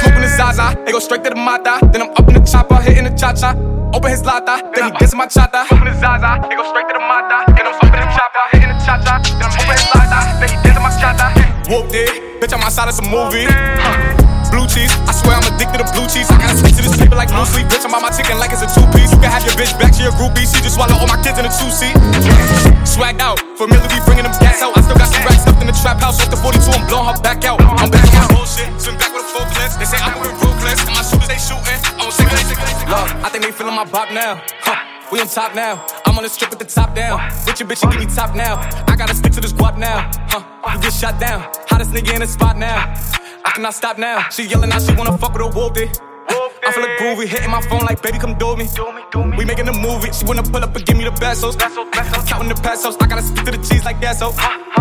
Smoking 0.00 0.24
the 0.24 0.32
Zaza, 0.32 0.72
they 0.86 0.92
go 0.92 1.00
straight 1.00 1.22
to 1.24 1.30
the 1.30 1.36
Mata. 1.36 1.84
Then 1.92 2.08
I'm 2.08 2.10
up 2.16 2.24
in 2.28 2.34
the 2.40 2.44
chopper, 2.48 2.80
hitting 2.80 3.04
the 3.04 3.12
cha 3.12 3.34
cha. 3.36 3.52
Open 3.92 4.10
his 4.10 4.24
lata, 4.24 4.64
then 4.74 4.92
he 4.92 4.98
gets 4.98 5.14
my 5.14 5.26
chata. 5.26 5.68
Smoking 5.68 5.92
the 5.92 6.00
Zaza, 6.00 6.40
they 6.48 6.56
go 6.56 6.64
straight 6.72 6.88
to 6.88 6.94
the 6.96 7.04
Mata. 7.04 7.44
Then 7.52 7.66
I'm 7.68 7.76
up 7.76 7.92
in 7.92 8.00
the 8.00 8.08
chopper, 8.08 8.42
hitting 8.56 8.72
the 8.72 8.78
cha 8.80 8.96
cha. 9.04 9.20
Then 9.20 9.44
I'm 9.44 9.52
open 9.52 9.76
his 9.76 9.88
lata, 9.92 10.18
then 10.40 10.48
he 10.48 10.56
gets 10.64 10.80
my 10.80 10.92
chata. 10.96 11.26
Whooped 11.68 11.92
it, 11.92 12.40
bitch, 12.40 12.52
I'm 12.56 12.64
outside 12.64 12.88
of 12.88 12.94
some 12.94 13.10
movie. 13.10 13.44
Huh. 13.44 14.25
Blue 14.50 14.66
cheese, 14.70 14.92
I 15.06 15.12
swear 15.12 15.36
I'm 15.36 15.46
addicted 15.50 15.82
to 15.82 15.88
blue 15.90 16.06
cheese. 16.06 16.30
I 16.30 16.38
gotta 16.38 16.56
stick 16.56 16.74
to 16.78 16.82
this 16.86 16.96
paper 16.96 17.18
like 17.18 17.28
blue 17.28 17.46
sleep. 17.46 17.66
Bitch, 17.66 17.84
I'm 17.84 17.94
on 17.94 18.02
my 18.02 18.12
chicken 18.14 18.38
like 18.38 18.54
it's 18.54 18.62
a 18.62 18.70
two 18.70 18.86
piece. 18.94 19.10
You 19.10 19.18
can 19.18 19.30
have 19.30 19.42
your 19.42 19.54
bitch 19.58 19.74
back, 19.78 19.92
to 19.98 20.02
your 20.02 20.14
groupie. 20.14 20.46
She 20.46 20.62
just 20.62 20.78
swallow 20.78 20.96
all 20.96 21.10
my 21.10 21.18
kids 21.20 21.38
in 21.38 21.44
a 21.44 21.52
two 21.52 21.70
seat. 21.70 21.94
Swagged 22.86 23.20
out, 23.20 23.38
familiar, 23.58 23.86
we 23.90 23.98
bringing 24.06 24.24
them 24.24 24.34
gas 24.38 24.62
out. 24.62 24.76
I 24.78 24.80
still 24.86 24.96
got 24.96 25.10
some 25.10 25.22
racks 25.26 25.42
stuffed 25.42 25.60
in 25.60 25.68
the 25.68 25.76
trap 25.76 25.98
house. 25.98 26.22
Off 26.22 26.30
the 26.30 26.38
42, 26.38 26.62
I'm 26.70 26.86
blowing 26.86 27.10
her 27.10 27.18
back 27.20 27.44
out. 27.44 27.60
I'm 27.60 27.90
back 27.90 28.06
my 28.14 28.26
bullshit, 28.32 28.70
swim 28.80 28.96
back 28.96 29.12
with 29.12 29.26
a 29.26 29.30
full 29.34 29.46
clip. 29.52 29.70
They 29.76 29.88
say 29.88 29.98
I'm 29.98 30.14
moving 30.16 30.38
ruthless, 30.40 30.80
and 30.86 30.94
my 30.94 31.02
shooters 31.02 31.28
they 31.28 31.40
shooting. 31.40 31.80
I'm 31.98 32.10
sick 32.14 32.30
they 32.30 32.44
they 32.46 32.86
Look, 32.86 33.08
I 33.22 33.28
think 33.28 33.44
they 33.44 33.52
feeling 33.52 33.74
my 33.74 33.84
bop 33.84 34.14
now. 34.14 34.40
Huh. 34.62 34.95
We 35.12 35.20
on 35.20 35.28
top 35.28 35.54
now. 35.54 35.86
I'm 36.04 36.16
on 36.16 36.24
the 36.24 36.28
strip 36.28 36.50
with 36.50 36.58
the 36.58 36.64
top 36.64 36.94
down. 36.94 37.20
Bitch, 37.46 37.60
your 37.60 37.68
bitch, 37.68 37.82
you 37.84 37.90
give 37.90 38.08
me 38.08 38.14
top 38.14 38.34
now. 38.34 38.56
I 38.88 38.96
gotta 38.96 39.14
stick 39.14 39.32
to 39.34 39.40
this 39.40 39.52
guap 39.52 39.78
now. 39.78 40.10
Huh? 40.28 40.74
You 40.74 40.80
get 40.80 40.92
shot 40.92 41.20
down. 41.20 41.48
Hottest 41.68 41.92
nigga 41.92 42.14
in 42.14 42.20
the 42.20 42.26
spot 42.26 42.56
now. 42.56 42.92
I 43.44 43.52
cannot 43.52 43.74
stop 43.74 43.98
now. 43.98 44.28
She 44.30 44.44
yelling 44.46 44.72
out, 44.72 44.82
she 44.82 44.92
wanna 44.94 45.16
fuck 45.16 45.32
with 45.32 45.42
a 45.42 45.48
whoopie. 45.48 46.15
I 46.28 46.72
feel 46.72 46.82
like 46.82 46.98
groovy, 46.98 47.26
hitting 47.28 47.50
my 47.50 47.60
phone 47.62 47.80
like, 47.80 48.02
baby, 48.02 48.18
come 48.18 48.34
do 48.34 48.56
me. 48.56 48.66
Do 48.74 48.92
me, 48.92 49.02
do 49.10 49.24
me. 49.24 49.36
We 49.36 49.44
making 49.44 49.68
a 49.68 49.72
movie, 49.72 50.12
she 50.12 50.24
wanna 50.24 50.42
pull 50.42 50.62
up 50.62 50.74
and 50.74 50.84
give 50.84 50.96
me 50.96 51.04
the 51.04 51.12
pesos. 51.12 51.56
Counting 51.56 52.48
the 52.48 52.60
pesos, 52.60 52.96
I 53.00 53.06
gotta 53.06 53.22
stick 53.22 53.44
to 53.44 53.52
the 53.52 53.58
cheese 53.58 53.84
like 53.84 54.00
that, 54.00 54.16
so. 54.16 54.32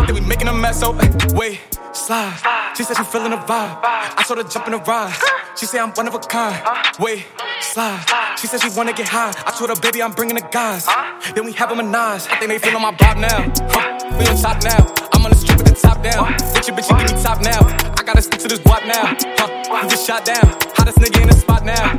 Then 0.06 0.16
we 0.16 0.22
making 0.22 0.48
a 0.48 0.54
mess, 0.54 0.80
so. 0.80 0.98
Wait, 1.34 1.60
slide. 1.94 2.38
She 2.76 2.84
said 2.84 2.98
she 2.98 3.04
feeling 3.04 3.32
the 3.32 3.38
vibe. 3.38 3.80
I 3.84 4.24
saw 4.26 4.36
her 4.36 4.44
jump 4.44 4.66
in 4.68 4.74
the 4.74 4.80
ride. 4.80 5.14
She 5.56 5.66
said 5.66 5.80
I'm 5.80 5.92
one 5.92 6.08
of 6.08 6.16
a 6.16 6.20
kind. 6.20 6.62
Wait, 7.00 7.26
slide. 7.62 8.04
She 8.38 8.48
said 8.48 8.62
she 8.62 8.70
wanna 8.76 8.94
get 8.94 9.08
high. 9.08 9.34
I 9.46 9.52
told 9.52 9.70
her, 9.70 9.76
baby, 9.80 10.02
I'm 10.02 10.12
bringing 10.12 10.36
the 10.36 10.48
guys. 10.52 10.88
Then 11.34 11.46
we 11.46 11.54
have 11.54 11.72
a 11.72 11.76
Nas. 11.76 12.28
I 12.28 12.38
think 12.38 12.52
they 12.52 12.58
feeling 12.58 12.82
my 12.82 12.92
vibe 12.94 13.20
now. 13.20 13.54
Huh. 13.70 14.18
We 14.20 14.28
on 14.28 14.38
top 14.42 14.64
now. 14.64 14.94
I'm 15.14 15.24
on 15.24 15.32
the 15.32 15.38
street 15.38 15.58
with 15.58 15.68
the 15.68 15.80
top 15.80 16.04
down. 16.04 16.34
Bitch, 16.54 16.70
bitch, 16.76 16.90
give 16.90 17.16
me 17.16 17.24
top 17.24 17.42
now. 17.42 17.62
I 17.98 18.04
gotta 18.04 18.22
stick 18.22 18.40
to 18.42 18.48
this 18.48 18.60
guap 18.60 18.86
now. 18.86 19.16
Huh. 19.38 19.80
We 19.84 19.90
just 19.90 20.06
shot 20.06 20.26
down. 20.26 20.75
Hottest 20.86 21.02
nigga 21.02 21.22
in 21.24 21.30
the 21.30 21.34
spot 21.34 21.66
now. 21.66 21.98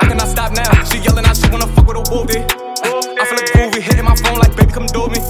I 0.00 0.08
cannot 0.08 0.24
stop 0.24 0.56
now. 0.56 0.72
She 0.88 1.04
yelling 1.04 1.28
out, 1.28 1.36
she 1.36 1.52
wanna 1.52 1.68
fuck 1.76 1.84
with 1.84 2.00
a 2.00 2.04
whoopie. 2.08 2.40
I 2.40 3.28
feel 3.28 3.36
like 3.36 3.52
groovy, 3.52 3.84
hitting 3.84 4.08
my 4.08 4.16
phone 4.24 4.40
like, 4.40 4.56
baby, 4.56 4.72
come 4.72 4.88
do 4.88 5.04
me. 5.12 5.20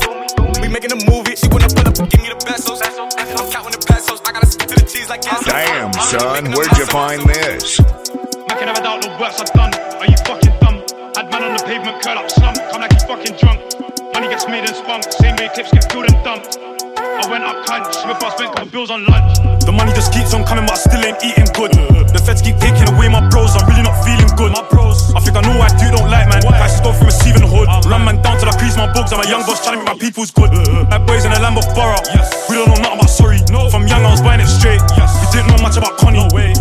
We 0.63 0.71
making 0.71 0.95
a 0.95 1.01
movie. 1.11 1.35
She 1.35 1.51
wanna 1.51 1.67
pull 1.67 1.83
up 1.83 1.99
and 1.99 2.07
give 2.07 2.23
me 2.23 2.31
the 2.31 2.39
pesos. 2.47 2.79
I'm 2.79 3.51
counting 3.51 3.75
the 3.75 3.83
pesos. 3.83 4.23
I 4.23 4.31
gotta 4.31 4.47
stick 4.47 4.71
to 4.71 4.79
the 4.79 4.87
cheese 4.87 5.11
like 5.11 5.27
yes. 5.27 5.43
Damn, 5.43 5.91
son, 6.15 6.55
where'd 6.55 6.79
you 6.79 6.87
find 6.87 7.27
this? 7.27 7.83
Man 7.83 8.55
can 8.55 8.71
never 8.71 8.79
doubt 8.87 9.03
the 9.03 9.11
works 9.19 9.43
I've 9.43 9.51
done. 9.51 9.75
Are 9.99 10.07
you 10.07 10.19
fucking 10.23 10.55
dumb? 10.63 10.79
I 11.19 11.27
Bad 11.27 11.31
man 11.35 11.43
on 11.43 11.59
the 11.59 11.63
pavement, 11.67 11.99
curl 12.07 12.23
up, 12.23 12.31
slump, 12.31 12.55
come 12.71 12.87
like 12.87 12.95
he 12.95 13.03
fucking 13.03 13.35
drunk. 13.35 13.67
Money 14.15 14.31
gets 14.31 14.47
made 14.47 14.63
and 14.63 14.79
spunk, 14.79 15.11
same 15.11 15.35
way 15.43 15.51
clips 15.51 15.75
get 15.75 15.91
filled 15.91 16.07
and 16.07 16.23
dumped. 16.23 16.55
I 16.95 17.27
went 17.27 17.43
up 17.43 17.67
cunt, 17.67 17.91
Smith 17.99 18.23
I 18.23 18.31
spent 18.31 18.55
couple 18.55 18.71
bills 18.71 18.95
on 18.95 19.03
lunch. 19.11 19.52
The 19.63 19.71
money 19.73 19.93
just 19.95 20.13
keeps 20.13 20.35
on 20.35 20.45
coming, 20.45 20.67
but 20.67 20.75
I 20.75 20.81
still 20.83 21.03
ain't 21.07 21.23
eating 21.23 21.47
good. 21.55 21.71
The 22.11 22.21
feds 22.21 22.43
keep 22.43 22.59
taking 22.59 22.85
away 22.93 23.09
my 23.09 23.23
bros, 23.31 23.55
I'm 23.55 23.65
really 23.71 23.87
not 23.87 23.97
feeling 24.03 24.29
good. 24.35 24.53
My 24.53 24.67
bros, 24.69 25.15
I 25.15 25.21
think 25.23 25.39
I 25.39 25.43
know 25.47 25.55
why 25.57 25.71
dude 25.79 25.95
don't 25.95 26.11
like 26.11 26.29
man. 26.29 26.43
Prices 26.43 26.83
go 26.83 26.93
from 26.93 27.07
receiving 27.09 27.47
hood. 27.47 27.71
Uh-huh. 27.71 27.89
Run 27.89 28.05
man 28.05 28.21
down 28.21 28.37
till 28.43 28.51
I 28.51 28.55
crease 28.59 28.77
my 28.77 28.91
bugs. 28.91 29.15
I'm 29.15 29.23
a 29.23 29.29
young 29.31 29.47
boss 29.47 29.63
trying 29.63 29.79
to 29.79 29.87
make 29.87 29.95
my 29.95 29.99
people's 29.99 30.35
good. 30.35 30.51
Uh-huh. 30.51 30.91
Like 30.91 31.07
boys 31.07 31.25
in 31.25 31.33
a 31.33 31.41
Lambo 31.41 31.63
Borough. 31.73 32.03
We 32.51 32.59
don't 32.59 32.69
know 32.69 32.79
nothing 32.83 32.99
about 33.01 33.11
sorry. 33.11 33.39
From 33.71 33.87
young 33.87 34.05
I 34.05 34.11
was 34.11 34.21
buying 34.21 34.43
it 34.43 34.51
straight. 34.51 34.83
Yes. 34.99 35.15
We 35.23 35.41
didn't 35.41 35.55
know 35.55 35.61
much 35.63 35.79
about 35.79 35.97
Connie. 35.97 36.27
We 36.35 36.53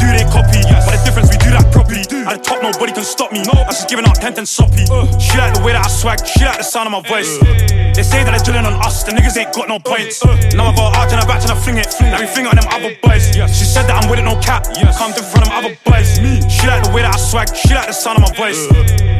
do 0.00 0.06
they 0.14 0.24
copy, 0.30 0.62
but 0.64 0.94
the 0.94 1.00
difference 1.04 1.28
we 1.28 1.38
that 1.54 1.70
properly. 1.70 2.02
At 2.26 2.38
the 2.38 2.42
top, 2.42 2.62
nobody 2.62 2.92
can 2.92 3.06
stop 3.06 3.30
me. 3.32 3.42
No. 3.46 3.54
I 3.54 3.70
just 3.70 3.88
giving 3.88 4.04
out 4.04 4.18
tent 4.18 4.38
and 4.38 4.48
soppy. 4.48 4.84
Uh. 4.90 5.06
She 5.18 5.38
like 5.38 5.54
the 5.54 5.62
way 5.62 5.72
that 5.72 5.86
I 5.86 5.90
swag, 5.90 6.26
she 6.26 6.44
like 6.44 6.58
the 6.58 6.66
sound 6.66 6.90
of 6.90 6.92
my 6.92 7.02
voice. 7.06 7.38
They 7.94 8.02
say 8.02 8.26
that 8.26 8.34
they're 8.34 8.42
drilling 8.42 8.66
on 8.66 8.74
us, 8.82 9.06
the 9.06 9.14
niggas 9.14 9.38
ain't 9.38 9.54
got 9.54 9.70
no 9.70 9.78
points. 9.78 10.20
Uh. 10.24 10.34
Now 10.58 10.70
I 10.70 10.76
go 10.76 10.90
out 10.90 11.10
and 11.14 11.22
I 11.22 11.26
back 11.26 11.42
and 11.46 11.54
I 11.54 11.56
fling 11.58 11.78
it, 11.78 11.88
like 12.02 12.20
we 12.20 12.26
fling 12.26 12.46
on 12.50 12.58
them 12.58 12.66
other 12.74 12.92
boys. 12.98 13.30
She 13.54 13.64
said 13.64 13.86
that 13.86 13.94
I'm 14.02 14.10
with 14.10 14.18
it, 14.18 14.26
no 14.26 14.34
cap. 14.42 14.66
Come 14.98 15.14
in 15.14 15.22
front 15.22 15.46
of 15.46 15.50
them 15.50 15.54
other 15.54 15.74
boys. 15.86 16.18
She 16.50 16.66
like 16.66 16.82
the 16.82 16.90
way 16.90 17.06
that 17.06 17.14
I 17.14 17.20
swag, 17.20 17.54
she 17.54 17.70
like 17.72 17.86
the 17.86 17.96
sound 17.96 18.18
of 18.18 18.26
my 18.26 18.32
voice. 18.34 18.66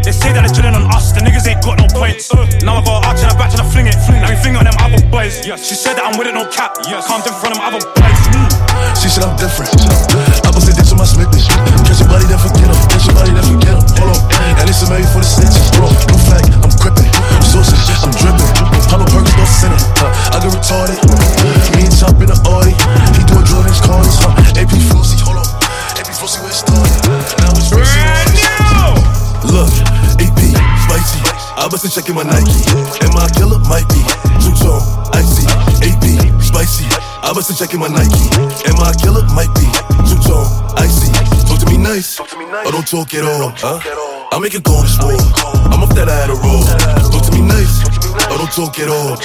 They 0.02 0.12
say 0.12 0.34
that 0.34 0.42
they're 0.44 0.52
drilling 0.52 0.76
on 0.76 0.90
us, 0.90 1.14
the 1.14 1.22
niggas 1.22 1.46
ain't 1.46 1.62
got 1.62 1.78
no 1.78 1.86
points. 1.94 2.34
Now 2.66 2.80
I 2.80 2.84
go 2.84 2.98
out 2.98 3.16
and 3.16 3.30
I 3.30 3.34
back 3.38 3.54
and 3.54 3.62
I 3.62 3.66
fling 3.70 3.86
it, 3.86 3.96
like 4.10 4.34
we 4.34 4.36
fling 4.42 4.56
on 4.58 4.66
them 4.66 4.76
other 4.82 5.00
boys. 5.06 5.44
She 5.44 5.78
said 5.78 5.94
that 5.96 6.04
I'm 6.04 6.18
with 6.18 6.26
it, 6.26 6.34
no 6.34 6.48
cap. 6.50 6.74
Come 6.82 7.22
in 7.22 7.34
front 7.38 7.54
of 7.54 7.62
them 7.62 7.64
other 7.64 7.82
boys. 7.94 8.18
She 8.98 9.08
said 9.08 9.22
I'm 9.22 9.36
different. 9.38 9.70
I 10.42 10.50
bust 10.50 10.68
it 10.68 10.76
into 10.94 11.02
my 11.02 11.07
Smith. 11.07 11.30
Catch 11.87 12.00
your 12.00 12.09
body, 12.09 12.26
then 12.30 12.38
forget 12.38 12.70
him. 12.70 12.78
Catch 12.88 13.07
your 13.07 13.14
body, 13.14 13.33
then 13.35 13.42
forget 13.42 13.74
him. 13.74 13.85
Hold 13.98 14.14
on. 14.14 14.20
And 14.59 14.66
listen, 14.70 14.87
maybe 14.90 15.07
for 15.11 15.20
the 15.20 15.28
snitches, 15.28 15.68
bro. 15.74 15.90
New 15.90 16.20
fact, 16.30 16.46
I'm 16.62 16.70
gripping. 16.78 17.11
Sources, 17.42 17.74
I'm 18.02 18.14
dripping. 18.14 18.50
Hollow 18.87 19.07
Perkins, 19.11 19.35
no 19.35 19.44
center. 19.44 19.80
Uh, 19.98 20.35
I 20.35 20.38
get 20.38 20.54
retarded. 20.54 20.98
Me 21.74 21.90
and 21.90 21.94
Chop 21.94 22.14
in 22.22 22.30
the 22.30 22.38
Audi. 22.46 22.72
He 23.18 23.22
doing 23.26 23.46
Jordan's 23.46 23.83
cards. 23.83 24.14
Uh, 24.22 24.61
AP 24.61 24.70
Flossy, 24.90 25.18
hold 25.18 25.42
on. 25.42 25.48
AP 25.98 26.11
Flossy, 26.14 26.38
where 26.42 26.52
it 26.52 26.59
started. 26.59 26.94
Now 27.42 27.50
it's 27.59 27.70
Look, 29.44 29.70
AP, 30.22 30.40
spicy. 30.87 31.20
I 31.59 31.68
bust 31.70 31.85
it 31.85 31.92
checking 31.92 32.14
my 32.14 32.22
Nike. 32.22 32.64
Am 33.02 33.14
I 33.18 33.26
a 33.26 33.30
killer? 33.35 33.59
Might 33.66 33.87
be. 33.90 34.02
Two 34.42 34.54
tone, 34.57 34.83
icy. 35.12 35.46
AP, 35.83 36.07
spicy. 36.42 37.13
I 37.24 37.32
bust 37.32 37.50
it 37.50 37.56
checking 37.56 37.80
my 37.80 37.88
Nike. 37.88 38.28
Am 38.68 38.76
I 38.84 38.92
a 38.92 38.94
killer? 39.00 39.24
Might 39.32 39.48
be. 39.56 39.64
Two 40.04 40.20
tone, 40.28 40.44
icy. 40.76 41.08
Talk 41.48 41.58
to 41.60 41.66
me 41.66 41.78
nice. 41.78 42.20
Or 42.20 42.70
don't 42.70 42.87
talk 42.87 43.14
at 43.14 43.24
all. 43.24 43.48
Huh? 43.56 43.80
I 44.30 44.38
make 44.38 44.54
it 44.54 44.62
go 44.62 44.74
on 44.74 44.87
smooth. 44.87 45.24
I'm 45.72 45.82
off 45.82 45.94
that 45.96 46.08
I 46.08 46.16
had 46.20 46.28
a 46.28 46.37
roll. 46.37 46.60
Talk 47.10 47.24
to 47.24 47.32
me 47.32 47.40
nice. 47.40 47.83
Don't 48.44 48.68
talk 48.68 48.76
at 48.76 48.92
all. 48.92 49.16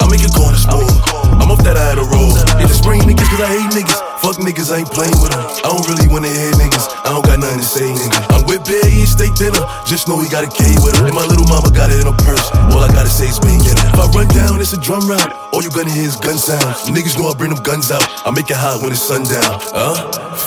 I 0.00 0.08
make 0.08 0.24
go 0.32 0.48
on 0.48 0.56
smooth. 0.56 0.88
I'm 1.36 1.52
off 1.52 1.60
that 1.68 1.76
I 1.76 1.92
had 1.92 2.00
a 2.00 2.06
roll. 2.08 2.32
They 2.56 2.64
just 2.64 2.80
spring 2.80 3.04
niggas 3.04 3.28
cause 3.28 3.44
I 3.44 3.52
hate 3.52 3.68
niggas. 3.76 4.00
Fuck 4.24 4.40
niggas, 4.40 4.72
I 4.72 4.80
ain't 4.80 4.88
playing 4.88 5.20
with 5.20 5.36
them. 5.36 5.44
I 5.60 5.68
don't 5.68 5.84
really 5.84 6.08
wanna 6.08 6.32
hear 6.32 6.56
niggas. 6.56 6.88
I 7.04 7.12
don't 7.12 7.28
got 7.28 7.44
nothing 7.44 7.60
to 7.60 7.68
say, 7.68 7.84
nigga. 7.84 8.16
I'm 8.32 8.48
with 8.48 8.64
Bear, 8.64 8.80
eating 8.88 9.04
steak 9.04 9.36
dinner. 9.36 9.60
Just 9.84 10.08
know 10.08 10.16
he 10.16 10.32
got 10.32 10.48
a 10.48 10.50
K 10.50 10.64
with 10.80 10.96
him. 10.96 11.12
And 11.12 11.12
my 11.12 11.28
little 11.28 11.44
mama 11.44 11.68
got 11.76 11.92
it 11.92 12.00
in 12.00 12.08
her 12.08 12.16
purse. 12.24 12.48
All 12.72 12.80
I 12.80 12.88
gotta 12.88 13.12
say 13.12 13.28
is 13.28 13.36
bang 13.36 13.60
it. 13.60 13.76
If 13.84 14.00
I 14.00 14.08
run 14.16 14.32
down, 14.32 14.56
it's 14.64 14.72
a 14.72 14.80
drum 14.80 15.04
round. 15.04 15.28
All 15.52 15.60
you 15.60 15.68
gonna 15.68 15.92
hear 15.92 16.08
is 16.08 16.16
gun 16.16 16.40
sounds. 16.40 16.88
Niggas 16.88 17.20
know 17.20 17.28
I 17.28 17.36
bring 17.36 17.52
them 17.52 17.60
guns 17.60 17.92
out. 17.92 18.00
I 18.24 18.32
make 18.32 18.48
it 18.48 18.56
hot 18.56 18.80
when 18.80 18.96
it's 18.96 19.04
sundown. 19.04 19.60
Huh? 19.76 19.92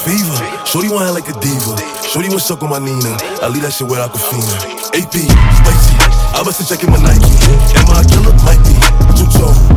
Fever. 0.09 0.41
Shorty 0.65 0.89
want 0.89 1.05
like 1.13 1.29
a 1.29 1.37
diva. 1.37 1.77
Shorty 2.09 2.33
wanna 2.33 2.41
suck 2.41 2.65
on 2.65 2.73
my 2.73 2.81
Nina. 2.81 3.13
I 3.45 3.53
leave 3.53 3.61
that 3.61 3.77
shit 3.77 3.85
where 3.85 4.01
Aquafina. 4.01 4.57
AP, 4.97 5.13
spicy. 5.13 5.90
I 6.33 6.43
bust 6.43 6.61
a 6.61 6.65
check 6.65 6.81
in 6.83 6.89
my 6.89 6.97
Nike. 6.97 7.27
Am 7.75 7.91
I 7.91 8.01
a 8.01 8.05
killer? 8.07 8.33
Might 8.47 8.63
be. 8.63 8.73
Two 9.19 9.27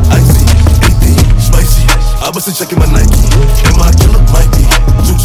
icy. 0.07 0.47
AP, 0.87 1.03
spicy. 1.37 1.83
I 2.23 2.31
bust 2.31 2.47
a 2.47 2.53
check 2.55 2.71
in 2.71 2.79
my 2.79 2.87
Nike. 2.89 3.27
Am 3.67 3.77
I 3.77 3.91
a 3.91 3.95
killer? 3.99 4.23
Might 4.31 4.49
be. 4.55 4.63
Two 5.03 5.19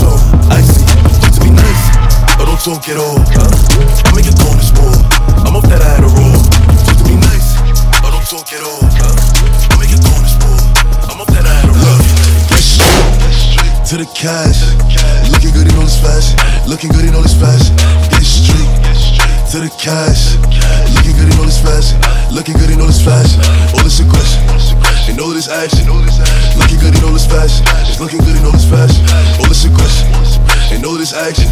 icy. 0.50 0.82
Talk 1.22 1.32
to 1.32 1.40
me 1.46 1.54
nice. 1.54 1.84
Or 2.36 2.50
don't 2.50 2.60
talk 2.60 2.82
at 2.90 2.98
all. 2.98 3.22
Huh? 3.30 3.46
I 3.46 4.12
make 4.12 4.26
go 4.26 4.50
on 4.50 4.58
the. 4.58 4.66
I'm 5.46 5.54
off 5.54 5.64
that 5.70 5.80
I 5.80 5.88
had 5.96 6.04
a 6.04 6.10
roll. 6.10 6.34
Talk 6.84 6.98
to 6.98 7.04
me 7.06 7.16
nice. 7.16 7.56
Or 8.02 8.10
don't 8.10 8.26
talk 8.26 8.50
at 8.50 8.66
all. 8.66 8.82
Huh? 8.98 9.14
I 9.70 9.74
make 9.78 9.94
go 9.94 10.10
on 10.10 10.26
the. 10.26 10.34
I'm 11.14 11.22
off 11.22 11.30
that 11.30 11.46
a. 11.46 11.60
Get 12.50 12.58
straight 12.58 13.86
to 13.86 13.94
the 14.02 14.08
cash. 14.18 14.66
Looking 15.30 15.54
good 15.54 15.70
in 15.70 15.78
all 15.78 15.86
this 15.86 16.02
fashion. 16.02 16.36
Looking 16.66 16.90
good 16.90 17.06
in 17.06 17.14
all 17.14 17.22
this 17.22 17.38
fashion. 17.38 17.76
Get 18.10 18.26
straight 18.26 18.66
to 19.54 19.60
the 19.62 19.70
cash. 19.78 20.89
Looking 21.00 21.16
good 21.16 21.32
in 21.32 21.38
all 21.40 21.46
this 21.46 21.62
fashion. 21.62 21.98
Looking 22.30 22.58
good 22.58 22.68
in 22.68 22.80
all 22.80 22.86
this 22.86 23.02
fashion. 23.02 23.40
All 23.72 23.82
this 23.82 24.00
aggression. 24.00 24.44
And 25.08 25.18
all 25.18 25.30
this 25.32 25.48
action. 25.48 25.88
Looking 25.88 26.78
good 26.78 26.94
in 26.94 27.04
all 27.04 27.14
this 27.14 27.24
fashion. 27.24 27.64
It's 27.88 28.00
looking 28.00 28.20
good 28.20 28.36
in 28.36 28.44
all 28.44 28.52
this 28.52 28.68
fashion. 28.68 29.02
All 29.40 29.48
this 29.48 29.64
aggression. 29.64 30.49
And 30.70 30.86
all 30.86 30.94
this 30.94 31.12
action. 31.12 31.50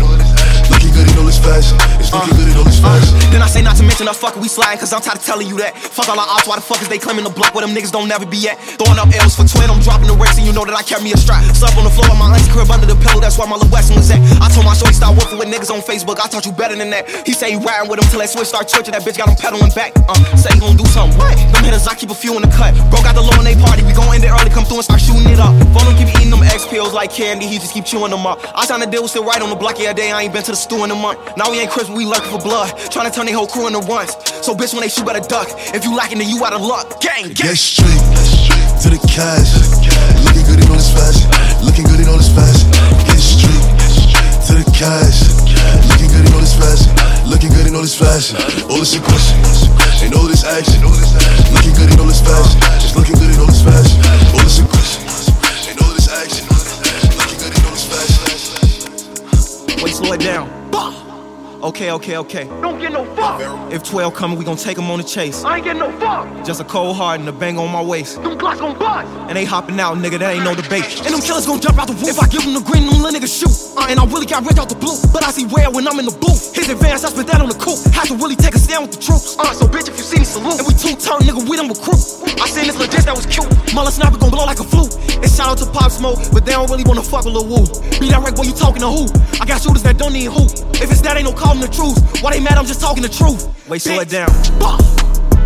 Looking 0.71 0.93
good 0.95 1.11
in 1.11 1.19
all 1.19 1.27
this 1.27 1.43
fashion. 1.43 1.75
It's 1.99 2.13
looking 2.15 2.39
good 2.39 2.49
in 2.49 2.57
all 2.57 2.65
this 2.65 2.79
fashion. 2.79 3.19
Then 3.35 3.43
I 3.43 3.49
say 3.51 3.63
not 3.63 3.75
to 3.77 3.83
mention 3.83 4.07
the 4.07 4.15
fucker 4.15 4.39
we 4.39 4.47
sliding, 4.47 4.79
cause 4.79 4.93
I'm 4.93 5.03
tired 5.03 5.19
of 5.19 5.25
telling 5.27 5.49
you 5.49 5.59
that. 5.59 5.75
Fuck 5.77 6.09
all 6.09 6.21
our 6.21 6.29
ops, 6.29 6.47
why 6.47 6.57
the 6.57 6.63
fuck 6.63 6.81
is 6.81 6.89
they 6.89 7.03
claiming 7.03 7.25
the 7.25 7.35
block 7.35 7.53
where 7.55 7.67
them 7.67 7.75
niggas 7.75 7.91
don't 7.91 8.07
never 8.07 8.25
be 8.25 8.47
at? 8.49 8.57
Throwing 8.79 9.01
up 9.01 9.11
L's 9.11 9.35
for 9.35 9.43
twin, 9.43 9.67
I'm 9.69 9.83
dropping 9.83 10.07
the 10.07 10.15
race, 10.15 10.39
and 10.39 10.47
you 10.47 10.53
know 10.55 10.63
that 10.65 10.77
I 10.77 10.87
carry 10.87 11.03
me 11.03 11.13
a 11.13 11.19
strap. 11.19 11.43
Sup 11.57 11.75
on 11.75 11.85
the 11.85 11.91
floor 11.91 12.07
of 12.09 12.19
my 12.21 12.31
aunt's 12.31 12.47
crib 12.53 12.71
under 12.71 12.87
the 12.87 12.95
pillow, 12.95 13.19
that's 13.19 13.35
where 13.41 13.49
my 13.51 13.59
little 13.59 13.73
Weston 13.75 13.99
was 13.99 14.13
at. 14.13 14.23
I 14.39 14.47
told 14.53 14.69
my 14.69 14.77
shorty 14.77 14.95
stop 14.95 15.19
working 15.19 15.37
with 15.37 15.51
niggas 15.51 15.73
on 15.73 15.83
Facebook, 15.83 16.23
I 16.23 16.31
taught 16.31 16.47
you 16.47 16.53
better 16.53 16.79
than 16.79 16.95
that. 16.95 17.11
He 17.27 17.35
say 17.35 17.53
he 17.53 17.59
riding 17.59 17.91
with 17.91 17.99
him 17.99 18.07
till 18.13 18.21
that 18.23 18.31
switch 18.31 18.49
start 18.49 18.71
churching, 18.71 18.95
that 18.95 19.03
bitch 19.03 19.19
got 19.19 19.29
him 19.29 19.37
pedaling 19.37 19.73
back. 19.75 19.99
Uh, 20.07 20.15
say 20.39 20.55
he 20.55 20.61
gon' 20.61 20.79
do 20.79 20.87
something. 20.93 21.17
What? 21.19 21.35
Them 21.35 21.65
hitters, 21.65 21.89
I 21.89 21.99
keep 21.99 22.13
a 22.13 22.19
few 22.19 22.37
in 22.39 22.45
the 22.45 22.53
cut. 22.55 22.77
Bro 22.93 23.03
got 23.03 23.19
the 23.19 23.25
low 23.25 23.35
in 23.41 23.45
they 23.49 23.59
party, 23.59 23.83
we 23.83 23.97
gon' 23.97 24.15
end 24.15 24.23
it 24.23 24.31
early, 24.31 24.53
come 24.53 24.63
through 24.63 24.81
and 24.81 24.89
start 24.89 25.03
shooting 25.03 25.27
it 25.27 25.43
up. 25.43 25.53
Phone 25.75 25.91
keep 25.99 26.13
eating 26.15 26.31
them 26.31 26.47
X 26.47 26.69
pills 26.69 26.95
like 26.95 27.11
candy, 27.11 27.51
he 27.51 27.59
just 27.59 27.75
keep 27.75 27.85
chewing 27.85 28.15
them 28.15 28.25
up. 28.25 28.39
I 28.55 28.63
signed 28.65 28.87
a 28.87 28.91
deal, 29.09 29.23
still 29.23 29.25
right 29.25 29.41
on 29.41 29.51
the 29.51 29.57
block, 29.57 29.79
yeah, 29.79 29.93
day 29.93 30.13
I 30.13 30.23
ain't 30.23 30.33
been 30.33 30.43
to 30.45 30.53
the 30.53 30.57
stew 30.57 30.85
in 30.85 30.91
a 30.91 30.95
month. 30.95 31.19
Now 31.37 31.51
we 31.51 31.59
ain't 31.61 31.71
crisp, 31.71 31.91
we 31.91 32.05
lurking 32.05 32.31
for 32.31 32.41
blood, 32.41 32.69
trying 32.91 33.09
to 33.11 33.15
turn 33.15 33.27
their 33.27 33.35
whole 33.35 33.47
crew 33.47 33.67
into 33.67 33.81
runs. 33.89 34.13
So 34.45 34.55
bitch, 34.55 34.73
when 34.73 34.83
they 34.83 34.89
shoot, 34.89 35.07
better 35.07 35.25
duck. 35.25 35.49
If 35.75 35.85
you 35.85 35.97
lacking, 35.97 36.19
then 36.19 36.29
you 36.29 36.45
out 36.45 36.53
of 36.53 36.61
luck. 36.63 37.01
Gang, 37.01 37.33
gang. 37.33 37.53
Get 37.53 37.57
straight 37.57 38.05
to 38.85 38.89
the 38.93 39.01
cash. 39.09 39.57
Looking 40.25 40.45
good 40.45 40.61
in 40.61 40.69
all 40.69 40.77
this 40.77 40.93
fashion. 40.93 41.29
Looking 41.65 41.85
good 41.89 42.01
in 42.01 42.09
all 42.09 42.21
this 42.21 42.33
fashion. 42.33 42.69
Get 43.09 43.21
straight 43.21 43.65
to 44.47 44.53
the 44.61 44.67
cash. 44.77 45.25
Looking 45.89 46.11
good 46.13 46.25
in 46.29 46.33
all 46.35 46.45
this 46.45 46.57
fashion. 46.57 46.93
Looking 47.25 47.51
good 47.51 47.67
in 47.67 47.75
all 47.75 47.83
this 47.83 47.97
fashion. 47.97 48.37
All 48.69 48.79
this 48.79 48.95
aggression 48.95 49.37
and 50.05 50.15
all 50.15 50.29
this 50.29 50.45
action. 50.45 50.85
Looking 50.85 51.75
good 51.75 51.91
in 51.93 51.99
all 52.01 52.07
this 52.07 52.21
fashion. 52.21 52.61
Just 52.81 52.97
looking 52.97 53.17
good 53.17 53.31
in 53.33 53.41
all 53.41 53.49
this 53.49 53.65
fashion. 53.65 53.99
All 54.37 54.45
this 54.45 54.61
aggression 54.61 55.18
Wait, 59.89 59.95
slow 59.95 60.13
it 60.13 60.21
down. 60.21 60.59
Okay, 61.63 61.91
okay, 61.91 62.19
okay. 62.19 62.45
Don't 62.61 62.79
get 62.79 62.93
no 62.93 63.05
fuck. 63.17 63.41
If 63.73 63.83
12 63.83 64.15
coming, 64.15 64.39
we 64.39 64.45
gon' 64.45 64.59
take 64.59 64.77
him 64.77 64.91
on 64.91 64.99
the 64.99 65.05
chase. 65.05 65.43
I 65.43 65.57
ain't 65.57 65.65
getting 65.65 65.81
no 65.81 65.91
fuck. 65.99 66.29
Just 66.45 66.61
a 66.61 66.65
cold 66.65 66.95
heart 66.95 67.19
and 67.21 67.29
a 67.29 67.33
bang 67.33 67.59
on 67.59 67.73
my 67.73 67.83
waist. 67.83 68.23
Them 68.23 68.39
Glocks 68.39 68.61
gon' 68.61 68.79
bust. 68.79 69.09
And 69.29 69.35
they 69.35 69.47
hopping 69.47 69.81
out, 69.81 69.97
nigga, 69.97 70.19
that 70.21 70.37
ain't 70.37 70.45
no 70.45 70.55
debate. 70.55 70.85
And 71.03 71.11
them 71.15 71.23
killers 71.23 71.47
gon' 71.47 71.59
jump 71.59 71.79
out 71.81 71.89
the 71.89 71.95
roof. 71.95 72.15
If 72.15 72.21
I 72.21 72.29
give 72.29 72.45
them 72.45 72.53
the 72.53 72.61
green, 72.61 72.85
them 72.85 73.01
little 73.01 73.19
niggas 73.19 73.33
shoot. 73.33 73.51
Uh, 73.81 73.89
and 73.89 73.99
I 73.99 74.05
really 74.05 74.27
got 74.27 74.45
red 74.45 74.59
out 74.61 74.69
the 74.69 74.77
blue. 74.77 74.95
But 75.11 75.25
I 75.25 75.33
see 75.33 75.47
red 75.49 75.75
when 75.75 75.89
I'm 75.89 75.99
in 75.99 76.05
the 76.05 76.15
booth. 76.21 76.55
His 76.55 76.69
advance, 76.69 77.03
I 77.03 77.09
spit 77.09 77.27
that 77.27 77.41
on 77.41 77.49
the 77.49 77.59
coupe. 77.59 77.81
Had 77.97 78.13
to 78.13 78.15
really 78.21 78.37
take 78.37 78.55
a 78.55 78.61
stand 78.61 78.85
with 78.85 78.93
the 78.93 79.01
troops. 79.01 79.41
Uh, 79.41 79.51
so 79.57 79.67
bitch, 79.67 79.89
if 79.89 79.97
you 79.97 80.05
see 80.05 80.21
me, 80.21 80.29
salute. 80.29 80.61
And 80.61 80.67
we 80.69 80.77
two 80.77 80.95
turn, 81.01 81.25
nigga, 81.25 81.43
we 81.49 81.57
them 81.57 81.67
recruit. 81.67 81.99
I 82.39 82.47
seen 82.47 82.69
this 82.69 82.79
legit 82.79 83.09
that 83.09 83.17
was 83.17 83.25
cute. 83.27 83.49
Mother 83.75 83.91
sniper 83.91 84.21
gon' 84.21 84.31
blow 84.31 84.45
like 84.45 84.61
a 84.61 84.69
flute. 84.69 84.93
And 85.23 85.31
shout 85.31 85.49
out 85.49 85.59
to 85.59 85.67
Pop 85.67 85.91
Smoke, 85.91 86.19
but 86.33 86.45
they 86.45 86.53
don't 86.53 86.71
really 86.71 86.85
wanna 86.85 87.03
fuck 87.03 87.25
with 87.25 87.35
Lil 87.35 87.47
Woo. 87.47 87.67
Be 87.99 88.11
that 88.11 88.23
right, 88.23 88.35
boy, 88.35 88.45
you 88.45 88.53
talking 88.53 88.83
to 88.83 88.91
who? 88.91 89.07
I 89.41 89.47
got 89.47 89.61
shooters 89.63 89.83
that 89.83 89.99
don't 89.99 90.13
need 90.13 90.31
who. 90.31 90.45
If 90.79 90.91
it's 90.91 91.03
that, 91.03 91.17
ain't 91.17 91.27
no 91.27 91.33
calling 91.33 91.61
the 91.61 91.69
truth. 91.69 91.99
Why 92.23 92.33
they 92.33 92.41
mad? 92.41 92.59
I'm 92.59 92.67
just 92.67 92.81
talking 92.81 93.03
the 93.03 93.09
truth. 93.09 93.47
Wait, 93.69 93.83
slow 93.83 94.01
it 94.01 94.09
down. 94.09 94.31
Fuck. 94.63 94.81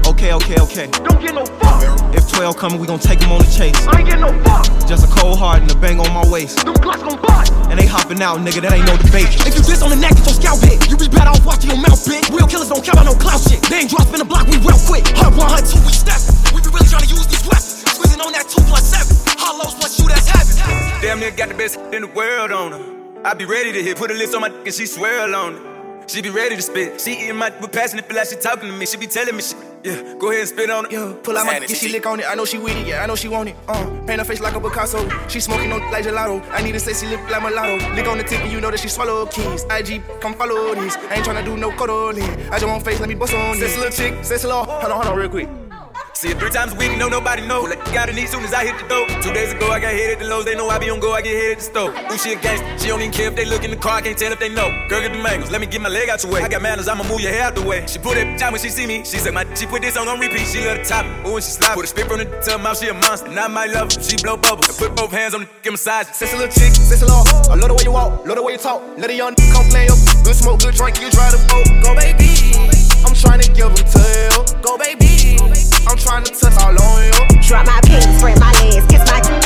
Okay, 0.07 0.33
okay, 0.35 0.59
okay. 0.61 0.87
Don't 1.07 1.21
get 1.23 1.35
no 1.35 1.47
fuck. 1.63 1.83
If 2.15 2.29
12 2.31 2.57
coming, 2.57 2.79
we 2.79 2.87
gon' 2.87 2.99
take 2.99 3.23
him 3.23 3.33
on 3.33 3.39
the 3.41 3.49
chase. 3.49 3.75
I 3.87 4.01
ain't 4.01 4.09
getting 4.09 4.21
no 4.21 4.33
fuck. 4.45 4.67
Just 4.87 5.07
a 5.07 5.11
cold 5.11 5.39
heart 5.39 5.63
and 5.63 5.71
a 5.71 5.77
bang 5.77 5.99
on 6.01 6.13
my 6.13 6.27
waist. 6.29 6.65
Them 6.65 6.75
Glocks 6.75 7.01
gon' 7.01 7.21
bust. 7.23 7.53
And 7.71 7.79
they 7.81 7.87
hopping 7.87 8.21
out, 8.21 8.39
nigga, 8.45 8.61
that 8.61 8.73
ain't 8.77 8.87
no 8.87 8.97
debate. 8.99 9.31
If 9.47 9.57
you 9.57 9.63
diss 9.65 9.81
on 9.81 9.91
the 9.91 9.97
neck, 9.97 10.13
get 10.19 10.27
your 10.27 10.37
scalp 10.37 10.61
hit. 10.61 10.91
You 10.91 10.97
be 10.99 11.09
better 11.09 11.31
off 11.31 11.47
watching 11.47 11.71
your 11.71 11.81
mouth, 11.81 11.97
bitch. 12.05 12.29
Real 12.29 12.47
killers 12.47 12.69
don't 12.69 12.85
care 12.85 12.93
about 12.93 13.07
no 13.07 13.15
clout 13.15 13.41
shit. 13.41 13.63
They 13.65 13.87
ain't 13.87 13.91
drop 13.91 14.11
in 14.13 14.21
the 14.21 14.29
block, 14.29 14.47
we 14.47 14.59
real 14.61 14.77
quick. 14.85 15.07
Hunt 15.17 15.39
one, 15.39 15.49
hunt 15.49 15.65
two, 15.65 15.81
we 15.87 15.95
step. 15.95 16.21
We 16.53 16.61
be 16.61 16.69
really 16.69 16.91
trying 16.91 17.07
to 17.07 17.11
use 17.11 17.27
these 17.31 17.47
weapons. 17.47 17.81
Squeezing 17.89 18.21
on 18.21 18.33
that 18.37 18.51
two 18.51 18.61
plus 18.69 18.85
seven. 18.85 19.22
Hollows 19.43 19.75
plus 19.75 19.99
you, 19.99 20.09
that's 20.09 20.29
heaven. 20.29 21.03
Damn 21.03 21.21
near 21.21 21.31
got 21.33 21.49
the 21.49 21.55
best 21.55 21.79
in 21.93 22.03
the 22.03 22.09
world 22.09 22.53
on 22.53 22.73
her. 22.73 22.83
I 23.25 23.35
be 23.35 23.45
ready 23.45 23.73
to 23.73 23.83
hit, 23.83 23.97
put 23.97 24.11
a 24.11 24.15
list 24.15 24.35
on 24.35 24.41
my 24.41 24.49
dick 24.49 24.67
and 24.67 24.75
she 24.75 24.87
swear 24.87 25.33
on 25.35 25.55
it. 25.55 25.63
She 26.11 26.21
be 26.21 26.31
ready 26.31 26.57
to 26.57 26.63
spit. 26.63 27.01
She 27.01 27.13
eating 27.13 27.37
my 27.37 27.51
with 27.61 27.71
passion, 27.73 27.99
it 28.01 28.07
feel 28.07 28.17
like 28.17 28.29
she 28.29 28.37
talking 28.37 28.69
to 28.69 28.77
me. 28.77 28.87
She 28.87 28.97
be 28.97 29.07
telling 29.07 29.37
me 29.37 29.43
shit. 29.43 29.57
Yeah, 29.85 30.15
go 30.19 30.29
ahead 30.31 30.41
and 30.41 30.49
spit 30.49 30.71
on 30.71 30.87
it. 30.87 30.93
Yeah, 30.93 31.15
pull 31.23 31.39
out 31.39 31.47
my 31.47 31.61
dick, 31.61 31.71
she 31.71 31.89
lick 31.89 32.05
on 32.07 32.19
it. 32.21 32.27
I 32.29 32.35
know 32.35 32.45
she 32.45 32.59
with 32.59 32.77
it, 32.77 32.87
yeah, 32.87 33.03
I 33.03 33.07
know 33.07 33.15
she 33.15 33.29
want 33.29 33.49
it. 33.49 33.57
Uh, 33.69 33.85
paint 34.07 34.19
her 34.19 34.25
face 34.25 34.41
like 34.41 34.55
a 34.55 34.61
Picasso. 34.61 35.09
She 35.29 35.41
smoking 35.41 35.73
on 35.73 35.81
like 35.93 36.05
gelato. 36.05 36.43
I 36.51 36.61
need 36.63 36.73
to 36.73 36.81
say 36.81 36.93
she 36.93 37.07
look 37.11 37.21
like 37.31 37.41
mulatto. 37.43 37.95
Lick 37.95 38.07
on 38.09 38.19
the 38.19 38.25
tip 38.25 38.41
and 38.41 38.53
you 38.53 38.61
know 38.61 38.71
that 38.71 38.81
she 38.81 38.89
swallow 38.89 39.27
keys. 39.27 39.65
IG, 39.71 40.03
come 40.21 40.35
follow 40.35 40.75
these. 40.75 40.97
I 40.97 41.15
ain't 41.15 41.25
tryna 41.27 41.45
do 41.45 41.57
no 41.57 41.71
cuddling. 41.71 42.25
I 42.51 42.59
just 42.59 42.67
want 42.67 42.85
face, 42.85 42.99
let 43.01 43.09
me 43.09 43.15
bust 43.15 43.35
on 43.35 43.57
Says 43.57 43.73
it. 43.73 43.77
a 43.77 43.81
little 43.81 43.97
chick, 43.97 44.25
says 44.25 44.45
a 44.45 44.49
little. 44.49 44.65
Hold 44.65 44.85
on, 44.85 44.91
hold 44.91 45.07
on, 45.07 45.17
real 45.19 45.29
quick. 45.31 45.49
See 46.23 46.31
it 46.31 46.39
three 46.39 46.51
times 46.51 46.73
a 46.73 46.77
week, 46.77 46.97
no 46.99 47.09
nobody 47.09 47.45
know. 47.45 47.63
Like 47.63 47.85
you 47.85 47.93
got 47.93 48.09
a 48.09 48.13
need 48.13 48.29
soon 48.29 48.45
as 48.45 48.55
I 48.55 48.65
hit 48.65 48.79
the 48.79 48.87
door. 48.87 49.09
Two 49.21 49.33
days 49.35 49.53
ago, 49.53 49.67
I 49.73 49.81
got 49.81 49.93
hit 49.93 50.13
at 50.13 50.19
the 50.21 50.27
lows. 50.27 50.45
They 50.45 50.55
know 50.55 50.69
I 50.69 50.79
be 50.79 50.89
on 50.89 51.01
go, 51.01 51.11
I 51.15 51.21
get 51.21 51.35
hit 51.35 51.51
at 51.51 51.59
the 51.59 51.65
store. 51.65 51.91
Ooh, 51.91 52.17
she 52.17 52.35
a 52.35 52.39
gangster. 52.39 52.79
She 52.79 52.87
don't 52.87 53.01
even 53.01 53.11
care 53.11 53.27
if 53.27 53.35
they 53.35 53.45
look 53.45 53.65
in 53.65 53.73
the 53.73 53.77
car. 53.77 53.97
I 53.99 54.03
can't 54.03 54.17
tell 54.17 54.31
if 54.31 54.39
they 54.39 54.49
know. 54.49 54.71
Girl, 54.89 55.01
get 55.03 55.11
the 55.13 55.19
mangoes. 55.19 55.51
Let 55.51 55.61
me 55.61 55.67
get 55.67 55.81
my 55.81 55.89
leg 55.89 56.09
out 56.09 56.23
your 56.23 56.31
way. 56.31 56.43
I 56.43 56.49
got 56.49 56.63
manners. 56.63 56.87
I'ma 56.87 57.03
move 57.11 57.21
your 57.21 57.33
hair 57.33 57.43
out 57.43 57.57
the 57.57 57.63
way. 57.63 57.85
She 57.89 57.99
put 57.99 58.17
it 58.17 58.39
time 58.39 58.53
when 58.53 58.63
she 58.63 58.69
see 58.69 58.87
me. 58.87 58.99
She 59.03 59.19
said 59.19 59.35
my 59.35 59.43
she 59.55 59.67
put 59.67 59.83
this 59.83 59.95
song 59.95 60.07
on 60.07 60.21
repeat. 60.21 60.47
She 60.47 60.65
love 60.65 60.79
the 60.79 60.85
top. 60.85 61.05
Ooh, 61.27 61.35
and 61.35 61.43
she 61.43 61.51
slide. 61.51 61.75
Put 61.75 61.87
a 61.87 61.89
spit 61.89 62.07
from 62.07 62.19
the 62.19 62.27
her 62.47 62.59
mouth. 62.59 62.79
She 62.79 62.87
a 62.87 62.95
monster. 62.95 63.27
And 63.27 63.41
I 63.41 63.49
might 63.49 63.73
love 63.75 63.93
her. 63.93 64.01
She 64.01 64.15
blow 64.23 64.37
bubbles. 64.37 64.71
I 64.71 64.79
put 64.79 64.95
both 64.95 65.11
hands 65.11 65.35
on 65.35 65.41
the 65.41 65.49
give 65.61 65.73
massage. 65.73 66.07
A 66.07 66.39
little 66.39 66.47
chick, 66.47 66.71
a 66.71 67.03
little. 67.03 67.51
I 67.51 67.59
love 67.59 67.67
the 67.67 67.75
way 67.75 67.83
you 67.83 67.91
walk, 67.91 68.25
love 68.25 68.37
the 68.37 68.45
way 68.45 68.53
you 68.53 68.63
talk. 68.63 68.79
Let 68.97 69.11
a 69.11 69.15
young 69.15 69.35
come 69.51 69.67
play 69.75 69.91
up. 69.91 69.99
Good 70.23 70.37
smoke, 70.39 70.61
good 70.61 70.79
drink, 70.79 71.03
you 71.03 71.11
drive 71.11 71.35
the 71.35 71.43
boat. 71.51 71.67
Go 71.83 71.99
baby, 71.99 72.31
I'm 73.05 73.15
trying 73.15 73.41
to 73.41 73.51
give 73.53 73.75
them 73.75 73.87
tail. 73.87 74.45
Go 74.63 74.79
baby, 74.79 75.37
I'm 75.89 75.99
trying 75.99 76.25
to 76.25 76.33
touch 76.33 76.57
all 76.63 76.71
on 76.71 77.05
you. 77.05 77.41
Drop 77.43 77.67
my 77.67 77.81
pants, 77.85 78.19
spread 78.19 78.39
my 78.39 78.53
legs, 78.63 78.87
kiss 78.87 79.05
my 79.11 79.42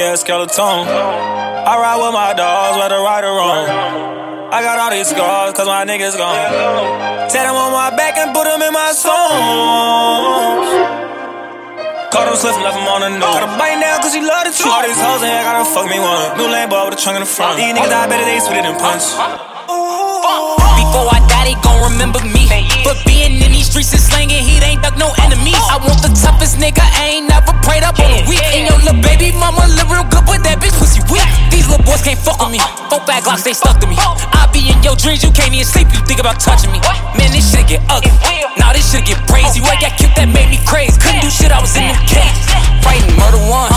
Cartier 0.00 0.16
skeleton. 0.16 0.88
I 0.88 1.76
ride 1.76 2.00
with 2.00 2.14
my 2.16 2.32
dogs, 2.32 2.80
whether 2.80 2.96
right 3.04 3.20
or 3.20 3.36
wrong. 3.36 3.68
I 4.48 4.64
got 4.64 4.80
all 4.80 4.90
these 4.90 5.12
scars, 5.12 5.52
cause 5.52 5.68
my 5.68 5.84
niggas 5.84 6.16
gone. 6.16 7.28
Tell 7.28 7.44
them 7.44 7.52
on 7.54 7.72
my 7.72 7.92
back 7.92 8.16
and 8.16 8.32
put 8.32 8.48
them 8.48 8.64
in 8.64 8.72
my 8.72 8.96
songs. 8.96 10.64
Caught 12.08 12.32
him 12.32 12.36
slipping, 12.40 12.64
left 12.64 12.80
him 12.80 12.88
on 12.88 13.00
the 13.04 13.12
nose. 13.12 13.28
Got 13.28 13.44
a 13.44 13.52
bite 13.60 13.76
now 13.76 14.00
cause 14.00 14.16
he 14.16 14.24
love 14.24 14.48
the 14.48 14.56
truth. 14.56 14.72
All 14.72 14.82
these 14.88 14.96
hoes 14.96 15.20
in 15.20 15.28
here 15.28 15.44
gotta 15.44 15.68
fuck 15.68 15.84
me 15.84 16.00
one. 16.00 16.40
New 16.40 16.48
lane 16.48 16.72
boy 16.72 16.88
with 16.88 16.96
a 16.96 17.00
trunk 17.00 17.20
in 17.20 17.22
the 17.22 17.28
front. 17.28 17.60
These 17.60 17.76
niggas 17.76 17.92
die 17.92 18.08
better, 18.08 18.24
they 18.24 18.40
sweeter 18.40 18.72
than 18.72 18.80
punch. 18.80 19.04
Before 20.80 21.12
I 21.12 21.20
die, 21.28 21.44
they 21.52 21.56
gon' 21.60 21.92
remember 21.92 22.24
me. 22.24 22.39
But 22.82 22.98
being 23.06 23.38
in 23.38 23.52
these 23.54 23.70
streets 23.70 23.92
and 23.94 24.02
slanging 24.02 24.42
heat 24.42 24.62
ain't 24.66 24.82
duck 24.82 24.98
no 24.98 25.14
enemies. 25.22 25.58
I 25.70 25.78
want 25.78 26.02
the 26.02 26.10
toughest 26.10 26.58
nigga, 26.58 26.82
I 26.82 27.22
ain't 27.22 27.28
never 27.30 27.54
prayed 27.62 27.86
up 27.86 27.98
on 28.02 28.10
a 28.10 28.22
week. 28.26 28.42
And 28.50 28.66
your 28.66 28.78
little 28.82 28.98
baby 29.00 29.30
mama 29.30 29.70
live 29.78 29.90
real 29.90 30.06
good, 30.10 30.26
but 30.26 30.42
that 30.42 30.58
bitch 30.58 30.74
pussy 30.74 30.98
weak. 31.12 31.22
These 31.54 31.70
little 31.70 31.84
boys 31.86 32.02
can't 32.02 32.18
fuck 32.18 32.42
with 32.42 32.50
me. 32.50 32.60
Four 32.90 33.02
bag 33.06 33.22
glocks, 33.22 33.46
they 33.46 33.54
stuck 33.54 33.78
to 33.78 33.86
me. 33.86 33.94
I 33.98 34.50
be 34.50 34.66
in 34.66 34.82
your 34.82 34.98
dreams, 34.98 35.22
you 35.22 35.30
can't 35.30 35.54
even 35.54 35.66
sleep, 35.66 35.86
you 35.94 36.02
think 36.02 36.18
about 36.18 36.42
touching 36.42 36.74
me. 36.74 36.82
Man, 37.14 37.30
this 37.30 37.46
shit 37.46 37.70
get 37.70 37.82
ugly. 37.86 38.10
Now 38.58 38.74
this 38.74 38.90
shit 38.90 39.06
get 39.06 39.22
crazy. 39.30 39.62
I 39.62 39.78
got 39.78 39.94
killed, 39.94 40.14
that 40.18 40.26
made 40.26 40.50
me 40.50 40.58
crazy. 40.66 40.98
Couldn't 40.98 41.22
do 41.22 41.30
shit, 41.30 41.54
I 41.54 41.62
was 41.62 41.70
in 41.78 41.86
them 41.86 42.02
cages. 42.10 42.50
Fighting 42.82 43.14
murder 43.14 43.38
once. 43.46 43.76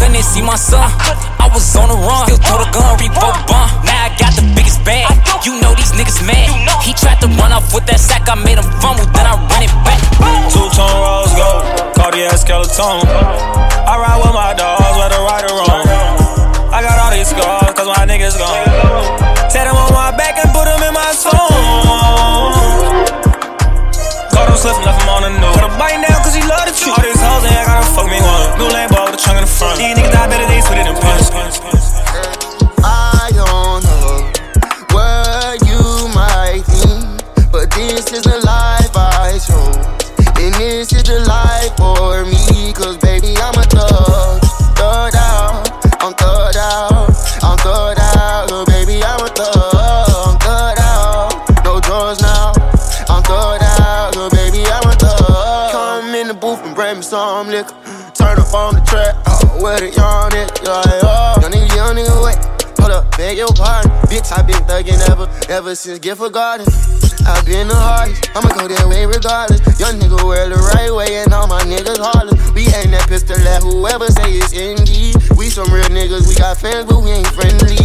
Couldn't 0.00 0.24
see 0.24 0.40
my 0.40 0.56
son. 0.56 0.88
I 1.36 1.50
was 1.52 1.64
on 1.76 1.92
the 1.92 1.98
run. 2.00 2.24
Still 2.24 2.40
throw 2.40 2.58
the 2.64 2.70
gun, 2.72 2.96
revoke 2.96 3.36
bump. 3.44 3.68
Now 3.84 4.08
I 4.08 4.10
got 4.16 4.32
the 4.32 4.46
biggest 4.56 4.80
bag. 4.86 5.10
You 5.44 5.60
know 5.60 5.76
these 5.76 5.92
niggas 5.92 6.24
mad. 6.24 6.48
He 6.80 6.96
tried 6.96 7.20
to 7.20 7.28
run 7.36 7.52
off 7.52 7.74
with 7.74 7.84
that 7.86 8.00
sack, 8.14 8.28
I 8.30 8.34
made 8.38 8.58
him 8.58 8.68
fumble, 8.78 9.06
then 9.10 9.26
I 9.26 9.34
run 9.34 9.62
it 9.62 9.74
back. 9.82 9.98
Two 10.50 10.66
tone 10.70 10.94
rose 11.02 11.34
gold, 11.34 11.62
Cartier 11.98 12.30
skeleton. 12.38 13.02
I 13.86 13.98
ride 13.98 14.18
with 14.22 14.34
my 14.34 14.54
dogs, 14.54 14.94
whether 14.94 15.18
right 15.26 15.42
or 15.42 15.54
wrong. 15.58 15.84
I 16.70 16.82
got 16.82 16.98
all 17.02 17.10
these 17.10 17.30
scars, 17.30 17.74
cause 17.74 17.88
my 17.90 18.06
niggas 18.06 18.38
gone. 18.38 18.66
Tell 19.50 19.66
them 19.66 19.76
on 19.76 19.90
my 19.92 20.10
back 20.14 20.38
and 20.38 20.50
put 20.54 20.66
them 20.66 20.82
in 20.82 20.94
my 20.94 21.10
song. 21.14 22.54
Caught 24.34 24.50
him 24.50 24.58
slipping, 24.58 24.86
left 24.86 25.02
him 25.02 25.10
on 25.10 25.22
the 25.22 25.30
news. 25.38 25.54
Put 25.54 25.66
a 25.66 25.72
bite 25.78 26.02
down 26.02 26.18
cause 26.22 26.34
he 26.34 26.42
love 26.42 26.66
the 26.66 26.74
truth. 26.74 26.94
All 26.94 27.02
these 27.02 27.18
hoes 27.18 27.46
here 27.46 27.64
gotta 27.66 27.86
fuck 27.94 28.06
me 28.10 28.18
one. 28.18 28.58
New 28.58 28.66
with 28.66 29.14
a 29.14 29.18
trunk 29.18 29.38
in 29.38 29.44
the 29.46 29.50
front. 29.50 29.78
These 29.78 29.94
niggas 29.94 30.14
die 30.14 30.26
better, 30.30 30.46
they 30.46 30.60
sweeter 30.62 30.86
than 30.86 30.98
punch. 30.98 31.30
I 31.30 31.93
And 40.44 40.54
this 40.56 40.92
is 40.92 41.04
the 41.04 41.20
life 41.20 41.74
for 41.78 42.26
me, 42.26 42.74
cause 42.74 42.98
baby, 42.98 43.34
I'm 43.38 43.54
a 43.54 43.62
thug. 43.62 43.93
Ever, 65.54 65.74
since 65.76 66.00
Gifford 66.00 66.32
Garden. 66.32 66.66
I've 67.30 67.46
been 67.46 67.68
the 67.68 67.78
hardest, 67.78 68.26
I'ma 68.34 68.50
go 68.58 68.66
that 68.66 68.86
way 68.90 69.06
regardless. 69.06 69.62
Young 69.78 70.02
nigga 70.02 70.18
wear 70.26 70.50
the 70.50 70.58
right 70.74 70.90
way, 70.90 71.22
and 71.22 71.32
all 71.32 71.46
my 71.46 71.62
niggas 71.62 72.02
heartless. 72.02 72.34
We 72.58 72.66
ain't 72.74 72.90
that 72.90 73.06
pistol 73.06 73.38
at 73.38 73.62
whoever 73.62 74.10
say 74.10 74.34
it's 74.34 74.50
NG. 74.50 75.14
We 75.38 75.46
some 75.54 75.70
real 75.70 75.86
niggas, 75.94 76.26
we 76.26 76.34
got 76.34 76.58
fans, 76.58 76.90
but 76.90 76.98
we 77.06 77.14
ain't 77.14 77.30
friendly. 77.30 77.78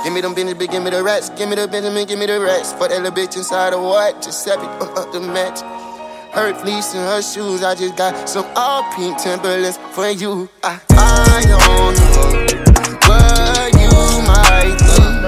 Give 0.00 0.16
me 0.16 0.24
them 0.24 0.32
business, 0.32 0.56
big, 0.56 0.72
give 0.72 0.82
me 0.82 0.88
the 0.88 1.04
rats. 1.04 1.28
Give 1.36 1.44
me 1.44 1.60
the 1.60 1.68
Benjamin, 1.68 2.08
give 2.08 2.18
me 2.18 2.24
the 2.24 2.40
rats. 2.40 2.72
Fuck 2.72 2.88
that 2.88 3.04
little 3.04 3.12
bitch 3.12 3.36
inside 3.36 3.76
the 3.76 3.78
white, 3.78 4.16
Giuseppe, 4.24 4.64
uh, 4.80 5.04
up 5.04 5.12
the 5.12 5.20
match. 5.20 5.60
Her 6.32 6.56
fleece 6.56 6.96
and 6.96 7.04
her 7.04 7.20
shoes, 7.20 7.62
I 7.62 7.76
just 7.76 8.00
got 8.00 8.16
some 8.28 8.48
all 8.56 8.88
pink 8.96 9.20
Timberlands 9.20 9.76
for 9.92 10.08
you. 10.08 10.48
I, 10.64 10.80
I 10.96 11.44
don't 11.44 11.52
know 11.52 12.00
what 13.04 13.76
you 13.76 13.92
might 14.24 15.19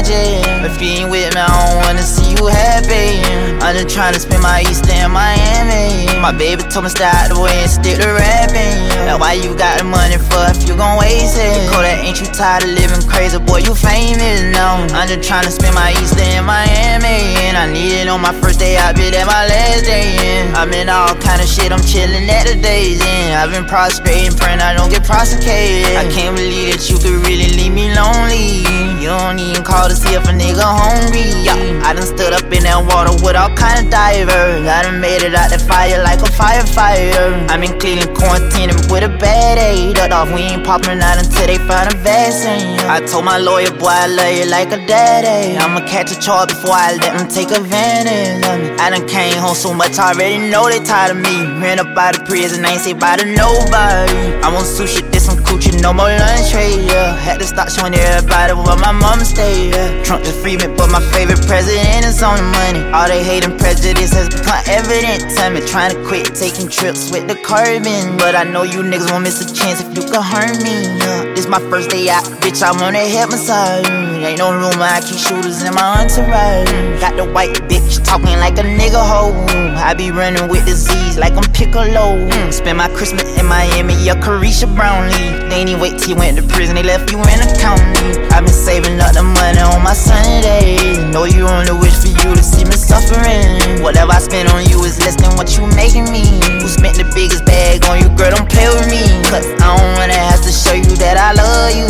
magic. 0.00 0.40
If 0.64 0.80
you 0.80 1.04
ain't 1.04 1.10
with 1.10 1.34
me, 1.34 1.40
I 1.40 1.48
don't 1.48 1.84
wanna 1.84 2.02
see 2.02 2.32
you 2.32 2.46
happy. 2.46 3.20
I'm 3.60 3.76
just 3.76 3.92
tryna 3.94 4.20
spend 4.20 4.42
my 4.42 4.64
Easter 4.64 4.92
in 4.92 5.10
Miami. 5.12 6.08
My 6.20 6.32
baby 6.32 6.62
told 6.64 6.84
me 6.84 6.90
out 7.00 7.28
the 7.28 7.36
way 7.40 7.60
and 7.60 7.70
stick 7.70 8.00
to 8.00 8.08
rapping. 8.08 8.88
Now 9.04 9.18
why 9.18 9.34
you 9.34 9.56
got 9.56 9.78
the 9.78 9.84
money 9.84 10.16
for 10.16 10.40
if 10.48 10.68
you 10.68 10.76
gon' 10.76 10.98
waste 10.98 11.36
it? 11.36 11.68
Kodak, 11.68 12.00
ain't 12.00 12.20
you 12.20 12.26
tired 12.32 12.64
of 12.64 12.70
living 12.70 13.04
crazy? 13.08 13.38
Boy, 13.38 13.60
you 13.60 13.74
famous 13.74 14.40
now. 14.52 14.80
I'm 14.96 15.08
just 15.08 15.28
tryna 15.28 15.52
spend 15.52 15.74
my 15.74 15.92
Easter 16.00 16.24
in 16.24 16.44
Miami. 16.44 17.36
And 17.48 17.56
I 17.56 17.68
need 17.68 18.00
it 18.00 18.08
on 18.08 18.20
my 18.20 18.32
first 18.40 18.58
day, 18.58 18.76
I 18.76 18.92
be 18.92 19.10
there 19.10 19.26
my 19.26 19.44
last 19.46 19.84
day. 19.84 20.16
in. 20.16 20.54
I'm 20.54 20.72
in 20.72 20.88
all 20.88 21.14
kind 21.20 21.40
of 21.40 21.48
shit, 21.48 21.72
I'm 21.72 21.84
chillin' 21.84 22.28
at 22.28 22.46
the 22.48 22.56
days 22.56 23.00
in. 23.00 23.36
I've 23.36 23.52
been 23.52 23.66
prospering, 23.66 24.32
praying 24.36 24.60
I 24.60 24.72
don't 24.72 24.90
get 24.90 25.04
prosecuted. 25.04 25.96
I 25.96 26.08
can't 26.08 26.36
believe 26.36 26.72
that 26.72 26.88
you 26.88 26.96
could 26.96 27.20
really 27.26 27.52
leave 27.56 27.72
me 27.72 27.92
lonely. 27.92 28.89
You 29.00 29.08
don't 29.08 29.38
even 29.38 29.64
call 29.64 29.88
to 29.88 29.96
see 29.96 30.12
if 30.12 30.28
a 30.28 30.32
nigga 30.36 30.60
hungry. 30.60 31.32
Yeah, 31.40 31.88
I 31.88 31.96
done 31.96 32.04
stood 32.04 32.36
up 32.36 32.44
in 32.52 32.68
that 32.68 32.84
water 32.84 33.16
with 33.24 33.32
all 33.32 33.48
kind 33.56 33.80
of 33.80 33.88
divers. 33.90 34.68
I 34.68 34.82
done 34.84 35.00
made 35.00 35.24
it 35.24 35.32
out 35.32 35.48
the 35.48 35.58
fire 35.58 36.04
like 36.04 36.20
a 36.20 36.28
firefighter. 36.28 37.48
I'm 37.48 37.64
in 37.64 37.80
quarantining 37.80 38.92
with 38.92 39.02
a 39.02 39.08
bad 39.16 39.56
aid. 39.56 39.96
Off, 40.12 40.28
we 40.34 40.42
ain't 40.42 40.66
popping 40.66 41.00
out 41.00 41.16
until 41.16 41.46
they 41.46 41.56
find 41.64 41.88
a 41.88 41.96
vaccine. 41.96 42.76
I 42.90 43.00
told 43.00 43.24
my 43.24 43.38
lawyer, 43.38 43.70
boy, 43.70 43.88
I 43.88 44.06
love 44.06 44.36
you 44.36 44.44
like 44.50 44.68
a 44.72 44.84
daddy. 44.84 45.56
I'ma 45.56 45.80
catch 45.86 46.12
a 46.12 46.20
charge 46.20 46.48
before 46.48 46.74
I 46.74 46.92
let 47.00 47.16
them 47.16 47.28
take 47.28 47.50
advantage 47.52 48.44
of 48.44 48.60
me. 48.60 48.76
I 48.76 48.90
done 48.90 49.08
came 49.08 49.38
home 49.38 49.54
so 49.54 49.72
much, 49.72 49.98
I 49.98 50.12
already 50.12 50.50
know 50.50 50.68
they 50.68 50.80
tired 50.84 51.16
of 51.16 51.22
me. 51.22 51.46
Ran 51.62 51.78
up 51.78 51.96
out 51.96 52.18
of 52.18 52.26
prison, 52.26 52.64
I 52.64 52.72
ain't 52.72 52.82
say 52.82 52.92
bye 52.92 53.16
to 53.16 53.24
nobody. 53.24 54.36
I 54.44 54.52
want 54.52 54.66
sushi, 54.66 55.00
this 55.12 55.24
some 55.24 55.39
no 55.80 55.92
more 55.92 56.08
lunch 56.08 56.50
tray, 56.50 56.76
yeah. 56.84 57.16
Had 57.16 57.40
to 57.40 57.46
stop 57.46 57.68
showing 57.68 57.94
everybody 57.94 58.52
where 58.52 58.76
my 58.76 58.92
mama 58.92 59.24
stay, 59.24 59.70
yeah. 59.70 60.02
Trump 60.02 60.24
free 60.42 60.56
me, 60.56 60.68
but 60.76 60.90
my 60.90 61.00
favorite 61.12 61.40
president 61.46 62.04
is 62.04 62.22
on 62.22 62.36
the 62.36 62.42
money. 62.42 62.82
All 62.92 63.08
they 63.08 63.22
hate 63.24 63.44
and 63.44 63.58
prejudice 63.58 64.12
has 64.12 64.28
become 64.28 64.62
evident 64.68 65.30
to 65.36 65.50
me. 65.50 65.60
Trying 65.66 65.94
to 65.94 65.98
quit 66.06 66.34
taking 66.34 66.68
trips 66.68 67.10
with 67.10 67.28
the 67.28 67.36
carbon. 67.42 68.16
But 68.16 68.34
I 68.34 68.44
know 68.44 68.62
you 68.62 68.82
niggas 68.82 69.10
won't 69.10 69.24
miss 69.24 69.40
a 69.40 69.48
chance 69.52 69.80
if 69.80 69.88
you 69.96 70.02
can 70.02 70.22
hurt 70.22 70.56
me, 70.62 70.98
yeah. 70.98 71.34
This 71.34 71.46
my 71.46 71.60
first 71.70 71.90
day 71.90 72.08
out, 72.08 72.24
bitch, 72.42 72.62
I 72.62 72.72
wanna 72.80 73.04
help 73.08 73.30
massage. 73.30 74.09
Ain't 74.20 74.38
no 74.38 74.52
room, 74.52 74.76
I 74.76 75.00
keep 75.00 75.16
shooters 75.16 75.62
in 75.62 75.72
my 75.72 76.04
entourage. 76.04 76.68
Got 77.00 77.16
the 77.16 77.24
white 77.24 77.56
bitch 77.72 78.04
talking 78.04 78.36
like 78.36 78.58
a 78.58 78.66
nigga 78.68 79.00
hoe. 79.00 79.32
I 79.80 79.94
be 79.94 80.10
running 80.10 80.46
with 80.46 80.66
disease 80.66 81.16
like 81.16 81.32
I'm 81.32 81.48
Piccolo. 81.56 82.28
Spend 82.50 82.76
my 82.76 82.88
Christmas 82.92 83.24
in 83.40 83.46
Miami, 83.46 83.96
yeah, 84.04 84.20
Carisha 84.20 84.68
Brownlee. 84.76 85.48
They 85.48 85.64
ain't 85.64 85.80
wait 85.80 85.96
till 85.96 86.10
you 86.10 86.16
went 86.16 86.36
to 86.36 86.44
prison, 86.44 86.76
they 86.76 86.82
left 86.82 87.10
you 87.10 87.16
in 87.16 87.40
a 87.40 87.48
county. 87.56 88.20
i 88.28 88.44
been 88.44 88.52
saving 88.52 89.00
up 89.00 89.16
the 89.16 89.24
money 89.24 89.64
on 89.64 89.80
my 89.82 89.94
Sundays. 89.94 91.00
Know 91.16 91.24
you 91.24 91.48
only 91.48 91.72
wish 91.80 91.96
for 91.96 92.12
you 92.12 92.36
to 92.36 92.44
see 92.44 92.64
me 92.68 92.76
suffering. 92.76 93.80
Whatever 93.80 94.12
I 94.12 94.20
spend 94.20 94.52
on 94.52 94.68
you 94.68 94.84
is 94.84 95.00
less 95.00 95.16
than 95.16 95.32
what 95.40 95.56
you 95.56 95.64
making 95.72 96.12
me. 96.12 96.28
Who 96.60 96.68
spent 96.68 97.00
the 97.00 97.08
biggest 97.16 97.46
bag 97.46 97.88
on 97.88 97.96
you, 97.96 98.12
girl? 98.20 98.36
Don't 98.36 98.48
play 98.52 98.68
with 98.68 98.84
me. 98.92 99.00
Cause 99.32 99.48
I 99.64 99.80
don't 99.80 99.96
wanna 99.96 100.20
have 100.28 100.44
to 100.44 100.52
show 100.52 100.76
you 100.76 100.92
that 101.00 101.16
I 101.16 101.32
love 101.32 101.72
you. 101.72 101.88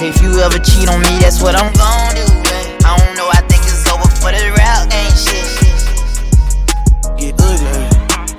If 0.00 0.22
you 0.22 0.38
ever 0.40 0.58
cheat 0.58 0.88
on 0.88 1.02
me, 1.02 1.18
that's 1.18 1.42
what 1.42 1.56
I'm 1.56 1.65
gon' 1.74 2.14
do. 2.14 2.26
I 2.86 2.94
don't 2.94 3.16
know, 3.18 3.28
I 3.32 3.40
think 3.50 3.62
it's 3.66 3.86
over 3.90 4.06
for 4.20 4.30
the 4.30 4.54
rap 4.54 4.86
game 4.90 5.14
shit. 5.16 5.46
Get 7.18 7.34
ugly. 7.40 7.96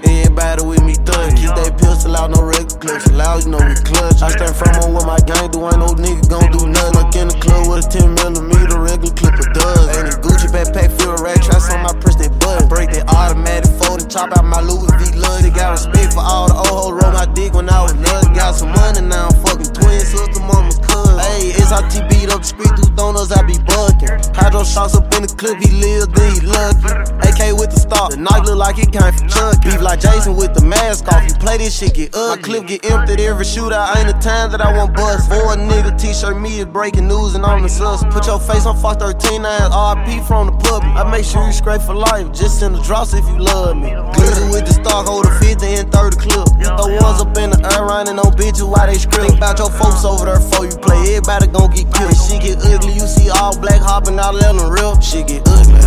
Everybody 0.08 0.64
with 0.64 0.84
me 0.84 0.94
thug. 0.94 1.36
Keep 1.36 1.56
that 1.58 1.78
pistol 1.78 2.16
out, 2.16 2.32
no 2.32 2.44
regular 2.44 2.80
clips. 2.80 3.12
Loud, 3.12 3.44
you 3.44 3.52
know 3.52 3.60
we 3.60 3.76
clutch. 3.82 4.22
I 4.22 4.30
stand 4.30 4.56
firm 4.56 4.76
on 4.86 4.94
what 4.94 5.06
my 5.06 5.20
gang 5.26 5.50
do. 5.52 5.66
Ain't 5.66 5.82
no 5.82 5.92
nigga 5.98 6.30
gon' 6.30 6.52
do 6.54 6.68
nothing. 6.70 6.94
Look 6.94 7.16
in 7.16 7.28
the 7.28 7.38
club 7.42 7.68
with 7.68 7.86
a 7.86 7.90
10 7.90 8.14
millimeter 8.16 8.80
regular 8.80 9.14
clip 9.18 9.34
of 9.34 9.50
does. 9.54 9.98
Ain't 9.98 10.14
it 10.14 10.22
Gucci 10.22 10.48
backpack, 10.54 10.94
feel 10.96 11.18
rat 11.18 11.42
traps 11.42 11.74
on 11.74 11.82
my 11.82 11.94
press, 11.98 12.16
they 12.16 12.30
button. 12.30 12.70
Break 12.70 12.92
that 12.92 13.10
automatic 13.10 13.72
fold 13.82 14.02
and 14.02 14.12
chop 14.12 14.30
out 14.38 14.46
my 14.46 14.62
Louis 14.62 14.88
V 15.02 15.18
love. 15.18 15.42
They 15.42 15.50
got 15.50 15.72
respect 15.74 16.14
for 16.14 16.22
all 16.22 16.48
the 16.48 16.56
old 16.70 16.94
hoes. 16.94 16.94
Roll 17.02 17.14
my 17.14 17.26
dick 17.34 17.54
when 17.54 17.70
I 17.70 17.82
was 17.82 17.96
nuts. 17.96 18.28
Got 18.38 18.56
some 18.56 18.72
money 18.72 19.02
now, 19.02 19.30
I'm 19.30 19.36
fucking 19.42 19.74
twin 19.74 20.00
sister, 20.06 20.40
mama's 20.46 20.78
cousin. 20.80 21.07
Hey, 21.18 21.50
it's 21.58 21.72
how 21.72 21.82
T 21.90 22.02
beat 22.10 22.30
up 22.30 22.42
the 22.42 22.48
street 22.48 22.74
through 22.78 22.96
donuts, 22.96 23.32
I 23.32 23.42
be 23.44 23.58
bucking. 23.66 24.22
Hydro 24.38 24.64
shots 24.64 24.96
up 24.96 25.12
in 25.14 25.26
the 25.26 25.32
clip, 25.34 25.58
he 25.58 25.70
lives, 25.82 26.08
then 26.14 26.30
he 26.38 26.42
lucky. 26.46 27.18
AK 27.26 27.58
with 27.58 27.74
the 27.74 27.80
star, 27.80 28.10
the 28.10 28.18
knife 28.18 28.46
look 28.46 28.58
like 28.58 28.78
it 28.78 28.94
came 28.94 29.12
from 29.14 29.28
Chuck. 29.28 29.62
Beef 29.64 29.82
like 29.82 30.00
Jason 30.00 30.36
with 30.36 30.54
the 30.54 30.64
mask 30.64 31.08
off. 31.10 31.26
You 31.28 31.34
play 31.42 31.58
this 31.58 31.78
shit, 31.78 31.94
get 31.94 32.14
ugly. 32.14 32.38
My 32.38 32.42
clip 32.42 32.68
get 32.68 32.86
emptied 32.92 33.20
every 33.20 33.46
shootout. 33.46 33.98
Ain't 33.98 34.08
the 34.08 34.18
time 34.22 34.52
that 34.52 34.62
I 34.62 34.76
want 34.78 34.96
bust. 34.96 35.30
For 35.30 35.54
a 35.54 35.58
nigga 35.58 35.98
t-shirt, 35.98 36.38
me 36.38 36.60
is 36.60 36.66
breaking 36.66 37.08
news 37.08 37.36
and 37.36 37.46
I'm 37.46 37.62
the 37.62 37.70
sus. 37.70 38.04
Put 38.14 38.28
your 38.28 38.40
face 38.40 38.66
on 38.66 38.78
Fox 38.78 39.02
13, 39.02 39.46
ass 39.46 39.74
RP 39.74 40.26
from 40.28 40.48
the 40.48 40.56
public. 40.62 40.94
I 40.94 41.10
make 41.10 41.26
sure 41.26 41.46
you 41.46 41.54
scrape 41.54 41.82
for 41.82 41.96
life. 41.96 42.32
Just 42.32 42.60
send 42.60 42.76
the 42.76 42.82
drops 42.82 43.14
if 43.14 43.26
you 43.26 43.40
love 43.40 43.76
me. 43.78 43.90
Glizzy 44.14 44.52
with 44.54 44.66
the 44.66 44.74
stock, 44.74 45.08
hold 45.08 45.26
a 45.26 45.32
50 45.40 45.66
and 45.66 45.92
30 45.92 46.18
clip. 46.18 46.48
Throw 46.78 46.94
ones 47.02 47.22
up 47.22 47.34
in 47.38 47.50
the 47.50 47.60
air, 47.74 47.86
running 47.86 48.20
on 48.20 48.32
bitches 48.38 48.68
while 48.70 48.86
they 48.86 48.96
script. 48.96 49.28
Think 49.28 49.38
about 49.38 49.58
your 49.58 49.72
folks 49.72 50.06
over 50.06 50.26
there 50.26 50.40
before 50.40 50.66
you 50.66 50.78
play. 50.78 51.07
Everybody 51.08 51.48
gon' 51.48 51.72
get 51.72 51.88
killed. 51.96 52.20
She 52.20 52.36
get 52.36 52.60
ugly, 52.68 53.00
you 53.00 53.08
see 53.08 53.32
all 53.32 53.56
black 53.56 53.80
hopping 53.80 54.20
out, 54.20 54.36
let 54.36 54.52
them 54.52 54.68
rip. 54.68 55.00
She 55.00 55.24
get 55.24 55.40
ugly. 55.48 55.80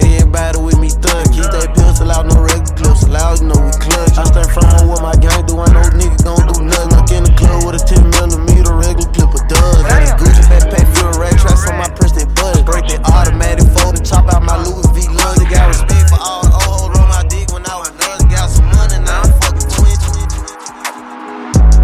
Everybody 0.00 0.58
with 0.64 0.80
me 0.80 0.88
thug. 0.88 1.28
Keep 1.28 1.52
that 1.52 1.76
pistol 1.76 2.08
out, 2.08 2.24
no 2.24 2.40
regular 2.40 2.72
clips. 2.72 3.04
Loud, 3.04 3.44
you 3.44 3.52
know 3.52 3.60
we 3.60 3.68
clutch. 3.76 4.16
I 4.16 4.24
stand 4.24 4.48
firm 4.48 4.64
on 4.80 4.88
what 4.88 5.04
my 5.04 5.12
gang 5.20 5.44
do. 5.44 5.60
I 5.60 5.68
know 5.76 5.84
nigga 5.92 6.16
gon' 6.24 6.40
do 6.48 6.64
nothing. 6.64 6.88
Look 6.88 7.12
in 7.12 7.28
the 7.28 7.32
club 7.36 7.68
with 7.68 7.76
a 7.76 7.82
10 7.84 8.08
millimeter 8.16 8.72
regular 8.72 9.12
clip 9.12 9.28
of 9.28 9.44
dubs. 9.44 9.84
Got 9.84 10.00
this 10.00 10.16
Gucci 10.16 10.44
backpack, 10.48 10.88
feel 10.88 11.12
rat 11.20 11.36
traps 11.36 11.68
on 11.68 11.76
my 11.76 11.92
press, 11.92 12.16
they 12.16 12.24
button. 12.24 12.64
Break 12.64 12.88
that 12.88 13.04
automatic 13.12 13.68
fold 13.76 14.00
and 14.00 14.06
chop 14.08 14.24
out 14.32 14.40
my 14.40 14.56
Louis 14.56 14.88
V 14.96 15.04
love. 15.12 15.36
They 15.36 15.52
got 15.52 15.68
respect 15.68 16.08
for 16.08 16.16
all 16.16 16.48
the 16.48 16.56
some 18.48 18.70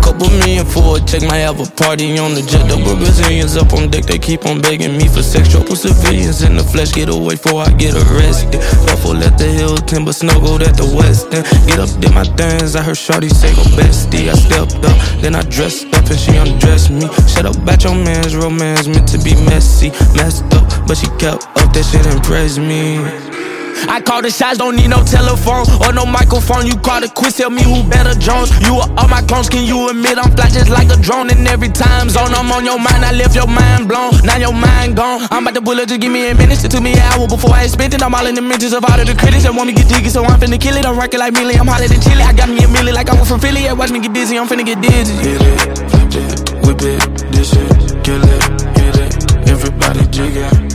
Couple 0.02 0.28
million 0.30 0.61
for 0.72 0.96
it, 0.96 1.06
check 1.06 1.22
my 1.22 1.36
have 1.36 1.60
a 1.60 1.68
party 1.76 2.18
on 2.18 2.34
the 2.34 2.42
jet. 2.42 2.68
Double 2.68 2.96
Brazilians 2.96 3.56
up 3.56 3.72
on 3.72 3.90
deck, 3.90 4.04
they 4.04 4.18
keep 4.18 4.46
on 4.46 4.60
begging 4.60 4.96
me 4.96 5.06
for 5.06 5.22
sex. 5.22 5.48
Trouble 5.48 5.76
civilians 5.76 6.42
in 6.42 6.56
the 6.56 6.64
flesh, 6.64 6.92
get 6.92 7.08
away 7.08 7.36
before 7.36 7.62
I 7.62 7.70
get 7.76 7.94
arrested. 7.94 8.60
Ruffle 8.88 9.20
at 9.22 9.36
the 9.36 9.44
hill, 9.44 9.76
timber 9.76 10.12
snuggled 10.12 10.62
at 10.62 10.76
the 10.76 10.88
west 10.96 11.32
end. 11.34 11.44
Get 11.68 11.78
up, 11.78 11.90
did 12.00 12.14
my 12.14 12.24
things, 12.24 12.74
I 12.74 12.82
heard 12.82 12.96
Shorty 12.96 13.28
say 13.28 13.54
go 13.54 13.62
bestie. 13.76 14.32
I 14.32 14.34
stepped 14.34 14.80
up, 14.84 14.96
then 15.20 15.34
I 15.34 15.42
dressed 15.42 15.86
up 15.92 16.08
and 16.08 16.18
she 16.18 16.36
undressed 16.36 16.90
me. 16.90 17.06
Shut 17.28 17.44
up 17.44 17.56
about 17.56 17.84
your 17.84 17.94
man's 17.94 18.34
romance, 18.34 18.88
meant 18.88 19.08
to 19.08 19.18
be 19.18 19.34
messy. 19.46 19.90
Messed 20.16 20.44
up, 20.56 20.64
but 20.88 20.96
she 20.96 21.06
kept 21.20 21.44
up, 21.60 21.68
that 21.76 21.84
shit 21.84 22.06
impressed 22.06 22.58
me. 22.58 23.51
I 23.88 24.00
call 24.00 24.22
the 24.22 24.30
shots, 24.30 24.58
don't 24.58 24.76
need 24.76 24.88
no 24.88 25.02
telephone 25.04 25.66
or 25.82 25.92
no 25.92 26.04
microphone. 26.06 26.66
You 26.66 26.76
call 26.76 27.00
the 27.00 27.08
quiz, 27.08 27.36
tell 27.36 27.50
me 27.50 27.62
who 27.62 27.82
better 27.88 28.14
Jones. 28.18 28.50
You 28.66 28.76
are 28.80 28.90
all 28.96 29.08
my 29.08 29.22
clones, 29.22 29.48
can 29.48 29.64
you 29.64 29.88
admit 29.88 30.18
I'm 30.18 30.30
fly 30.36 30.48
just 30.48 30.70
like 30.70 30.90
a 30.90 30.96
drone? 30.96 31.30
And 31.30 31.46
every 31.48 31.68
time 31.68 32.08
zone 32.08 32.34
I'm 32.34 32.50
on 32.52 32.64
your 32.64 32.78
mind, 32.78 33.04
I 33.04 33.12
left 33.12 33.34
your 33.34 33.46
mind 33.46 33.88
blown. 33.88 34.12
Now 34.24 34.36
your 34.36 34.54
mind 34.54 34.96
gone. 34.96 35.26
I'm 35.30 35.44
about 35.44 35.54
to 35.54 35.62
pull 35.62 35.78
it, 35.78 35.88
just 35.88 36.00
give 36.00 36.12
me 36.12 36.30
a 36.30 36.34
minute. 36.34 36.64
It 36.64 36.70
took 36.70 36.82
me 36.82 36.92
an 36.94 37.04
hour 37.12 37.26
before 37.28 37.54
I 37.54 37.66
spent 37.66 37.94
it. 37.94 38.02
I'm 38.02 38.14
all 38.14 38.26
in 38.26 38.34
the 38.34 38.42
mentions 38.42 38.72
of 38.72 38.84
all 38.84 38.98
of 38.98 39.06
the 39.06 39.14
critics 39.14 39.44
that 39.44 39.54
want 39.54 39.66
me 39.68 39.74
get 39.74 39.88
jiggy, 39.88 40.08
so 40.08 40.24
I'm 40.24 40.38
finna 40.40 40.60
kill 40.60 40.76
it. 40.76 40.86
I'm 40.86 40.96
rocking 40.96 41.20
like 41.20 41.32
Millie, 41.32 41.56
I'm 41.56 41.66
hotter 41.66 41.88
than 41.88 42.00
Chili. 42.00 42.22
I 42.22 42.32
got 42.32 42.48
me 42.48 42.58
a 42.64 42.68
milli 42.68 42.92
like 42.92 43.08
I 43.10 43.18
was 43.18 43.28
from 43.28 43.40
Philly. 43.40 43.64
Yeah, 43.64 43.72
watch 43.72 43.90
me 43.90 44.00
get 44.00 44.12
busy, 44.12 44.38
I'm 44.38 44.46
finna 44.48 44.64
get 44.64 44.80
dizzy. 44.80 45.14
Hit 45.14 45.40
it, 45.40 45.60
flip 45.90 46.14
it, 46.14 46.66
whip 46.66 46.82
it, 46.82 47.32
this 47.32 47.50
shit, 47.52 48.04
kill 48.04 48.22
it, 48.22 48.42
hit 48.78 48.96
it. 48.98 49.48
Everybody 49.48 50.06
jiggy. 50.08 50.71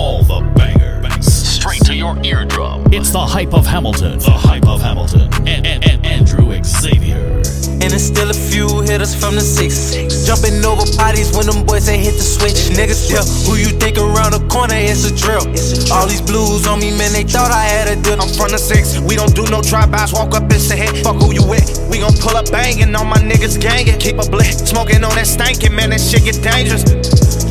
All 0.00 0.22
the 0.22 0.40
bangers. 0.56 1.26
Straight 1.26 1.84
to 1.84 1.94
your 1.94 2.16
eardrum. 2.24 2.88
It's 2.90 3.10
the 3.10 3.20
hype 3.20 3.52
of 3.52 3.66
Hamilton. 3.66 4.18
The 4.18 4.32
hype 4.48 4.66
of 4.66 4.80
Hamilton. 4.80 5.28
And, 5.46 5.66
and, 5.66 5.84
and 5.84 5.98
Andrew 6.06 6.48
Xavier. 6.64 7.20
And 7.84 7.92
it's 7.92 8.08
still 8.08 8.30
a 8.30 8.40
few 8.50 8.80
hitters 8.80 9.12
from 9.12 9.34
the 9.36 9.44
six. 9.44 9.92
Jumping 10.24 10.64
over 10.64 10.88
bodies 10.96 11.36
when 11.36 11.44
them 11.44 11.66
boys 11.66 11.88
ain't 11.88 12.00
hit 12.00 12.16
the 12.16 12.24
switch. 12.24 12.72
Niggas 12.72 13.12
tell 13.12 13.24
who 13.44 13.60
you 13.60 13.76
think 13.76 13.98
around 13.98 14.32
the 14.32 14.40
corner, 14.48 14.76
it's 14.76 15.04
a 15.04 15.12
drill. 15.12 15.44
All 15.92 16.08
these 16.08 16.24
blues 16.24 16.66
on 16.66 16.80
me, 16.80 16.96
man, 16.96 17.12
they 17.12 17.24
thought 17.24 17.52
I 17.52 17.64
had 17.68 17.92
a 17.92 17.96
deal. 18.00 18.20
I'm 18.20 18.32
from 18.32 18.56
the 18.56 18.60
six, 18.60 18.98
we 19.00 19.16
don't 19.16 19.36
do 19.36 19.44
no 19.52 19.60
drive-bys, 19.60 20.12
walk 20.12 20.32
up 20.32 20.48
and 20.48 20.60
say, 20.60 20.76
hey, 20.80 21.02
fuck 21.04 21.20
who 21.20 21.32
you 21.32 21.44
with. 21.44 21.64
We 21.92 22.00
gon' 22.00 22.16
pull 22.16 22.36
up 22.40 22.48
banging, 22.48 22.94
on 22.96 23.08
my 23.08 23.20
niggas 23.20 23.60
gangin'. 23.60 24.00
Keep 24.00 24.16
a 24.16 24.26
blick, 24.28 24.52
smoking 24.56 25.04
on 25.04 25.12
that 25.16 25.28
stankin', 25.28 25.76
man, 25.76 25.90
that 25.90 26.00
shit 26.00 26.24
get 26.24 26.40
dangerous. 26.40 26.84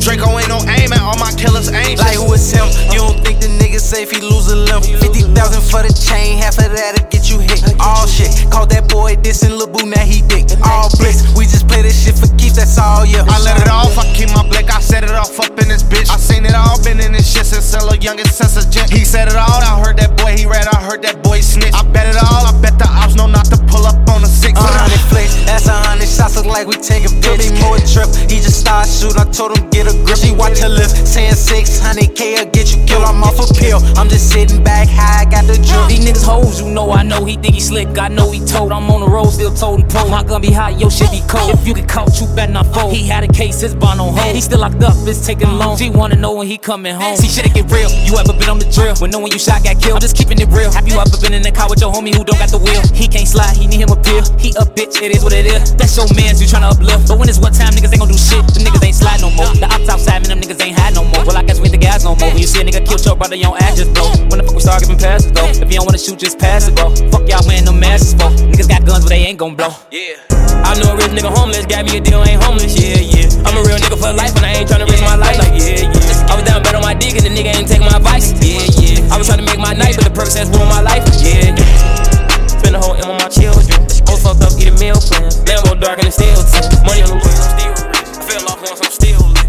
Draco 0.00 0.32
ain't 0.40 0.48
no 0.48 0.58
aim 0.64 0.92
at 0.92 1.00
all 1.04 1.16
my 1.20 1.30
killers 1.36 1.68
angels. 1.68 2.00
Like 2.00 2.16
who 2.16 2.32
is 2.32 2.48
him? 2.50 2.66
You 2.88 3.04
don't 3.04 3.20
think 3.20 3.40
the 3.40 3.52
nigga 3.60 3.78
safe, 3.78 4.10
he 4.10 4.20
lose 4.20 4.48
a 4.48 4.56
limb. 4.56 4.80
50,000 4.82 5.36
for 5.68 5.84
the 5.84 5.92
chain, 5.92 6.40
half 6.40 6.56
of 6.56 6.72
that'll 6.72 7.06
get 7.12 7.28
you 7.28 7.38
hit. 7.38 7.60
All 7.78 8.06
shit, 8.08 8.32
called 8.50 8.70
that 8.70 8.88
boy 8.88 9.16
dissing 9.20 9.56
Lil 9.56 9.68
Boo, 9.68 9.84
now 9.84 10.00
he 10.00 10.22
dick. 10.24 10.48
All 10.64 10.88
blitz, 10.96 11.28
we 11.36 11.44
just 11.44 11.68
play 11.68 11.82
this 11.82 11.96
shit 11.96 12.16
for 12.16 12.28
keeps, 12.40 12.56
that's 12.56 12.78
all, 12.78 13.04
yeah. 13.04 13.28
I 13.28 13.36
let 13.44 13.60
it 13.60 13.68
off, 13.68 13.96
I 13.98 14.08
keep 14.16 14.32
my 14.32 14.42
blick, 14.42 14.72
I 14.72 14.80
set 14.80 15.04
it 15.04 15.12
off 15.12 15.38
up 15.38 15.52
in 15.60 15.68
this 15.68 15.82
bitch. 15.82 16.08
I 16.08 16.16
seen 16.16 16.44
it 16.44 16.54
all, 16.54 16.80
been 16.82 17.00
in 17.00 17.12
this 17.12 17.28
shit 17.28 17.46
since 17.46 17.72
a 17.74 17.96
youngest 18.00 18.36
since 18.36 18.56
a 18.56 18.64
gent. 18.68 18.90
He 18.90 19.04
said 19.04 19.28
it 19.28 19.36
all, 19.36 19.60
I 19.60 19.80
heard 19.84 19.96
that 19.98 20.16
boy, 20.16 20.36
he 20.36 20.46
read, 20.46 20.66
I 20.66 20.80
heard 20.80 21.02
that 21.02 21.22
boy 21.22 21.40
snitch. 21.40 21.74
I 21.74 21.84
bet 21.92 22.08
it 22.08 22.16
all, 22.16 22.48
I 22.48 22.52
bet 22.60 22.78
the 22.78 22.88
ops 22.88 23.14
know 23.14 23.26
not 23.26 23.46
to 23.52 23.58
pull 23.68 23.84
up 23.86 23.96
on 24.08 24.24
a 24.24 24.30
six. 24.30 24.58
A 24.58 24.64
hundred 24.64 25.00
flicks, 25.12 25.36
that's 25.44 25.68
a 25.68 25.76
hundred 25.76 26.08
shots, 26.08 26.36
look 26.36 26.46
like 26.46 26.66
we 26.66 26.74
take 26.80 27.04
a 27.04 27.12
bitch. 27.20 27.52
Me 27.52 27.60
more 27.60 27.78
trip, 27.84 28.08
he 28.28 28.40
just 28.40 28.60
started 28.60 28.90
shooting, 28.90 29.20
I 29.20 29.28
told 29.30 29.56
him 29.56 29.68
get 29.70 29.86
a 29.86 29.89
grip. 30.04 30.18
She 30.18 30.32
watch 30.32 30.58
her 30.60 30.68
lips, 30.68 30.94
saying 31.08 31.34
600k 31.34 32.44
will 32.44 32.50
get 32.50 32.74
you 32.74 32.84
killed. 32.86 33.04
I'm 33.04 33.22
off 33.22 33.38
a 33.38 33.46
pill, 33.54 33.80
I'm 33.96 34.08
just 34.08 34.30
sitting 34.30 34.62
back 34.62 34.88
high, 34.90 35.24
got 35.24 35.46
the 35.46 35.54
drip. 35.54 35.88
These 35.88 36.04
niggas 36.04 36.24
hoes, 36.24 36.60
you 36.60 36.68
know 36.70 36.90
I 36.90 37.02
know 37.02 37.24
he 37.24 37.36
think 37.36 37.54
he 37.54 37.60
slick. 37.60 37.98
I 37.98 38.08
know 38.08 38.30
he 38.30 38.44
told. 38.44 38.72
I'm 38.72 38.90
on 38.90 39.00
the 39.00 39.08
road, 39.08 39.30
still 39.30 39.54
toting 39.54 39.86
pro. 39.88 40.08
My 40.08 40.22
gun 40.22 40.42
be 40.42 40.52
hot, 40.52 40.78
yo 40.78 40.88
shit 40.88 41.10
be 41.10 41.22
cold. 41.28 41.54
If 41.54 41.66
you 41.66 41.74
get 41.74 41.88
caught, 41.88 42.20
you 42.20 42.26
better 42.34 42.52
not 42.52 42.66
fold. 42.74 42.92
He 42.92 43.06
had 43.06 43.24
a 43.24 43.28
case, 43.28 43.60
his 43.60 43.74
bond 43.74 44.00
on 44.00 44.14
hold. 44.14 44.34
He 44.34 44.40
still 44.40 44.60
locked 44.60 44.82
up, 44.82 44.94
it's 45.06 45.26
taking 45.26 45.50
long. 45.50 45.76
She 45.76 45.90
wanna 45.90 46.16
know 46.16 46.34
when 46.34 46.46
he 46.46 46.58
coming 46.58 46.94
home. 46.94 47.16
See 47.16 47.28
shit 47.28 47.52
get 47.54 47.70
real. 47.70 47.90
You 48.04 48.16
ever 48.18 48.32
been 48.32 48.48
on 48.48 48.58
the 48.58 48.70
drill? 48.70 48.94
When 49.00 49.10
knowing 49.10 49.32
you 49.32 49.38
shot 49.38 49.64
got 49.64 49.80
killed. 49.80 49.96
I'm 49.96 50.00
just 50.00 50.16
keeping 50.16 50.40
it 50.40 50.48
real. 50.48 50.72
Have 50.72 50.86
you 50.86 50.98
ever 50.98 51.16
been 51.20 51.34
in 51.34 51.42
the 51.42 51.52
car 51.52 51.68
with 51.68 51.80
your 51.80 51.92
homie 51.92 52.14
who 52.14 52.24
don't 52.24 52.38
got 52.38 52.50
the 52.50 52.58
wheel? 52.58 52.80
He 52.94 53.08
can't 53.08 53.26
slide, 53.26 53.56
he 53.56 53.66
need 53.66 53.80
him 53.80 53.90
a 53.90 53.98
pill. 54.00 54.22
He 54.38 54.50
a 54.56 54.64
bitch, 54.64 55.02
it 55.02 55.16
is 55.16 55.22
what 55.22 55.32
it 55.32 55.46
is. 55.46 55.74
That's 55.74 55.96
your 55.96 56.06
mans, 56.14 56.40
you 56.40 56.46
tryna 56.46 56.72
uplift. 56.72 57.08
But 57.08 57.18
when 57.18 57.28
it's 57.28 57.38
one 57.38 57.52
time, 57.52 57.72
niggas 57.74 57.92
ain't 57.92 58.00
gon' 58.00 58.08
do 58.08 58.18
shit. 58.18 58.44
The 58.54 58.60
niggas 58.60 58.84
ain't 58.84 58.96
slide 58.96 59.20
no 59.20 59.30
more. 59.30 59.50
The 59.56 59.68
ops 59.80 59.88
outside, 59.88 60.20
man, 60.22 60.36
them 60.36 60.40
niggas 60.40 60.60
ain't 60.60 60.76
hide 60.76 60.94
no 60.94 61.04
more. 61.04 61.24
Well, 61.24 61.36
I 61.36 61.42
guess 61.42 61.58
we 61.58 61.66
ain't 61.68 61.72
the 61.72 61.80
guys 61.80 62.04
no 62.04 62.14
more. 62.16 62.28
When 62.28 62.38
you 62.38 62.46
see 62.46 62.60
a 62.60 62.64
nigga 62.64 62.84
kill 62.84 63.00
your 63.00 63.16
brother, 63.16 63.36
you 63.36 63.48
don't 63.48 63.60
act 63.60 63.76
just 63.76 63.92
blow. 63.94 64.12
When 64.28 64.38
the 64.38 64.44
fuck 64.44 64.54
we 64.54 64.60
start 64.60 64.82
giving 64.82 64.98
passes 64.98 65.32
though? 65.32 65.48
If 65.48 65.68
you 65.72 65.80
don't 65.80 65.86
wanna 65.86 65.98
shoot, 65.98 66.18
just 66.18 66.38
pass 66.38 66.68
it, 66.68 66.76
bro. 66.76 66.92
Fuck 67.08 67.24
y'all 67.28 67.44
wearing 67.48 67.64
them 67.64 67.80
masks 67.80 68.12
for. 68.12 68.28
Niggas 68.28 68.68
got 68.68 68.84
guns, 68.84 69.04
but 69.04 69.10
they 69.16 69.24
ain't 69.24 69.38
gon' 69.38 69.56
blow. 69.56 69.72
Yeah. 69.90 70.20
I 70.64 70.76
know 70.78 70.92
a 70.92 70.96
rich 70.96 71.10
nigga 71.16 71.32
homeless, 71.32 71.66
got 71.66 71.84
me 71.88 71.98
a 71.98 72.00
deal, 72.00 72.22
ain't 72.22 72.42
homeless, 72.42 72.76
yeah, 72.76 73.00
yeah. 73.00 73.26
I'm 73.48 73.56
a 73.56 73.62
real 73.64 73.80
nigga 73.80 73.96
for 73.96 74.12
life, 74.12 74.36
and 74.36 74.44
I 74.44 74.62
ain't 74.62 74.68
tryna 74.68 74.86
risk 74.86 75.02
my 75.02 75.16
life, 75.16 75.38
like, 75.38 75.56
yeah, 75.56 75.88
yeah. 75.88 76.30
I 76.30 76.36
was 76.36 76.44
down 76.44 76.62
bad 76.62 76.76
on 76.76 76.82
my 76.82 76.94
dick, 76.94 77.16
and 77.16 77.24
the 77.24 77.32
nigga 77.32 77.56
ain't 77.56 77.66
take 77.66 77.80
my 77.80 77.96
advice, 77.96 78.30
yeah, 78.38 78.62
yeah. 78.78 79.14
I 79.14 79.18
was 79.18 79.26
tryna 79.28 79.46
make 79.46 79.58
my 79.58 79.72
night, 79.72 79.96
but 79.96 80.04
the 80.04 80.14
Percocets 80.14 80.52
ruined 80.54 80.70
my 80.70 80.82
life. 80.82 81.02
Yeah, 81.18 81.56
yeah. 81.56 82.46
Spend 82.46 82.76
a 82.76 82.78
whole 82.78 82.94
M 82.94 83.10
on 83.10 83.18
my 83.18 83.28
children. 83.28 83.66
I'm 84.06 84.18
fucked 84.18 84.42
up, 84.42 84.54
eating 84.60 84.78
meal 84.78 84.98
plans. 84.98 85.42
Lambo 85.42 85.74
dark 85.80 85.98
and 85.98 86.06
it's 86.06 86.16
still 86.16 86.38
tin. 86.38 86.70
Money 86.86 87.02
on 87.02 87.10
the 87.10 87.18
way, 87.18 87.34
I'm 87.34 87.50
still 87.50 87.74
rich. 87.90 88.30
Fell 88.30 88.46
off 88.46 88.62
once, 88.62 88.80
I'm 88.84 88.92
still 88.92 89.18
lit. 89.26 89.39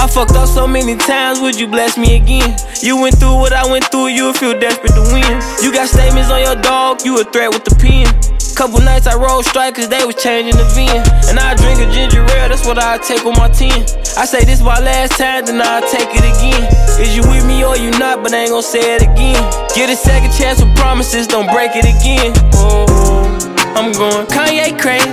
I 0.00 0.06
fucked 0.06 0.32
up 0.32 0.48
so 0.48 0.66
many 0.66 0.96
times, 0.96 1.40
would 1.40 1.60
you 1.60 1.68
bless 1.68 1.98
me 1.98 2.16
again? 2.16 2.56
You 2.80 2.96
went 2.96 3.20
through 3.20 3.36
what 3.36 3.52
I 3.52 3.68
went 3.70 3.84
through, 3.92 4.08
you'll 4.08 4.32
feel 4.32 4.58
desperate 4.58 4.96
to 4.96 5.04
win. 5.12 5.28
You 5.60 5.76
got 5.76 5.92
statements 5.92 6.30
on 6.30 6.40
your 6.40 6.56
dog, 6.56 7.04
you 7.04 7.20
a 7.20 7.24
threat 7.24 7.52
with 7.52 7.68
the 7.68 7.76
pen. 7.76 8.08
Couple 8.56 8.80
nights 8.80 9.06
I 9.06 9.12
rolled 9.20 9.44
strikers, 9.44 9.88
they 9.88 10.02
was 10.02 10.16
changing 10.16 10.56
the 10.56 10.64
VIN. 10.72 11.04
And 11.28 11.38
I 11.38 11.52
drink 11.52 11.84
a 11.84 11.92
ginger 11.92 12.24
ale, 12.32 12.48
that's 12.48 12.64
what 12.64 12.78
I 12.80 12.96
take 12.96 13.26
on 13.26 13.36
my 13.36 13.52
10. 13.52 13.68
I 14.16 14.24
say 14.24 14.40
this 14.42 14.62
my 14.64 14.80
last 14.80 15.20
time, 15.20 15.44
then 15.44 15.60
I'll 15.60 15.84
take 15.92 16.08
it 16.16 16.24
again. 16.24 16.64
Is 16.96 17.12
you 17.14 17.20
with 17.28 17.44
me 17.44 17.62
or 17.62 17.76
you 17.76 17.90
not, 18.00 18.24
but 18.24 18.32
I 18.32 18.48
ain't 18.48 18.56
gon' 18.56 18.62
say 18.62 18.96
it 18.96 19.02
again. 19.02 19.36
Get 19.76 19.92
a 19.92 19.96
second 19.96 20.32
chance 20.32 20.64
with 20.64 20.74
promises, 20.76 21.26
don't 21.26 21.52
break 21.52 21.76
it 21.76 21.84
again. 21.84 22.32
Oh, 22.56 22.88
I'm 23.76 23.92
going 23.92 24.24
Kanye 24.32 24.80
crazy. 24.80 25.12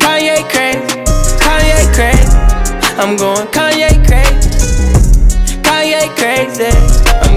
Kanye 0.00 0.48
crazy. 0.48 0.80
Kanye 1.44 1.84
crazy. 1.92 2.49
I'm 3.00 3.16
going 3.16 3.46
Kanye 3.46 3.88
crazy. 4.06 4.50
Kanye 5.62 6.06
crazy. 6.18 7.29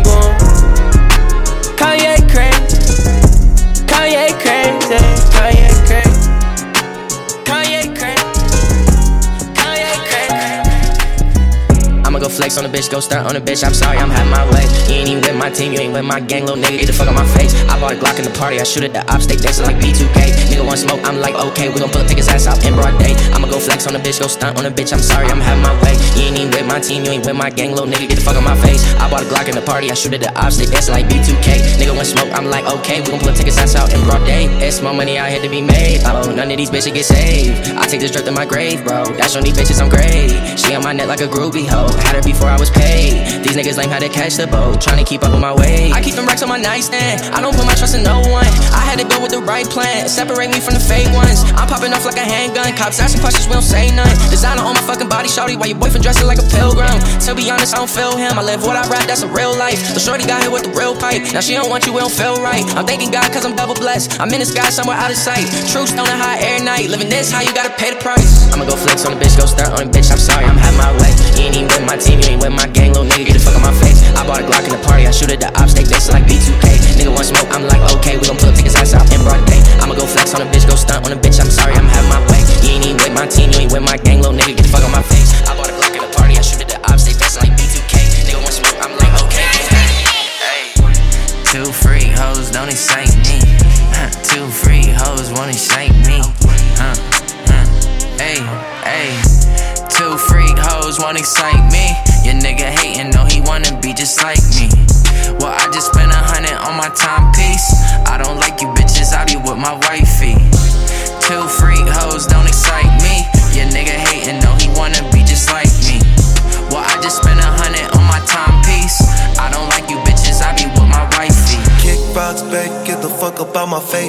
Flex 12.33 12.57
on 12.57 12.65
the 12.65 12.69
bitch, 12.69 12.89
go 12.89 12.99
stunt 12.99 13.27
on 13.27 13.33
the 13.37 13.41
bitch. 13.41 13.63
I'm 13.63 13.73
sorry, 13.73 13.97
I'm 13.97 14.09
having 14.09 14.33
my 14.33 14.43
way. 14.49 14.65
You 14.89 15.05
ain't 15.05 15.09
even 15.09 15.21
with 15.21 15.37
my 15.37 15.49
team, 15.49 15.71
you 15.73 15.79
ain't 15.79 15.93
with 15.93 16.05
my 16.05 16.19
gang, 16.19 16.45
little 16.45 16.57
nigga. 16.57 16.81
Get 16.81 16.87
the 16.87 16.97
fuck 16.97 17.07
on 17.07 17.13
my 17.13 17.25
face. 17.37 17.53
I 17.69 17.79
bought 17.79 17.93
a 17.93 17.95
Glock 17.95 18.17
in 18.17 18.25
the 18.25 18.33
party, 18.33 18.59
I 18.59 18.63
shoot 18.63 18.83
at 18.83 18.93
the 18.93 19.05
ops, 19.13 19.27
they 19.29 19.37
dancing 19.37 19.65
like 19.65 19.77
B2K. 19.77 20.49
Nigga 20.49 20.65
want 20.65 20.79
smoke, 20.79 21.01
I'm 21.05 21.21
like, 21.21 21.35
okay, 21.35 21.69
we 21.69 21.79
gon' 21.79 21.93
pull 21.93 22.03
take 22.05 22.17
his 22.17 22.27
ass 22.27 22.47
out 22.47 22.57
in 22.65 22.73
broad 22.73 22.97
day. 22.97 23.13
I'ma 23.33 23.47
go 23.47 23.59
flex 23.59 23.85
on 23.85 23.93
the 23.93 23.99
bitch, 23.99 24.19
go 24.19 24.27
stunt 24.27 24.57
on 24.57 24.63
the 24.65 24.73
bitch. 24.73 24.91
I'm 24.91 25.01
sorry, 25.01 25.27
I'm 25.29 25.39
having 25.39 25.61
my 25.61 25.73
way. 25.85 25.93
You 26.17 26.33
ain't 26.33 26.37
even 26.41 26.51
with 26.51 26.67
my 26.67 26.79
team, 26.81 27.05
you 27.05 27.11
ain't 27.13 27.25
with 27.25 27.37
my 27.37 27.49
gang, 27.49 27.71
little 27.71 27.87
nigga. 27.87 28.09
Get 28.09 28.17
the 28.17 28.25
fuck 28.25 28.37
on 28.37 28.43
my 28.43 28.57
face. 28.65 28.81
I 28.97 29.09
bought 29.09 29.21
a 29.21 29.27
Glock 29.29 29.47
in 29.47 29.55
the 29.55 29.61
party, 29.61 29.91
I 29.91 29.93
shoot 29.93 30.13
at 30.13 30.21
the 30.21 30.33
ops, 30.33 30.57
they 30.57 30.65
dancing 30.65 30.93
like 30.97 31.05
B2K. 31.05 31.77
Nigga 31.77 31.93
want 31.93 32.09
smoke, 32.09 32.31
I'm 32.33 32.49
like, 32.49 32.65
okay, 32.81 33.01
we 33.01 33.13
gon' 33.13 33.21
pull 33.21 33.33
take 33.33 33.45
his 33.45 33.57
ass 33.57 33.75
out 33.75 33.93
in 33.93 34.01
broad 34.03 34.25
day. 34.25 34.49
It's 34.65 34.81
more 34.81 34.93
money 34.93 35.17
out 35.17 35.29
here 35.29 35.41
to 35.41 35.49
be 35.49 35.61
made. 35.61 36.01
Oh, 36.05 36.33
none 36.33 36.49
of 36.49 36.57
these 36.57 36.71
bitches 36.71 36.93
get 36.93 37.05
saved. 37.05 37.77
I 37.77 37.85
take 37.85 38.01
this 38.01 38.11
drip 38.11 38.25
to 38.25 38.31
my 38.31 38.45
grave, 38.45 38.83
bro. 38.83 39.05
That's 39.21 39.35
on 39.35 39.43
these 39.43 39.53
bitches, 39.53 39.81
I'm 39.81 39.89
great. 39.89 40.33
She 40.57 40.73
on 40.73 40.83
my 40.83 40.93
neck 40.93 41.07
like 41.07 41.21
a 41.21 41.29
groovy 41.29 41.67
hoe. 41.67 41.93
Had 42.01 42.15
her 42.15 42.22
before 42.25 42.49
I 42.49 42.57
was 42.57 42.69
paid. 42.69 43.43
These 43.43 43.55
niggas 43.55 43.77
lame 43.77 43.89
how 43.89 43.99
to 43.99 44.09
catch 44.09 44.35
the 44.35 44.47
boat. 44.47 44.79
Tryna 44.79 45.05
keep 45.05 45.23
up 45.23 45.31
with 45.31 45.41
my 45.41 45.53
way. 45.53 45.91
I 45.91 46.01
keep 46.01 46.15
them 46.15 46.25
racks 46.25 46.41
on 46.43 46.49
my 46.49 46.57
nightstand. 46.57 47.21
I 47.35 47.41
don't 47.41 47.55
put 47.55 47.65
my 47.65 47.75
trust 47.75 47.95
in 47.95 48.03
no 48.03 48.19
one. 48.31 48.47
I 48.71 48.83
had 48.83 48.99
to 48.99 49.05
go 49.05 49.21
with 49.21 49.31
the 49.31 49.41
right 49.41 49.65
plan. 49.65 50.07
Separate 50.07 50.49
me 50.49 50.59
from 50.59 50.73
the 50.73 50.83
fake 50.83 51.11
ones. 51.13 51.43
I'm 51.59 51.67
popping 51.67 51.93
off 51.93 52.05
like 52.05 52.17
a 52.17 52.25
handgun. 52.25 52.75
Cops 52.75 52.99
asking 52.99 53.21
questions, 53.21 53.47
we 53.47 53.53
don't 53.53 53.65
say 53.65 53.91
none. 53.91 54.11
Designer 54.29 54.63
on 54.63 54.75
my 54.75 54.85
fucking 54.87 55.09
body, 55.09 55.29
shorty. 55.29 55.55
Why 55.55 55.67
your 55.67 55.79
boyfriend 55.79 56.03
dressing 56.03 56.27
like 56.27 56.39
a 56.39 56.47
pilgrim. 56.47 56.99
To 57.27 57.35
be 57.35 57.49
honest, 57.49 57.75
I 57.75 57.77
don't 57.79 57.89
feel 57.89 58.15
him. 58.17 58.37
I 58.37 58.43
live 58.43 58.63
what 58.63 58.75
I 58.75 58.87
rap, 58.87 59.07
that's 59.07 59.23
a 59.23 59.29
real 59.29 59.55
life. 59.55 59.79
The 59.93 59.99
shorty 59.99 60.25
got 60.25 60.41
here 60.41 60.51
with 60.51 60.63
the 60.63 60.73
real 60.73 60.95
pipe. 60.95 61.33
Now 61.33 61.41
she 61.41 61.53
don't 61.53 61.69
want 61.69 61.85
you, 61.85 61.95
it 61.97 62.01
don't 62.01 62.11
feel 62.11 62.37
right. 62.41 62.63
I'm 62.75 62.85
thanking 62.85 63.11
God 63.11 63.31
cause 63.31 63.45
I'm 63.45 63.55
double 63.55 63.75
blessed. 63.75 64.19
I'm 64.19 64.31
in 64.33 64.39
the 64.39 64.45
sky 64.45 64.69
somewhere 64.69 64.97
out 64.97 65.11
of 65.11 65.17
sight. 65.17 65.45
True 65.71 65.87
stone 65.87 66.07
and 66.07 66.21
high 66.21 66.39
air 66.39 66.63
night. 66.63 66.89
Living 66.89 67.09
this 67.09 67.31
how 67.31 67.41
you 67.41 67.53
gotta 67.53 67.73
pay 67.75 67.91
the 67.91 67.99
price. 67.99 68.51
I'ma 68.53 68.65
go 68.65 68.75
flex 68.75 69.05
on 69.05 69.17
the 69.17 69.19
bitch, 69.19 69.37
go 69.37 69.45
stunt 69.45 69.73
on 69.79 69.87
the 69.87 69.91
bitch. 69.91 70.11
I'm 70.11 70.17
sorry, 70.17 70.45
I'm 70.45 70.57
having 70.57 70.77
my 70.77 70.91
way. 71.01 71.32
Ain't 71.43 71.59
even 71.59 71.67
with 71.67 71.83
my 71.83 71.99
team, 71.99 72.23
you 72.23 72.31
ain't 72.31 72.41
with 72.41 72.55
my 72.55 72.67
gang, 72.71 72.95
little 72.95 73.03
nigga. 73.03 73.27
Get 73.27 73.35
the 73.35 73.43
fuck 73.43 73.59
on 73.59 73.67
my 73.67 73.75
face. 73.83 73.99
I 74.15 74.23
bought 74.23 74.39
a 74.39 74.47
Glock 74.47 74.63
in 74.63 74.71
the 74.71 74.79
party, 74.79 75.03
I 75.03 75.11
shoot 75.11 75.27
at 75.27 75.43
the 75.43 75.51
ops, 75.59 75.73
they 75.75 75.83
dancing 75.83 76.15
like 76.15 76.23
B2K. 76.23 76.95
Nigga 76.95 77.11
want 77.11 77.27
smoke, 77.27 77.49
I'm 77.51 77.67
like, 77.67 77.83
okay, 77.97 78.15
we 78.15 78.23
gon' 78.23 78.39
pull 78.39 78.47
up, 78.47 78.55
his 78.55 78.75
ass 78.75 78.93
out 78.93 79.09
in 79.11 79.19
broad 79.25 79.43
day. 79.43 79.59
I'ma 79.81 79.95
go 79.95 80.05
flex 80.05 80.31
on 80.35 80.41
a 80.41 80.47
bitch, 80.47 80.63
go 80.69 80.75
stunt 80.75 81.03
on 81.03 81.11
a 81.11 81.19
bitch. 81.19 81.41
I'm 81.41 81.51
sorry, 81.51 81.73
I'm 81.73 81.89
having 81.89 82.07
my 82.07 82.21
way. 82.31 82.39
You 82.63 82.79
ain't 82.79 82.85
even 82.85 82.97
with 83.03 83.15
my 83.17 83.27
team, 83.27 83.51
you 83.51 83.67
ain't 83.67 83.73
with 83.73 83.83
my 83.83 83.97
gang, 83.97 84.12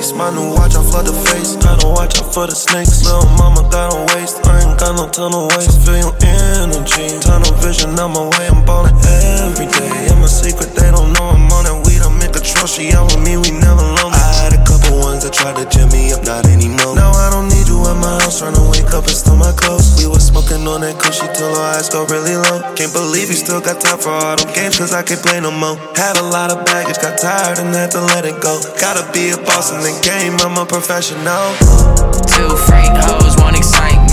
face. 0.05 0.17
My 0.17 0.31
new 0.31 0.51
watch, 0.51 0.75
I 0.75 0.83
flood 0.83 1.07
the 1.07 1.13
face. 1.13 1.57
Gotta 1.57 1.89
watch 1.89 2.21
out 2.21 2.33
for 2.33 2.47
the 2.47 2.55
snakes. 2.55 3.05
Little 3.05 3.29
mama 3.39 3.63
on 3.93 4.07
waist. 4.15 4.45
I 4.47 4.61
ain't 4.61 4.79
got 4.79 4.97
no 4.97 5.09
to 5.09 5.57
waste. 5.57 5.81
Feel 5.85 5.97
your 5.97 6.17
energy. 6.21 7.19
Tunnel 7.21 7.53
vision 7.61 7.99
out 7.99 8.09
my 8.09 8.25
way. 8.37 8.49
I'm 8.49 8.65
ballin' 8.65 9.04
smoking 20.65 20.69
on 20.69 20.81
that 20.81 21.01
cushy 21.01 21.27
till 21.35 21.55
our 21.55 21.77
eyes 21.77 21.89
go 21.89 22.05
really 22.07 22.37
low. 22.37 22.61
Can't 22.75 22.93
believe 22.93 23.29
you 23.29 23.35
still 23.35 23.61
got 23.61 23.81
time 23.81 23.99
for 23.99 24.11
all 24.11 24.37
them 24.37 24.53
games, 24.55 24.79
cause 24.79 24.93
I 24.93 25.03
can't 25.03 25.21
play 25.21 25.41
no 25.41 25.51
more. 25.51 25.77
Had 25.97 26.17
a 26.17 26.23
lot 26.23 26.51
of 26.51 26.65
baggage, 26.65 26.99
got 27.01 27.19
tired 27.19 27.59
and 27.59 27.75
had 27.75 27.91
to 27.93 28.01
let 28.01 28.25
it 28.25 28.41
go. 28.41 28.61
Gotta 28.81 29.05
be 29.13 29.31
a 29.31 29.37
boss 29.37 29.73
in 29.73 29.81
the 29.81 29.95
game, 30.03 30.37
I'm 30.41 30.57
a 30.59 30.67
professional. 30.67 31.55
Two 32.33 32.51
freak 32.67 32.93
hoes 33.05 33.37
wanna 33.37 33.59
excite 33.59 34.04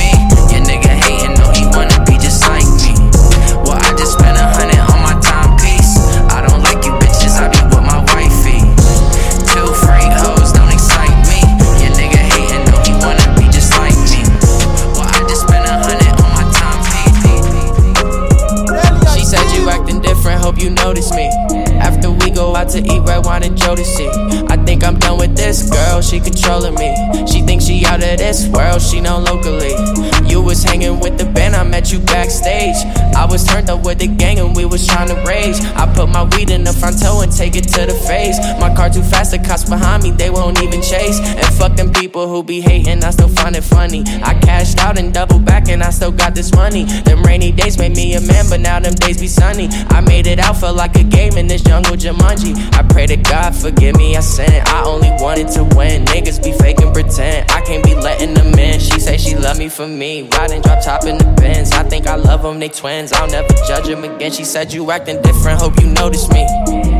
backstage. 32.61 33.00
I 33.21 33.25
was 33.25 33.45
turned 33.45 33.69
up 33.69 33.85
with 33.85 33.99
the 33.99 34.07
gang 34.07 34.39
and 34.39 34.55
we 34.55 34.65
was 34.65 34.87
trying 34.87 35.07
to 35.09 35.15
rage. 35.29 35.61
I 35.77 35.85
put 35.93 36.09
my 36.09 36.23
weed 36.23 36.49
in 36.49 36.63
the 36.63 36.73
front 36.73 36.99
toe 36.99 37.21
and 37.21 37.31
take 37.31 37.55
it 37.55 37.67
to 37.77 37.85
the 37.85 37.93
face. 37.93 38.39
My 38.59 38.73
car 38.73 38.89
too 38.89 39.03
fast, 39.03 39.29
the 39.29 39.37
cops 39.37 39.69
behind 39.69 40.01
me, 40.01 40.09
they 40.09 40.31
won't 40.31 40.59
even 40.63 40.81
chase. 40.81 41.19
And 41.19 41.45
fucking 41.53 41.93
people 41.93 42.27
who 42.27 42.41
be 42.41 42.61
hating, 42.61 43.03
I 43.03 43.11
still 43.11 43.27
find 43.27 43.55
it 43.55 43.63
funny. 43.63 44.01
I 44.23 44.33
cashed 44.39 44.79
out 44.79 44.97
and 44.97 45.13
doubled 45.13 45.45
back 45.45 45.69
and 45.69 45.83
I 45.83 45.91
still 45.91 46.11
got 46.11 46.33
this 46.33 46.51
money. 46.55 46.85
Them 47.05 47.21
rainy 47.21 47.51
days 47.51 47.77
made 47.77 47.95
me 47.95 48.15
a 48.15 48.21
man, 48.21 48.45
but 48.49 48.59
now 48.59 48.79
them 48.79 48.95
days 48.95 49.19
be 49.21 49.27
sunny. 49.27 49.67
I 49.89 50.01
made 50.01 50.25
it 50.25 50.39
out, 50.39 50.57
felt 50.57 50.75
like 50.75 50.95
a 50.95 51.03
game 51.03 51.37
in 51.37 51.45
this 51.45 51.61
jungle 51.61 51.95
Jumanji. 51.95 52.57
I 52.73 52.81
pray 52.81 53.05
to 53.05 53.17
God 53.17 53.55
forgive 53.55 53.97
me, 53.97 54.17
I 54.17 54.21
sinned. 54.21 54.67
I 54.67 54.83
only 54.83 55.11
wanted 55.21 55.49
to 55.49 55.63
win. 55.75 56.05
Niggas 56.05 56.43
be 56.43 56.53
faking 56.53 56.91
pretend. 56.91 57.51
I 57.51 57.61
can't 57.61 57.83
be 57.83 57.93
letting 57.93 58.33
them 58.33 58.57
in. 58.57 58.79
She 58.79 58.99
say 58.99 59.17
she 59.17 59.35
love 59.35 59.59
me 59.59 59.69
for 59.69 59.87
me. 59.87 60.23
Riding 60.23 60.63
drop 60.63 60.83
top 60.83 61.05
in 61.05 61.19
the 61.19 61.25
Benz. 61.39 61.71
I 61.71 61.83
think 61.83 62.07
I 62.07 62.15
love 62.15 62.41
them, 62.41 62.57
they 62.57 62.69
twins. 62.69 63.10
I'll 63.13 63.27
never 63.27 63.53
judge 63.67 63.87
him 63.87 64.03
again. 64.03 64.31
She 64.31 64.43
said 64.43 64.73
you 64.73 64.89
acting 64.91 65.21
different, 65.21 65.59
hope 65.59 65.79
you 65.81 65.87
notice 65.87 66.29
me. 66.29 66.43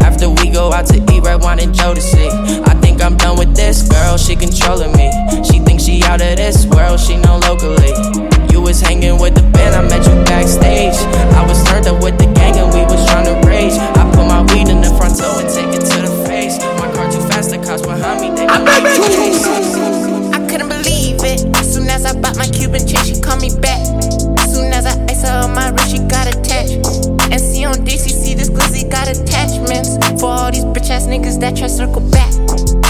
After 0.01 0.29
we 0.29 0.49
go 0.49 0.71
out 0.71 0.85
to 0.87 0.97
eat 1.13 1.23
red 1.23 1.41
wine 1.41 1.59
and 1.59 1.73
Jodeci. 1.73 2.29
I 2.67 2.73
think 2.81 3.01
I'm 3.01 3.17
done 3.17 3.37
with 3.37 3.55
this 3.55 3.87
girl, 3.87 4.17
she 4.17 4.35
controlling 4.35 4.91
me. 4.93 5.11
She 5.43 5.59
thinks 5.59 5.83
she 5.83 6.03
out 6.03 6.21
of 6.21 6.37
this 6.37 6.65
world, 6.65 6.99
she 6.99 7.17
know 7.17 7.39
locally. 7.39 7.93
You 8.51 8.61
was 8.61 8.81
hanging 8.81 9.19
with 9.19 9.35
the 9.35 9.43
band, 9.53 9.75
I 9.75 9.81
met 9.81 10.05
you 10.05 10.15
backstage. 10.25 10.95
I 11.35 11.45
was 11.47 11.63
turned 11.63 11.87
up 11.87 12.03
with 12.03 12.17
the 12.17 12.25
gang 12.33 12.57
and 12.57 12.73
we 12.73 12.83
was 12.83 13.05
trying 13.09 13.25
to 13.25 13.47
rage. 13.47 13.73
I 13.73 14.03
put 14.13 14.25
my 14.27 14.41
weed 14.53 14.69
in 14.69 14.81
the 14.81 14.93
front 14.97 15.17
toe 15.17 15.39
and 15.39 15.49
take 15.49 15.73
it 15.73 15.85
to 15.91 15.97
the 16.01 16.11
face. 16.27 16.59
My 16.79 16.91
car 16.93 17.11
too 17.11 17.21
fast, 17.29 17.51
the 17.51 17.57
cops 17.57 17.81
behind 17.81 18.21
me. 18.21 18.29
They 18.35 18.45
I 18.47 20.39
couldn't 20.49 20.69
believe 20.69 21.23
it. 21.23 21.45
As 21.57 21.73
soon 21.73 21.87
as 21.87 22.05
I 22.05 22.13
bought 22.19 22.37
my 22.37 22.45
Cuban 22.45 22.85
chick, 22.87 22.99
she 23.05 23.19
called 23.19 23.41
me 23.41 23.49
back. 23.59 24.20
Vanessa 25.21 25.47
on 25.47 25.53
my 25.53 25.69
wrist, 25.69 25.91
she 25.91 25.99
got 25.99 26.27
attached. 26.27 26.85
And 27.31 27.39
see 27.39 27.65
on 27.65 27.85
DCC, 27.85 28.35
this 28.35 28.49
glizzy 28.49 28.89
got 28.89 29.07
attachments. 29.07 29.97
For 30.19 30.27
all 30.27 30.51
these 30.51 30.65
bitch 30.65 30.89
ass 30.89 31.05
niggas 31.05 31.39
that 31.39 31.55
try 31.55 31.67
circle 31.67 32.01
back. 32.09 32.31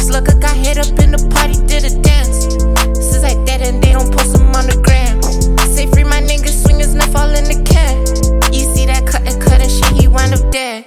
Slugger 0.01 0.37
got 0.39 0.55
hit 0.55 0.77
up 0.77 0.97
in 0.99 1.11
the 1.11 1.21
party, 1.35 1.59
did 1.67 1.83
a 1.83 1.93
dance. 2.01 2.47
Says 2.95 3.23
like 3.23 3.45
dead, 3.45 3.61
and 3.61 3.83
they 3.83 3.91
don't 3.91 4.11
post 4.15 4.33
them 4.33 4.55
on 4.55 4.65
the 4.67 4.79
gram. 4.79 5.21
Say 5.75 5.87
free 5.91 6.03
my 6.03 6.21
niggas, 6.21 6.63
swingers, 6.63 6.93
not 6.95 7.09
fall 7.09 7.29
in 7.29 7.45
the 7.45 7.59
can. 7.67 7.99
You 8.53 8.63
see 8.73 8.85
that 8.85 9.05
cut 9.07 9.27
and 9.27 9.41
cut 9.41 9.59
and 9.61 9.71
shit, 9.71 9.91
he 9.99 10.07
wind 10.07 10.33
up 10.33 10.51
dead. 10.51 10.85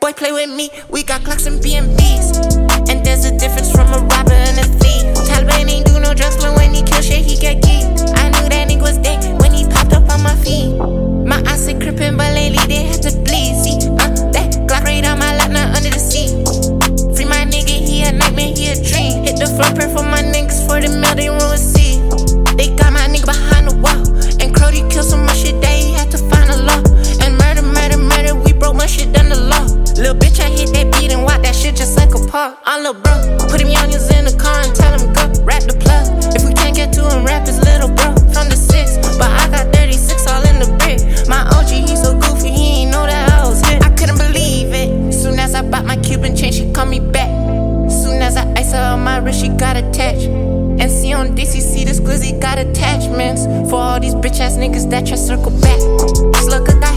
Boy, 0.00 0.12
play 0.12 0.32
with 0.32 0.50
me, 0.50 0.70
we 0.90 1.02
got 1.02 1.24
clocks 1.24 1.46
and 1.46 1.60
BMBs. 1.60 2.38
And 2.88 3.04
there's 3.04 3.24
a 3.24 3.36
difference 3.36 3.70
from 3.70 3.88
a 3.92 3.98
robber 3.98 4.38
and 4.38 4.58
a 4.58 4.66
thief. 4.78 5.02
Taliban 5.26 5.68
ain't 5.68 5.86
do 5.86 5.98
no 5.98 6.14
drugs, 6.14 6.36
but 6.36 6.54
when 6.56 6.72
he 6.74 6.82
kill 6.82 7.02
shit, 7.02 7.24
he 7.24 7.36
get 7.36 7.62
geeked. 7.62 8.14
I 8.14 8.28
knew 8.30 8.48
that 8.48 8.68
nigga 8.68 8.82
was 8.82 8.98
dead 8.98 9.43
my 10.24 10.34
feet. 10.36 10.72
My 11.28 11.36
eyes 11.46 11.68
are 11.68 11.78
crippin', 11.78 12.16
but 12.16 12.32
lately 12.32 12.64
they 12.66 12.88
had 12.88 13.02
to 13.04 13.12
bleed. 13.28 13.52
See, 13.60 13.76
uh, 14.00 14.08
that 14.32 14.56
Glock 14.64 14.82
right 14.88 15.04
on 15.04 15.18
my 15.18 15.36
lap, 15.36 15.52
not 15.52 15.76
under 15.76 15.92
the 15.92 16.00
seat. 16.00 16.32
Free 17.14 17.28
my 17.28 17.44
nigga, 17.44 17.76
he 17.76 18.02
a 18.08 18.10
nightmare, 18.10 18.56
he 18.56 18.72
a 18.72 18.76
dream. 18.80 19.22
Hit 19.22 19.36
the 19.36 19.46
floor, 19.52 19.68
pray 19.76 19.92
for 19.92 20.00
my 20.02 20.24
niggas 20.24 20.64
for 20.64 20.80
the 20.80 20.88
mail, 20.88 21.14
they 21.14 21.28
won't 21.28 21.60
see. 21.60 22.00
They 22.56 22.72
got 22.72 22.96
my 22.96 23.04
nigga 23.12 23.28
behind 23.28 23.68
the 23.68 23.76
wall. 23.84 24.00
And 24.40 24.48
Crody 24.56 24.88
killed 24.88 25.04
so 25.04 25.20
much 25.20 25.44
shit 25.44 25.60
that 25.60 25.76
he 25.76 25.92
had 25.92 26.10
to 26.16 26.18
find 26.18 26.48
a 26.48 26.56
law. 26.56 26.80
And 27.20 27.36
murder, 27.36 27.60
murder, 27.60 28.00
murder, 28.00 28.32
we 28.34 28.56
broke 28.56 28.76
my 28.80 28.88
shit 28.88 29.12
down 29.12 29.28
the 29.28 29.36
law. 29.36 29.60
Little 30.00 30.16
bitch, 30.16 30.40
I 30.40 30.48
hit 30.48 30.72
that 30.72 30.88
beat 30.96 31.12
and 31.12 31.22
walk 31.22 31.44
that 31.44 31.54
shit 31.54 31.76
just 31.76 32.00
like 32.00 32.16
a 32.16 32.20
paw. 32.32 32.56
I'm 32.64 32.80
bro, 32.80 33.14
put 33.52 33.60
him 33.60 33.68
youngins 33.68 34.08
in 34.08 34.24
the 34.24 34.34
car 34.40 34.56
and 34.64 34.72
tell 34.72 34.88
him 34.96 35.12
go 35.12 35.28
rap 35.44 35.68
the 35.68 35.76
plug. 35.76 36.08
If 36.32 36.48
we 36.48 36.56
can't 36.56 36.74
get 36.74 36.96
to 36.96 37.04
him, 37.12 37.28
rap 37.28 37.44
his 37.44 37.60
little 37.60 37.92
bro 37.92 38.16
from 38.32 38.48
the 38.48 38.56
six. 38.56 38.96
But 39.20 39.28
I 39.28 39.52
got 39.52 39.73
36 39.84 40.26
all 40.28 40.42
in 40.48 40.58
the 40.60 40.70
brick. 40.80 41.28
My 41.28 41.44
OG, 41.58 41.68
he 41.68 41.94
so 41.94 42.18
goofy, 42.18 42.48
he 42.48 42.82
ain't 42.82 42.90
know 42.90 43.04
that 43.04 43.30
I 43.32 43.46
was 43.46 43.60
hit. 43.60 43.84
I 43.84 43.90
couldn't 43.90 44.16
believe 44.16 44.72
it. 44.72 45.12
Soon 45.12 45.38
as 45.38 45.54
I 45.54 45.60
bought 45.60 45.84
my 45.84 45.96
Cuban 45.98 46.34
chain, 46.34 46.52
she 46.52 46.72
called 46.72 46.88
me 46.88 47.00
back. 47.00 47.28
Soon 47.90 48.22
as 48.22 48.38
I 48.38 48.50
ice 48.56 48.72
her 48.72 48.94
on 48.94 49.04
my 49.04 49.18
wrist, 49.18 49.42
she 49.42 49.48
got 49.48 49.76
attached. 49.76 50.28
And 50.80 50.90
see 50.90 51.12
on 51.12 51.36
DCC, 51.36 51.84
this 51.84 52.00
glizzy 52.00 52.40
got 52.40 52.58
attachments. 52.58 53.44
For 53.68 53.76
all 53.76 54.00
these 54.00 54.14
bitch 54.14 54.40
ass 54.40 54.56
niggas 54.56 54.88
that 54.88 55.06
try 55.06 55.16
circle 55.16 55.52
back. 55.60 55.78
Hit 56.40 56.80
up 56.80 56.93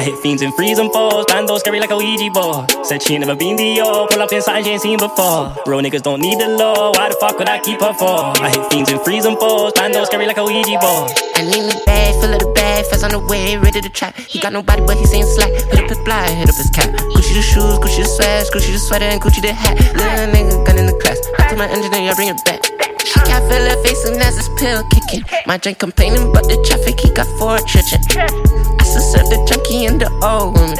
I 0.00 0.02
hit 0.02 0.16
fiends 0.16 0.40
and 0.40 0.54
freeze 0.54 0.78
them 0.78 0.88
foes. 0.88 1.26
Bando 1.28 1.58
scary 1.58 1.78
like 1.78 1.90
a 1.90 1.96
Ouija 1.96 2.30
board. 2.32 2.72
Said 2.86 3.02
she 3.02 3.12
ain't 3.12 3.20
never 3.20 3.36
been 3.36 3.54
the 3.56 3.76
yo. 3.76 4.06
Pull 4.06 4.22
up 4.22 4.32
inside, 4.32 4.64
she 4.64 4.70
ain't 4.70 4.80
seen 4.80 4.96
before. 4.96 5.52
Real 5.68 5.84
niggas 5.84 6.00
don't 6.00 6.22
need 6.22 6.40
the 6.40 6.48
law. 6.56 6.90
Why 6.96 7.10
the 7.10 7.16
fuck 7.20 7.36
would 7.38 7.50
I 7.50 7.58
keep 7.58 7.82
her 7.82 7.92
for? 7.92 8.32
I 8.40 8.48
hit 8.48 8.64
fiends 8.72 8.88
and 8.90 8.98
freeze 9.04 9.24
them 9.24 9.36
foes. 9.36 9.76
Bando 9.76 10.02
scary 10.04 10.24
like 10.24 10.38
a 10.38 10.44
Ouija 10.44 10.80
board. 10.80 11.12
I 11.36 11.44
need 11.44 11.68
me 11.68 11.76
bag, 11.84 12.16
fill 12.16 12.32
of 12.32 12.40
the 12.40 12.48
bag, 12.56 12.86
fast 12.86 13.04
on 13.04 13.10
the 13.10 13.20
way, 13.20 13.58
ready 13.58 13.82
to 13.82 13.90
trap. 13.90 14.16
He 14.16 14.40
got 14.40 14.54
nobody, 14.54 14.80
but 14.88 14.96
he 14.96 15.04
saying 15.04 15.28
slack. 15.36 15.52
Hit 15.68 15.84
up 15.84 15.90
his 15.92 15.98
fly, 15.98 16.32
hit 16.32 16.48
up 16.48 16.56
his 16.56 16.70
cap. 16.70 16.88
Gucci 17.12 17.36
the 17.36 17.44
shoes, 17.44 17.76
Gucci 17.84 18.00
the 18.00 18.08
swag, 18.08 18.48
Gucci 18.48 18.72
the 18.72 18.80
sweater, 18.80 19.04
and 19.04 19.20
Gucci 19.20 19.44
the 19.44 19.52
hat. 19.52 19.76
Little 20.00 20.32
nigga 20.32 20.64
gun 20.64 20.78
in 20.80 20.86
the 20.88 20.96
class. 20.96 21.20
I 21.36 21.44
told 21.52 21.60
my 21.60 21.68
engineer, 21.68 22.16
bring 22.16 22.32
it 22.32 22.40
back. 22.48 22.64
She 23.04 23.20
feel 23.20 23.68
her 23.68 23.76
face 23.84 24.02
and 24.08 24.16
as 24.16 24.40
his 24.40 24.48
pill 24.56 24.80
kicking. 24.88 25.28
My 25.44 25.58
drink 25.58 25.76
complaining, 25.76 26.32
but 26.32 26.48
the 26.48 26.56
traffic 26.64 26.96
he 27.00 27.12
got 27.12 27.28
for 27.36 27.60
a. 27.60 28.59
I 28.90 28.98
still 28.98 29.22
serve 29.22 29.30
the 29.30 29.38
junkie 29.46 29.86
and 29.86 30.02
the 30.02 30.10
old 30.18 30.58
woman. 30.58 30.74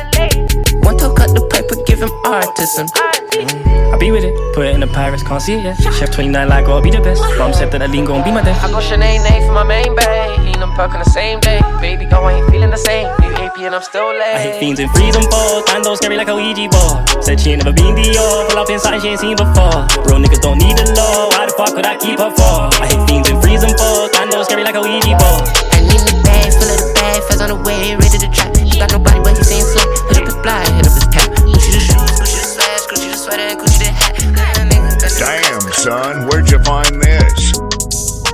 One 0.83 0.99
toe 0.99 1.15
cut 1.15 1.31
the 1.31 1.47
pipe, 1.47 1.71
but 1.71 1.87
give 1.87 2.03
him 2.03 2.11
autism. 2.27 2.91
I 2.91 3.95
be 4.03 4.11
with 4.11 4.27
it, 4.27 4.35
put 4.51 4.67
it 4.67 4.75
in 4.75 4.83
the 4.83 4.91
pirates, 4.91 5.23
can't 5.23 5.39
see 5.39 5.55
it 5.55 5.63
yet. 5.63 5.79
Chef 5.95 6.11
29 6.11 6.35
like, 6.51 6.67
I'll 6.67 6.83
be 6.83 6.91
the 6.91 6.99
best. 6.99 7.23
Mom 7.39 7.55
said 7.55 7.71
that 7.71 7.83
I 7.83 7.87
lean 7.87 8.11
gon' 8.11 8.27
be 8.27 8.35
my 8.35 8.43
death. 8.43 8.59
I 8.59 8.67
go 8.67 8.83
Sinead 8.83 9.23
name 9.23 9.47
for 9.47 9.55
my 9.55 9.63
main 9.63 9.95
bae. 9.95 10.43
Eating 10.43 10.59
them 10.59 10.75
perk 10.75 10.91
on 10.91 11.07
the 11.07 11.11
same 11.15 11.39
day. 11.39 11.63
Baby, 11.79 12.11
go 12.11 12.19
ain't 12.27 12.51
feeling 12.51 12.75
the 12.75 12.83
same. 12.83 13.07
New 13.23 13.31
AP 13.31 13.63
and 13.63 13.79
I'm 13.79 13.83
still 13.87 14.11
late. 14.11 14.35
I 14.35 14.43
hate 14.43 14.59
fiends 14.59 14.83
and 14.83 14.91
freeze 14.91 15.15
them 15.15 15.23
foes. 15.31 15.63
Bando 15.71 15.95
scary 15.95 16.19
like 16.19 16.27
a 16.27 16.35
Ouija 16.35 16.67
board. 16.67 17.23
Said 17.23 17.39
she 17.39 17.55
ain't 17.55 17.63
never 17.63 17.71
been 17.71 17.95
the 17.95 18.11
yo. 18.11 18.27
Pull 18.51 18.59
up 18.59 18.71
inside, 18.75 18.99
she 18.99 19.15
ain't 19.15 19.23
seen 19.23 19.39
before. 19.39 19.87
Real 20.03 20.19
niggas 20.19 20.43
don't 20.43 20.59
need 20.59 20.75
the 20.75 20.99
law. 20.99 21.31
Why 21.31 21.47
the 21.47 21.55
fuck 21.55 21.79
would 21.79 21.87
I 21.87 21.95
keep 21.95 22.19
her 22.19 22.35
for? 22.35 22.75
I 22.75 22.91
hate 22.91 23.07
fiends 23.07 23.31
and 23.31 23.39
freeze 23.39 23.63
them 23.63 23.71
foes. 23.79 24.11
Bando 24.11 24.43
scary 24.43 24.67
like 24.67 24.75
a 24.75 24.83
Ouija 24.83 25.15
board. 25.15 25.47
Full 27.21 27.41
of 27.41 27.41
the 27.41 27.41
bag, 27.41 27.41
fast 27.41 27.41
on 27.41 27.49
the 27.51 27.59
way, 27.69 27.97
ready 27.97 28.19
to 28.19 28.29
trap. 28.33 28.57
He 28.57 28.79
got 28.79 28.93
nobody, 28.93 29.21
but 29.21 29.37
he 29.37 29.45
saying 29.45 29.65
slack. 29.65 29.89
Hit 30.09 30.19
up 30.19 30.25
his 30.25 30.35
fly, 30.41 30.65
hit 30.77 30.87
up 30.87 30.95
his 30.95 31.07
cap. 31.13 31.29
Gucci 31.45 31.71
the 31.73 31.81
shoes, 31.81 32.11
Gucci 32.17 32.39
the 32.41 32.49
swag, 32.49 32.81
Gucci 32.89 33.09
the 33.11 33.19
sweater, 33.19 33.57
Gucci 33.57 33.79
the 33.79 33.91
hat. 33.91 34.13
Little 34.21 34.67
nigga, 34.69 35.01
that's 35.01 35.19
Damn, 35.19 35.61
son, 35.73 36.27
where'd 36.29 36.51
you 36.51 36.59
find 36.65 37.03
this? 37.03 37.61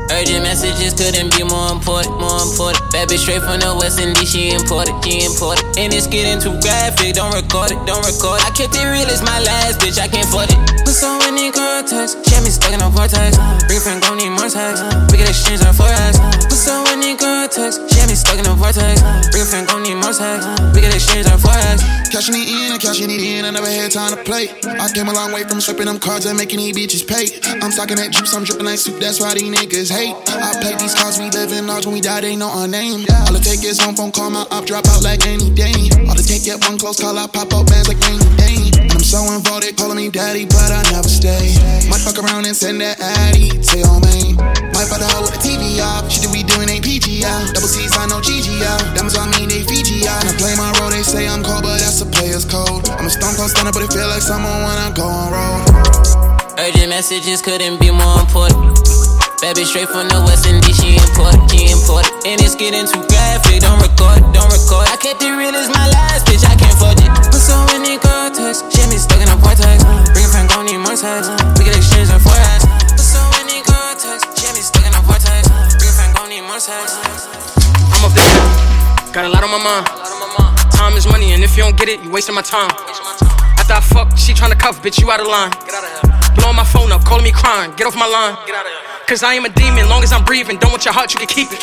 Urgent 0.06 0.46
messages 0.46 0.94
couldn't 0.94 1.34
be 1.34 1.42
more 1.42 1.74
important, 1.74 2.14
more 2.22 2.38
important. 2.40 2.78
That 2.94 3.10
bitch 3.10 3.26
straight 3.26 3.42
from 3.42 3.58
the 3.58 3.74
West 3.74 3.98
Indies, 3.98 4.30
she 4.30 4.54
imported, 4.54 4.94
she 5.02 5.26
imported. 5.26 5.66
And 5.76 5.90
it's 5.90 6.06
getting 6.06 6.38
too 6.38 6.54
graphic, 6.62 7.18
don't 7.18 7.34
record 7.34 7.74
it, 7.74 7.78
don't 7.90 8.06
record 8.06 8.38
it. 8.38 8.46
I 8.46 8.54
kept 8.54 8.78
it 8.78 8.86
real, 8.86 9.04
it's 9.10 9.20
my 9.26 9.42
last 9.42 9.82
bitch, 9.82 9.98
I 9.98 10.06
can't 10.06 10.24
afford 10.24 10.48
it. 10.48 10.58
Put 10.86 10.94
so 10.94 11.18
many 11.26 11.50
contacts, 11.50 12.14
shit 12.22 12.38
me 12.46 12.54
stuck 12.54 12.70
in 12.70 12.80
a 12.80 12.88
vortex. 12.88 13.34
Bring 13.66 13.82
friend, 13.82 13.98
gon' 13.98 14.22
need 14.22 14.30
more 14.30 14.46
tax. 14.46 14.78
We 15.10 15.18
can 15.18 15.26
exchange 15.26 15.66
on 15.66 15.74
forex. 15.74 16.14
Put 16.46 16.54
so 16.54 16.86
many 16.86 17.18
contacts, 17.18 17.82
shit 18.06 18.10
me 18.10 18.14
stuck 18.14 18.38
in 18.38 18.46
a 18.46 18.54
vortex. 18.54 19.02
Bring 19.30 19.44
friend, 19.44 19.66
gon' 19.66 19.82
need 19.82 19.98
more 19.98 20.12
tax. 20.14 20.46
We 20.74 20.80
can 20.80 20.92
exchange 20.94 21.26
on 21.26 21.38
forex. 21.38 21.82
Cashing 22.10 22.34
it 22.34 22.48
in 22.48 22.78
cashing 22.78 23.10
it 23.10 23.20
in, 23.20 23.44
I 23.44 23.50
never 23.50 23.66
had 23.66 23.90
time 23.90 24.14
to 24.14 24.22
play. 24.22 24.48
I 24.64 24.88
came 24.92 25.08
a 25.08 25.12
long 25.12 25.32
way 25.32 25.42
from 25.44 25.60
stripping 25.60 25.86
them 25.86 25.98
cards 25.98 26.26
and 26.26 26.38
making 26.38 26.58
these 26.58 26.76
bitches 26.76 27.06
pay. 27.06 27.26
I'm 27.60 27.72
talking 27.72 27.96
that 27.96 28.12
juice, 28.12 28.32
I'm 28.34 28.44
dripping 28.44 28.66
like 28.66 28.78
soup, 28.78 29.00
that's 29.00 29.20
why 29.20 29.34
these 29.34 29.50
niggas 29.50 29.90
hate. 29.90 30.14
I 30.28 30.54
play 30.60 30.76
these 30.76 30.94
cards, 30.94 31.18
we 31.18 31.30
live 31.30 31.52
in 31.52 31.66
large, 31.66 31.86
when 31.86 31.94
we 31.94 32.00
die, 32.00 32.20
they 32.20 32.36
know 32.36 32.48
our 32.48 32.68
name. 32.68 33.04
All 33.26 33.36
I 33.36 33.40
take 33.40 33.64
is 33.64 33.80
one 33.84 33.96
phone 33.96 34.12
call, 34.12 34.30
my 34.30 34.46
op 34.50 34.66
drop 34.66 34.86
out 34.86 35.02
like 35.02 35.26
any 35.26 35.50
day. 35.50 35.74
All 36.06 36.16
I 36.16 36.22
take 36.22 36.44
get 36.44 36.62
one 36.68 36.78
close 36.78 37.00
call, 37.00 37.16
I 37.18 37.26
pop 37.26 37.52
out 37.52 37.66
bands 37.66 37.88
like 37.88 38.00
rainy 38.00 38.28
day. 38.36 38.75
So 39.06 39.22
involved, 39.30 39.62
they 39.62 39.70
calling 39.70 40.02
me 40.02 40.10
daddy, 40.10 40.46
but 40.46 40.66
I 40.66 40.82
never 40.90 41.06
stay. 41.06 41.54
Might 41.86 42.02
fuck 42.02 42.18
around 42.18 42.42
and 42.42 42.56
send 42.58 42.82
that 42.82 42.98
addy 42.98 43.54
to 43.54 43.74
your 43.78 44.02
main. 44.02 44.34
Might 44.74 44.90
fuck 44.90 44.98
the 44.98 45.06
hoe 45.06 45.22
with 45.22 45.30
the 45.30 45.38
TV 45.46 45.78
off, 45.78 46.10
shit 46.10 46.26
that 46.26 46.32
we 46.34 46.42
doing 46.42 46.66
ain't 46.66 46.82
PG. 46.82 47.22
Double 47.54 47.70
C's, 47.70 47.94
I 47.94 48.10
know 48.10 48.18
GG 48.18 48.66
out. 48.66 48.82
Diamonds 48.98 49.14
on 49.14 49.30
me, 49.38 49.46
they 49.46 49.62
Fiji. 49.62 50.02
And 50.10 50.26
I 50.26 50.34
play 50.42 50.58
my 50.58 50.74
role, 50.82 50.90
they 50.90 51.06
say 51.06 51.30
I'm 51.30 51.46
cold, 51.46 51.62
but 51.62 51.78
that's 51.78 52.02
a 52.02 52.06
player's 52.10 52.42
code. 52.42 52.82
I'm 52.98 53.06
a 53.06 53.10
stone 53.14 53.38
cold 53.38 53.54
stunner, 53.54 53.70
but 53.70 53.86
it 53.86 53.94
feel 53.94 54.10
like 54.10 54.26
someone 54.26 54.66
when 54.66 54.74
I 54.74 54.90
go 54.90 55.06
on 55.06 55.30
road. 55.30 56.58
Urgent 56.58 56.90
messages 56.90 57.38
couldn't 57.38 57.78
be 57.78 57.94
more 57.94 58.18
important. 58.26 58.74
That 59.46 59.54
bitch 59.54 59.70
straight 59.70 59.86
from 59.86 60.10
the 60.10 60.18
West 60.26 60.42
Indies, 60.42 60.74
she 60.74 60.98
imported, 60.98 61.38
she 61.46 61.70
imported. 61.70 62.10
And 62.26 62.42
it's 62.42 62.58
getting 62.58 62.82
too 62.82 62.98
graphic, 63.06 63.62
don't 63.62 63.78
record, 63.78 64.18
don't 64.34 64.50
record. 64.50 64.90
I 64.90 64.98
kept 64.98 65.22
it 65.22 65.30
real, 65.30 65.54
it's 65.54 65.70
my 65.70 65.86
last 65.86 66.26
bitch, 66.26 66.42
I 66.42 66.58
can't 66.58 66.74
forge 66.74 66.98
it. 66.98 67.06
Put 67.30 67.38
so 67.38 67.54
many 67.70 67.94
contacts, 67.94 68.66
shit 68.74 68.90
me 68.90 68.98
stuck 68.98 69.22
in 69.22 69.30
a 69.30 69.38
vortex. 69.38 69.86
Bring 70.10 70.26
a 70.26 70.30
friend, 70.34 70.50
gon' 70.50 70.66
need 70.66 70.82
more 70.82 70.98
tax. 70.98 71.30
We 71.62 71.62
can 71.62 71.78
exchange 71.78 72.10
on 72.10 72.18
forex. 72.18 72.66
Put 72.90 73.06
so 73.06 73.22
many 73.38 73.62
contacts, 73.62 74.26
shit 74.34 74.50
me 74.50 74.66
stuck 74.66 74.82
in 74.82 74.90
a 74.90 75.00
vortex. 75.06 75.46
Bring 75.78 75.90
a 75.90 75.94
friend, 75.94 76.10
gon' 76.18 76.26
need 76.26 76.42
more 76.42 76.58
tax. 76.58 76.98
I'm 77.94 78.02
a 78.02 78.10
big 78.10 78.26
got 79.14 79.22
a 79.22 79.30
lot 79.30 79.46
on 79.46 79.54
my 79.54 79.62
mind. 79.62 79.86
Time 80.74 80.98
is 80.98 81.06
money, 81.06 81.38
and 81.38 81.46
if 81.46 81.54
you 81.54 81.62
don't 81.62 81.78
get 81.78 81.86
it, 81.86 82.02
you 82.02 82.10
wasting 82.10 82.34
my 82.34 82.42
time. 82.42 82.74
After 83.62 83.78
I 83.78 83.82
fuck, 83.94 84.10
she 84.18 84.34
tryna 84.34 84.58
cuff, 84.58 84.82
bitch, 84.82 84.98
you 84.98 85.06
out 85.14 85.22
of 85.22 85.30
line. 85.30 85.54
Blowing 86.34 86.58
my 86.58 86.66
phone 86.66 86.90
up, 86.90 87.06
calling 87.06 87.22
me 87.22 87.30
crying, 87.30 87.70
get 87.78 87.86
off 87.86 87.94
my 87.94 88.10
line. 88.10 88.34
Cause 89.06 89.22
I 89.22 89.34
am 89.34 89.44
a 89.44 89.48
demon, 89.48 89.88
long 89.88 90.02
as 90.02 90.12
I'm 90.12 90.24
breathing. 90.24 90.58
Don't 90.58 90.72
want 90.72 90.84
your 90.84 90.92
heart, 90.92 91.14
you 91.14 91.18
can 91.22 91.28
keep 91.28 91.52
it. 91.52 91.62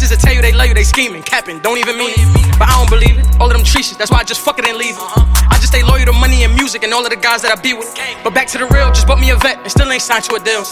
Is 0.00 0.08
to 0.10 0.16
tell 0.16 0.32
you 0.32 0.42
they 0.42 0.50
love 0.50 0.66
you, 0.66 0.74
they 0.74 0.82
scheming, 0.82 1.22
capping, 1.22 1.60
don't 1.60 1.78
even 1.78 1.96
mean 1.96 2.10
it. 2.10 2.58
But 2.58 2.66
I 2.66 2.74
don't 2.80 2.90
believe 2.90 3.20
it, 3.20 3.28
all 3.38 3.46
of 3.46 3.52
them 3.52 3.62
treaches, 3.62 3.96
that's 3.96 4.10
why 4.10 4.18
I 4.18 4.24
just 4.24 4.40
fuck 4.40 4.58
it 4.58 4.66
and 4.66 4.76
leave 4.76 4.96
it. 4.96 5.04
I 5.46 5.54
just 5.60 5.68
stay 5.68 5.84
loyal 5.84 6.06
to 6.06 6.12
money 6.12 6.42
and 6.42 6.52
music 6.56 6.82
and 6.82 6.92
all 6.92 7.04
of 7.04 7.10
the 7.10 7.20
guys 7.20 7.42
that 7.46 7.52
I 7.52 7.60
be 7.60 7.74
with. 7.74 7.94
But 8.24 8.32
back 8.32 8.48
to 8.56 8.58
the 8.58 8.66
real, 8.66 8.88
just 8.90 9.06
bought 9.06 9.20
me 9.20 9.30
a 9.30 9.36
vet 9.36 9.60
and 9.60 9.70
still 9.70 9.92
ain't 9.92 10.02
signed 10.02 10.24
to 10.24 10.34
a 10.34 10.40
deal. 10.40 10.64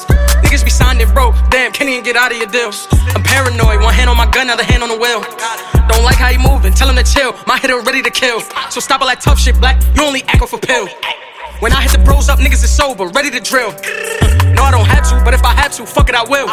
Niggas 0.43 0.64
be 0.64 0.73
signed 0.73 0.99
and 1.05 1.12
broke, 1.14 1.37
damn, 1.51 1.71
can't 1.71 1.93
even 1.93 2.03
get 2.03 2.16
out 2.16 2.33
of 2.33 2.39
your 2.39 2.49
deals. 2.49 2.89
I'm 3.14 3.23
paranoid, 3.23 3.85
one 3.85 3.93
hand 3.93 4.09
on 4.09 4.16
my 4.16 4.27
gun, 4.27 4.49
other 4.49 4.64
hand 4.64 4.83
on 4.83 4.89
the 4.89 4.99
wheel. 4.99 5.21
Don't 5.93 6.03
like 6.03 6.16
how 6.16 6.33
you 6.33 6.41
moving, 6.41 6.73
tell 6.73 6.89
him 6.89 6.97
to 6.97 7.05
chill. 7.05 7.37
My 7.47 7.59
hitter 7.61 7.79
ready 7.85 8.03
to 8.03 8.11
kill. 8.11 8.41
So 8.73 8.81
stop 8.81 9.05
all 9.05 9.09
that 9.12 9.21
tough 9.21 9.39
shit, 9.39 9.61
black. 9.61 9.77
You 9.95 10.03
only 10.03 10.25
echo 10.27 10.47
for 10.47 10.59
pill. 10.59 10.89
When 11.61 11.73
I 11.73 11.83
hit 11.83 11.91
the 11.91 11.99
bros 11.99 12.29
up, 12.29 12.39
niggas 12.39 12.63
is 12.63 12.71
sober, 12.71 13.09
ready 13.09 13.31
to 13.31 13.41
drill. 13.41 13.75
No, 14.55 14.63
I 14.63 14.71
don't 14.71 14.87
have 14.87 15.03
to, 15.11 15.19
but 15.25 15.35
if 15.35 15.43
I 15.43 15.59
had 15.59 15.75
to, 15.75 15.85
fuck 15.85 16.09
it, 16.09 16.15
I 16.15 16.23
will. 16.23 16.47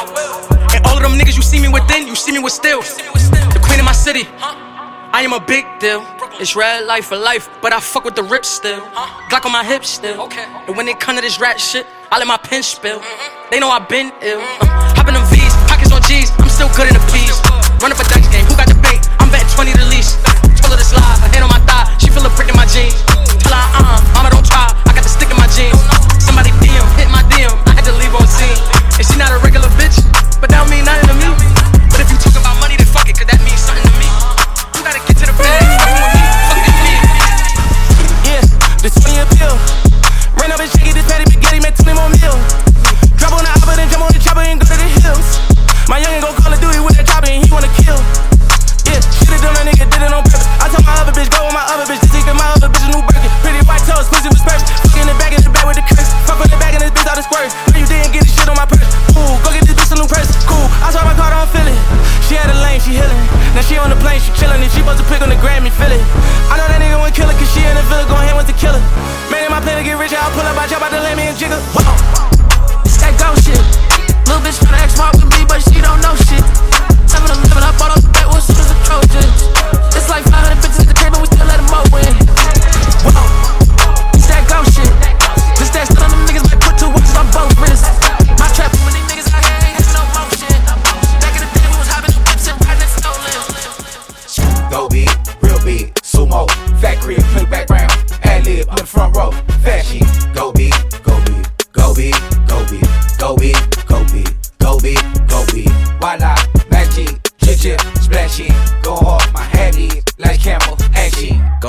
And 0.74 0.82
all 0.82 0.97
of 0.97 1.03
them 1.06 1.14
niggas 1.14 1.38
you 1.38 1.45
see 1.45 1.62
me 1.62 1.70
within, 1.70 2.08
you 2.08 2.16
see 2.16 2.32
me 2.32 2.39
with 2.39 2.53
still. 2.53 2.82
The 2.82 3.62
queen 3.62 3.78
of 3.78 3.86
my 3.86 3.93
city. 3.93 4.26
I 5.14 5.22
am 5.22 5.34
a 5.34 5.39
big 5.39 5.64
deal. 5.78 6.01
It's 6.41 6.56
red 6.56 6.86
life 6.89 7.06
for 7.06 7.18
life, 7.18 7.49
but 7.62 7.72
I 7.72 7.80
fuck 7.80 8.03
with 8.03 8.16
the 8.16 8.24
rip 8.24 8.45
still. 8.45 8.82
Glock 9.30 9.45
on 9.45 9.53
my 9.53 9.64
hip 9.64 9.86
still. 9.86 10.28
And 10.66 10.76
when 10.76 10.88
they 10.88 10.95
come 10.95 11.16
to 11.16 11.22
this 11.22 11.39
rat 11.39 11.62
shit, 11.62 11.86
I 12.12 12.18
let 12.18 12.26
my 12.26 12.38
pen 12.38 12.64
spill. 12.64 12.97
They 13.51 13.60
know 13.60 13.70
I've 13.70 13.88
been 13.88 14.12
ill. 14.26 14.41
Uh, 14.41 14.66
hop 14.97 15.06
them 15.06 15.22
V's, 15.30 15.53
pockets 15.70 15.93
on 15.93 16.01
G's, 16.01 16.34
I'm 16.41 16.49
still 16.49 16.70
good 16.74 16.89
in 16.89 16.97
the 16.97 17.06
P's. 17.14 17.38
Run 17.78 17.93
up 17.93 18.01
a 18.01 18.06
Dutch 18.10 18.26
game, 18.34 18.49
who 18.49 18.58
got 18.58 18.66
the 18.66 18.80
bait? 18.82 19.06
I'm 19.22 19.30
betting 19.30 19.53
20 19.53 19.70
to. 19.70 20.18
Told 20.66 20.74
her 20.74 20.82
to 20.82 20.84
slide, 20.84 21.22
her 21.22 21.30
hand 21.30 21.45
on 21.45 21.53
my 21.53 21.62
thigh, 21.62 21.93
she 22.01 22.10
feel 22.10 22.26
a 22.26 22.30
prick 22.34 22.49
in 22.49 22.58
my 22.58 22.66
jeans. 22.66 22.97
Tell 23.45 23.53
her, 23.53 23.70
uh, 23.78 24.01
mama 24.18 24.34
don't 24.34 24.34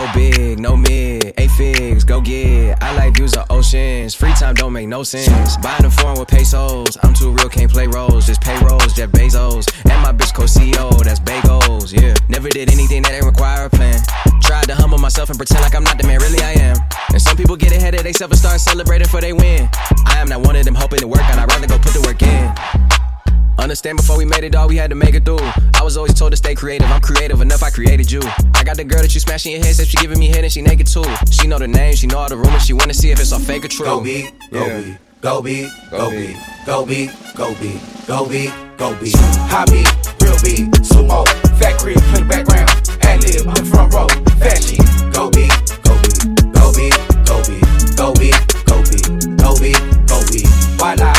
Go 0.06 0.12
big, 0.12 0.60
no 0.60 0.76
mid, 0.76 1.34
eight 1.36 1.50
figs, 1.50 2.04
go 2.04 2.20
get. 2.20 2.80
I 2.82 2.94
like 2.96 3.16
views 3.16 3.36
of 3.36 3.50
oceans. 3.50 4.14
Free 4.14 4.32
time 4.34 4.54
don't 4.54 4.72
make 4.72 4.86
no 4.86 5.02
sense. 5.02 5.56
Buying 5.56 5.84
a 5.84 5.90
foreign 5.90 6.18
with 6.18 6.28
pesos. 6.28 6.96
I'm 7.02 7.12
too 7.12 7.32
real, 7.32 7.48
can't 7.48 7.70
play 7.70 7.86
roles. 7.88 8.26
Just 8.26 8.40
pay 8.40 8.56
rolls, 8.64 8.92
Jeff 8.92 9.10
Bezos. 9.10 9.66
And 9.90 10.00
my 10.02 10.12
bitch 10.12 10.34
co 10.34 10.42
CEO, 10.42 11.02
that's 11.02 11.18
bagels, 11.20 11.92
yeah. 11.92 12.14
Never 12.28 12.48
did 12.48 12.70
anything 12.70 13.02
that 13.02 13.14
ain't 13.14 13.24
require 13.24 13.66
a 13.66 13.70
plan. 13.70 13.98
Tried 14.42 14.64
to 14.64 14.74
humble 14.74 14.98
myself 14.98 15.28
and 15.30 15.38
pretend 15.38 15.62
like 15.62 15.74
I'm 15.74 15.84
not 15.84 15.98
the 15.98 16.06
man, 16.06 16.20
really 16.20 16.40
I 16.40 16.52
am. 16.52 16.76
And 17.08 17.20
some 17.20 17.36
people 17.36 17.56
get 17.56 17.72
ahead 17.72 17.94
of 17.94 18.04
themselves 18.04 18.32
and 18.32 18.38
start 18.38 18.60
celebrating 18.60 19.08
for 19.08 19.20
they 19.20 19.32
win. 19.32 19.68
I 20.06 20.18
am 20.18 20.28
not 20.28 20.46
one 20.46 20.54
of 20.54 20.64
them 20.64 20.74
hoping 20.74 21.00
to 21.00 21.08
work 21.08 21.22
out, 21.22 21.38
I'd 21.38 21.50
rather 21.50 21.66
go 21.66 21.78
put 21.78 21.94
the 21.94 22.02
work 22.02 22.22
in. 22.22 23.15
Understand 23.58 23.96
before 23.96 24.16
we 24.16 24.24
made 24.24 24.44
it 24.44 24.54
all, 24.54 24.68
we 24.68 24.76
had 24.76 24.90
to 24.90 24.96
make 24.96 25.14
it 25.14 25.24
through. 25.24 25.40
I 25.74 25.82
was 25.82 25.96
always 25.96 26.14
told 26.14 26.32
to 26.32 26.36
stay 26.36 26.54
creative. 26.54 26.88
I'm 26.90 27.00
creative 27.00 27.40
enough, 27.40 27.62
I 27.62 27.70
created 27.70 28.10
you. 28.10 28.20
I 28.54 28.62
got 28.62 28.76
the 28.76 28.84
girl 28.84 29.02
that 29.02 29.14
you 29.14 29.20
smashing 29.20 29.52
your 29.52 29.64
head, 29.64 29.74
said 29.74 29.88
she 29.88 29.96
giving 29.96 30.18
me 30.18 30.28
head 30.28 30.44
and 30.44 30.52
she 30.52 30.62
naked 30.62 30.86
too. 30.86 31.04
She 31.30 31.48
know 31.48 31.58
the 31.58 31.68
name, 31.68 31.94
she 31.96 32.06
know 32.06 32.18
all 32.18 32.28
the 32.28 32.36
rumors, 32.36 32.64
she 32.64 32.72
wanna 32.72 32.94
see 32.94 33.10
if 33.10 33.18
it's 33.18 33.32
all 33.32 33.40
fake 33.40 33.64
or 33.64 33.68
true. 33.68 33.86
Go 33.86 34.00
big, 34.02 34.32
go 34.50 35.42
big, 35.42 35.70
go 35.90 36.10
big, 36.10 36.36
go 36.64 36.86
big, 36.86 37.10
go 37.36 37.54
big, 37.56 37.80
go 38.06 38.28
big, 38.28 38.52
go 38.76 38.94
big, 39.00 39.12
go. 39.12 39.20
High 39.50 39.64
big, 39.66 39.86
real 40.22 40.36
big, 40.42 40.70
sumo, 40.84 41.26
fat 41.58 41.78
crib, 41.78 41.98
play 42.12 42.20
the 42.20 42.28
background, 42.28 42.70
ad 43.02 43.22
lib 43.24 43.46
in 43.46 43.54
the 43.54 43.64
front 43.64 43.92
row, 43.94 44.08
fat 44.38 44.62
shit. 44.62 44.84
Go 45.12 45.30
big, 45.30 45.50
go 45.82 45.96
big, 46.04 46.14
go 46.52 46.70
big, 46.76 46.92
go 47.26 47.42
big, 47.42 47.64
go 47.96 48.12
big, 48.14 48.36
go 48.66 48.82
big, 48.86 49.02
go 49.38 49.56
big, 49.58 49.78
go 50.06 50.20
big. 50.30 50.46
Voila, 50.76 51.10
magic, 51.10 51.15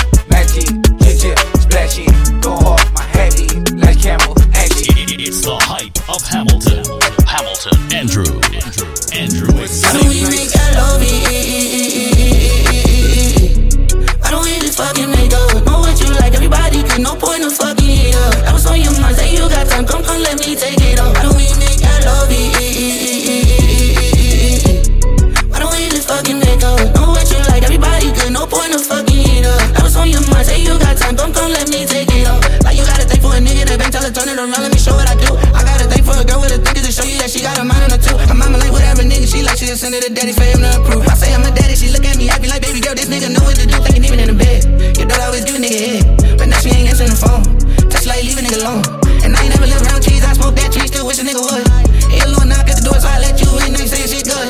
It's 5.28 5.44
the 5.44 5.60
hype 5.60 5.92
of 6.08 6.24
Hamilton. 6.24 6.88
Hamilton. 7.28 7.76
Andrew. 7.92 8.24
Andrew. 8.48 8.88
Andrew. 9.12 9.52
How 9.84 9.92
do 10.00 10.08
we 10.08 10.24
make 10.24 10.56
love? 10.56 11.04
Don't 14.24 14.48
hit 14.48 14.64
this 14.64 14.80
fucking 14.80 15.12
makeup. 15.12 15.68
Know 15.68 15.84
what 15.84 16.00
you 16.00 16.08
like, 16.16 16.32
everybody 16.32 16.80
good. 16.80 17.04
No 17.04 17.20
point 17.20 17.44
of 17.44 17.52
fucking 17.52 17.92
it 17.92 18.16
up. 18.16 18.40
I 18.48 18.56
was 18.56 18.64
on 18.72 18.80
your 18.80 18.96
mind, 19.04 19.20
say 19.20 19.36
you 19.36 19.44
got 19.52 19.68
time. 19.68 19.84
Come, 19.84 20.00
come, 20.08 20.24
let 20.24 20.40
me 20.40 20.56
take 20.56 20.80
it 20.80 20.96
off. 20.96 21.12
How 21.20 21.28
do 21.28 21.36
we 21.36 21.52
make 21.60 21.84
love? 22.08 22.32
Don't 25.60 25.76
hit 25.76 25.92
this 25.92 26.08
fucking 26.08 26.40
makeup. 26.40 26.80
Know 26.96 27.12
what 27.12 27.28
you 27.28 27.44
like, 27.52 27.68
everybody 27.68 28.16
good. 28.16 28.32
No 28.32 28.48
point 28.48 28.72
of 28.72 28.80
fucking 28.80 29.28
it 29.28 29.44
up. 29.44 29.60
I 29.76 29.84
was 29.84 30.00
on 30.00 30.08
your 30.08 30.24
mind, 30.32 30.48
say 30.48 30.64
you 30.64 30.80
got 30.80 30.96
time. 30.96 31.20
Come, 31.20 31.36
come, 31.36 31.52
let 31.52 31.68
me 31.68 31.84
take 31.84 32.16
it 32.16 32.32
off. 32.32 32.40
Like 32.64 32.80
you 32.80 32.88
got 32.88 33.04
a 33.04 33.06
thing 33.06 33.20
for 33.20 33.36
a 33.36 33.44
nigga 33.44 33.68
that 33.68 33.78
her 34.08 34.14
turn 34.14 34.30
it 34.30 34.40
around, 34.40 34.64
let 34.64 34.72
me 34.72 34.80
show 34.80 34.97
she 37.38 37.46
got 37.46 37.62
a 37.62 37.64
mind 37.64 37.86
on 37.86 37.94
her 37.94 38.02
too. 38.02 38.18
Her 38.18 38.34
mama 38.34 38.58
like 38.58 38.74
whatever 38.74 39.06
nigga 39.06 39.30
she 39.30 39.46
like, 39.46 39.62
she 39.62 39.70
just 39.70 39.86
send 39.86 39.94
it 39.94 40.02
to 40.02 40.10
daddy 40.10 40.34
for 40.34 40.42
him 40.42 40.66
to 40.66 40.82
approve. 40.82 41.06
I 41.06 41.14
say 41.14 41.30
I'm 41.34 41.46
a 41.46 41.54
daddy, 41.54 41.78
she 41.78 41.94
look 41.94 42.04
at 42.04 42.18
me 42.18 42.26
happy 42.26 42.50
like 42.50 42.66
baby 42.66 42.82
girl, 42.82 42.98
this 42.98 43.06
nigga 43.06 43.30
know 43.30 43.46
what 43.46 43.56
to 43.62 43.70
do, 43.70 43.78
thinking 43.86 44.06
even 44.06 44.20
in 44.26 44.30
the 44.34 44.38
bed. 44.38 44.66
Your 44.98 45.06
daughter 45.06 45.30
always 45.30 45.46
give 45.46 45.56
a 45.56 45.62
nigga 45.62 45.78
head, 45.78 46.04
but 46.42 46.50
now 46.50 46.58
she 46.58 46.74
ain't 46.74 46.90
answering 46.90 47.14
the 47.14 47.20
phone. 47.22 47.46
Touch 47.94 48.10
like 48.10 48.26
leave 48.26 48.42
a 48.42 48.44
nigga 48.44 48.66
alone. 48.66 48.82
And 49.22 49.38
I 49.38 49.46
ain't 49.46 49.54
never 49.54 49.70
lived 49.70 49.86
around 49.86 50.02
cheese, 50.02 50.26
I 50.26 50.34
smoke 50.34 50.58
that 50.58 50.74
cheese, 50.74 50.90
still 50.90 51.06
wish 51.06 51.22
a 51.22 51.26
nigga 51.30 51.42
would. 51.46 51.66
Hey, 52.10 52.26
a 52.26 52.28
little 52.28 52.50
knock 52.50 52.66
at 52.66 52.82
the 52.82 52.86
door, 52.90 52.98
so 52.98 53.06
I 53.06 53.22
let 53.22 53.38
you 53.38 53.50
in, 53.70 53.78
they 53.78 53.86
say 53.86 54.02
shit 54.10 54.26
good. 54.26 54.50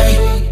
Hey. 0.00 0.48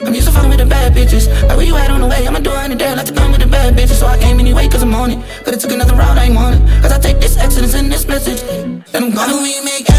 I'm 0.00 0.12
used 0.12 0.28
to 0.28 0.32
fucking 0.32 0.50
with 0.50 0.60
the 0.60 0.66
bad 0.66 0.92
bitches. 0.92 1.28
Like 1.48 1.56
where 1.56 1.66
you 1.66 1.76
at 1.76 1.90
on 1.90 2.00
the 2.00 2.08
way? 2.08 2.26
I'ma 2.28 2.40
do 2.40 2.52
it 2.52 2.78
there, 2.78 2.96
like 2.96 3.06
to 3.06 3.14
come 3.14 3.32
with 3.32 3.40
the 3.40 3.46
bad 3.46 3.74
bitches. 3.74 4.00
So 4.00 4.06
I 4.06 4.18
came 4.18 4.38
anyway, 4.40 4.68
cause 4.68 4.82
I'm 4.82 4.94
on 4.94 5.12
it. 5.12 5.18
Could've 5.44 5.60
took 5.60 5.72
another 5.72 5.94
route, 5.94 6.16
I 6.16 6.24
ain't 6.24 6.34
want 6.34 6.56
it. 6.56 6.82
Cause 6.82 6.92
I 6.92 6.98
take 6.98 7.20
this 7.20 7.36
excellence 7.36 7.74
in 7.74 7.88
this 7.88 8.06
message. 8.06 8.40
And 8.92 9.04
I'm 9.04 9.10
gonna. 9.12 9.20
How 9.20 9.28
do 9.28 9.42
we 9.42 9.60
make 9.64 9.93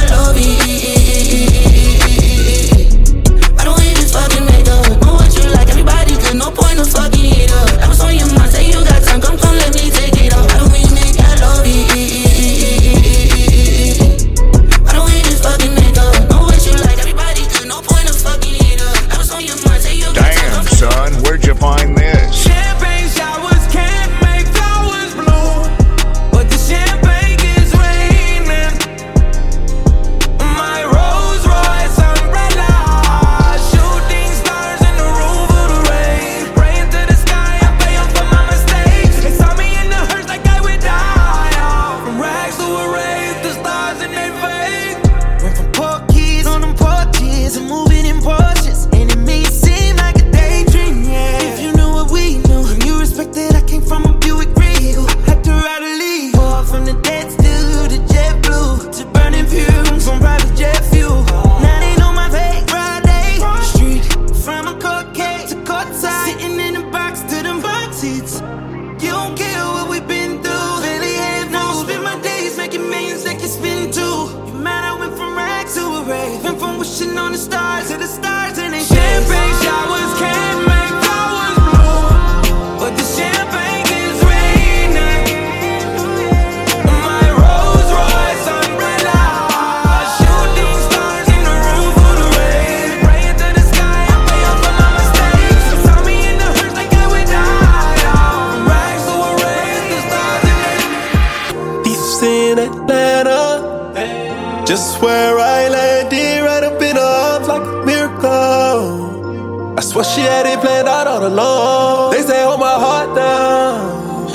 Just 104.66 105.00
where 105.00 105.38
I 105.38 105.70
landed, 105.70 106.42
right 106.44 106.64
up 106.64 106.82
in 106.82 106.96
her 106.96 107.02
arms 107.02 107.48
like 107.48 107.62
a 107.62 107.86
miracle. 107.86 109.78
I 109.78 109.82
swear 109.82 110.04
she 110.04 110.22
had 110.22 110.48
it 110.48 110.60
planned 110.60 110.88
out 110.88 111.06
all 111.06 111.28
along. 111.28 112.14
They 112.14 112.24
say, 112.24 112.44
hold 112.44 112.60
my 112.60 112.74
heart 112.74 113.16
down. 113.16 114.28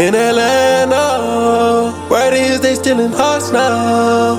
In 0.00 0.14
Atlanta, 0.14 1.92
where 2.08 2.32
it 2.32 2.40
is, 2.40 2.60
they 2.60 2.76
stealing 2.76 3.12
hearts 3.12 3.52
now. 3.52 4.36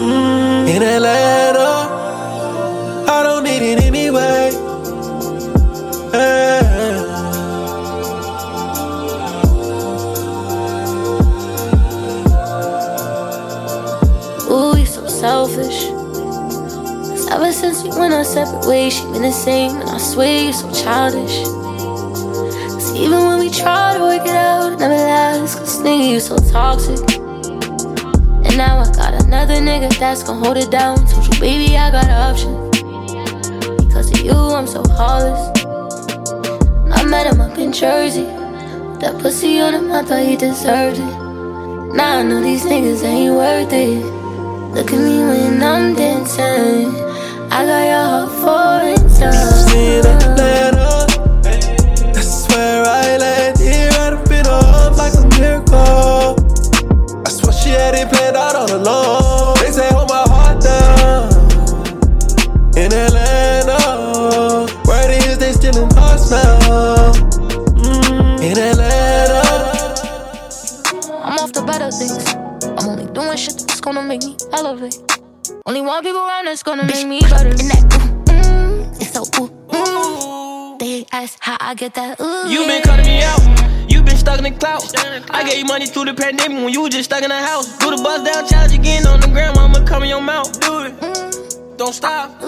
Mm, 0.00 0.68
in 0.68 0.82
Atlanta, 0.84 1.47
since 17.58 17.82
we 17.82 17.90
went 17.90 18.14
our 18.14 18.22
separate 18.22 18.64
ways, 18.68 18.94
she 18.94 19.02
been 19.10 19.22
the 19.22 19.32
same, 19.32 19.80
and 19.80 19.90
I 19.90 19.98
swear 19.98 20.44
you're 20.44 20.52
so 20.52 20.70
childish. 20.72 21.42
Cause 21.42 22.94
even 22.94 23.18
when 23.26 23.40
we 23.40 23.50
try 23.50 23.94
to 23.96 24.00
work 24.00 24.22
it 24.22 24.30
out, 24.30 24.74
it 24.74 24.78
never 24.78 24.94
lasts. 24.94 25.56
Cause 25.56 25.82
nigga, 25.82 26.08
you 26.08 26.20
so 26.20 26.36
toxic. 26.36 27.00
And 28.46 28.56
now 28.56 28.78
I 28.78 28.86
got 28.94 29.24
another 29.24 29.54
nigga 29.54 29.90
that's 29.98 30.22
gon' 30.22 30.40
hold 30.42 30.56
it 30.56 30.70
down. 30.70 31.04
Told 31.06 31.34
you, 31.34 31.40
baby, 31.40 31.76
I 31.76 31.90
got 31.90 32.08
options. 32.08 32.78
Because 33.86 34.12
of 34.12 34.20
you, 34.20 34.32
I'm 34.32 34.68
so 34.68 34.82
heartless. 34.90 35.42
I 36.92 37.04
met 37.06 37.26
him 37.26 37.40
up 37.40 37.58
in 37.58 37.72
Jersey. 37.72 38.22
That 39.00 39.18
pussy 39.20 39.58
on 39.58 39.74
him, 39.74 39.90
I 39.90 40.04
thought 40.04 40.22
he 40.22 40.36
deserved 40.36 40.98
it. 40.98 41.94
Now 41.96 42.18
I 42.18 42.22
know 42.22 42.40
these 42.40 42.64
niggas 42.64 43.02
ain't 43.02 43.34
worth 43.34 43.72
it. 43.72 44.04
Look 44.74 44.92
at 44.92 45.00
me 45.00 45.18
when 45.26 45.60
I'm 45.60 45.96
dancing. 45.96 47.07
I 47.58 47.66
got 47.66 47.82
your 47.90 48.06
heart 48.06 48.30
for 48.38 49.02
instance. 49.02 49.74
In 49.74 50.06
Atlanta, 50.06 51.06
that's 52.14 52.46
where 52.50 52.84
I 52.86 53.16
landed. 53.18 53.94
Right 53.98 54.12
up 54.12 54.30
in 54.30 54.44
her 54.44 54.62
arms 54.78 54.96
like 54.96 55.14
a 55.14 55.26
miracle. 55.40 56.38
I 57.26 57.28
swear 57.28 57.52
she 57.52 57.70
had 57.70 57.96
it 57.96 58.08
planned 58.10 58.36
out 58.36 58.54
all 58.54 58.72
along. 58.72 59.56
They 59.56 59.72
say 59.72 59.88
hold 59.90 60.08
my 60.08 60.22
heart 60.28 60.62
down. 60.62 61.34
In 62.78 62.92
Atlanta, 62.92 64.72
word 64.86 65.10
is 65.10 65.38
they 65.38 65.50
stealing 65.50 65.90
hearts 65.96 66.30
now. 66.30 67.10
Mm, 67.74 68.40
in 68.40 68.56
Atlanta. 68.56 69.42
I'm 71.24 71.40
off 71.40 71.52
the 71.52 71.64
better 71.66 71.90
things. 71.90 72.24
I'm 72.78 72.88
only 72.88 73.12
doing 73.12 73.36
shit 73.36 73.58
that's 73.66 73.80
gonna 73.80 74.04
make 74.04 74.22
me 74.22 74.36
elevate. 74.52 75.17
Only 75.68 75.82
one 75.82 76.02
people 76.02 76.22
around 76.22 76.46
that's 76.46 76.62
gonna 76.62 76.86
make 76.86 77.06
me 77.06 77.20
better. 77.20 77.50
And 77.50 77.58
that 77.58 77.84
ooh, 77.92 78.32
mm, 78.32 79.00
it's 79.02 79.12
so 79.12 79.22
ooh, 79.38 79.52
ooh. 79.76 80.78
They 80.78 81.04
ask 81.12 81.36
how 81.40 81.58
I 81.60 81.74
get 81.74 81.92
that 81.92 82.18
ooh. 82.18 82.48
You 82.48 82.64
been 82.64 82.80
cutting 82.80 83.04
me 83.04 83.22
out. 83.22 83.90
You 83.90 84.02
been 84.02 84.16
stuck 84.16 84.38
in 84.38 84.44
the 84.44 84.50
clout. 84.52 84.82
I 85.30 85.44
gave 85.44 85.58
you 85.58 85.66
money 85.66 85.84
through 85.84 86.06
the 86.06 86.14
pandemic 86.14 86.64
when 86.64 86.72
you 86.72 86.80
was 86.80 86.94
just 86.94 87.10
stuck 87.10 87.22
in 87.22 87.28
the 87.28 87.36
house. 87.36 87.76
Do 87.80 87.94
the 87.94 88.02
bust 88.02 88.24
down 88.24 88.48
challenge 88.48 88.72
again 88.72 89.06
on 89.06 89.20
the 89.20 89.26
ground. 89.26 89.58
I'ma 89.58 89.84
come 89.84 90.04
in 90.04 90.08
your 90.08 90.22
mouth. 90.22 90.58
Do 90.58 90.84
it. 90.84 91.76
Don't 91.76 91.92
stop. 91.92 92.40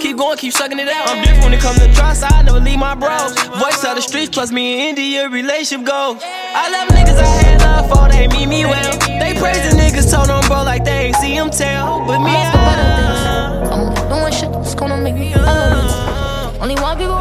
Keep 0.00 0.16
going, 0.16 0.38
keep 0.38 0.52
sucking 0.52 0.78
it 0.78 0.88
out. 0.88 1.08
I'm 1.08 1.22
different 1.22 1.44
when 1.44 1.54
it 1.54 1.60
comes 1.60 1.78
to 1.80 1.92
trust. 1.92 2.22
I 2.22 2.42
never 2.42 2.60
leave 2.60 2.78
my 2.78 2.94
bros. 2.94 3.34
Voice 3.58 3.84
of 3.84 3.96
the 3.96 4.00
streets, 4.00 4.30
plus 4.30 4.52
me 4.52 4.74
and 4.74 4.98
India 4.98 5.28
relationship 5.28 5.84
goes. 5.86 6.22
I 6.22 6.70
love 6.70 6.88
niggas 6.94 7.18
I 7.18 7.26
had 7.42 7.60
love 7.62 7.90
for, 7.90 8.08
they 8.08 8.28
mean 8.28 8.48
me 8.48 8.64
well. 8.64 8.92
They 9.18 9.34
praise 9.34 9.58
the 9.68 9.76
niggas, 9.76 10.10
told 10.12 10.28
them 10.28 10.40
bro 10.46 10.62
like 10.62 10.84
they 10.84 11.06
ain't 11.06 11.16
see 11.16 11.34
him 11.34 11.50
tell. 11.50 12.06
But 12.06 12.20
me, 12.20 12.30
I. 12.30 13.68
I'm 13.72 13.80
only 13.80 14.00
doing 14.08 14.32
shit 14.32 14.52
that's 14.52 14.74
gonna 14.74 15.02
make 15.02 15.16
me 15.16 15.34
elevate. 15.34 16.62
Only 16.62 16.76
one 16.76 16.96
people 16.96 17.17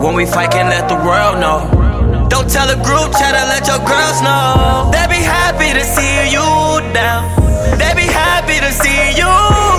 When 0.00 0.14
we 0.14 0.24
fight, 0.24 0.50
can 0.50 0.70
let 0.72 0.88
the 0.88 0.96
world 0.96 1.44
know. 1.44 1.68
Don't 2.32 2.48
tell 2.48 2.64
a 2.72 2.78
group 2.80 3.12
chat 3.20 3.36
to 3.36 3.44
let 3.52 3.68
your 3.68 3.84
girls 3.84 4.24
know. 4.24 4.88
They 4.88 5.04
be 5.12 5.20
happy 5.20 5.76
to 5.76 5.84
see 5.84 6.32
you 6.32 6.40
down. 6.96 7.28
They 7.76 7.92
be 7.92 8.08
happy 8.08 8.64
to 8.64 8.72
see 8.72 9.12
you 9.12 9.28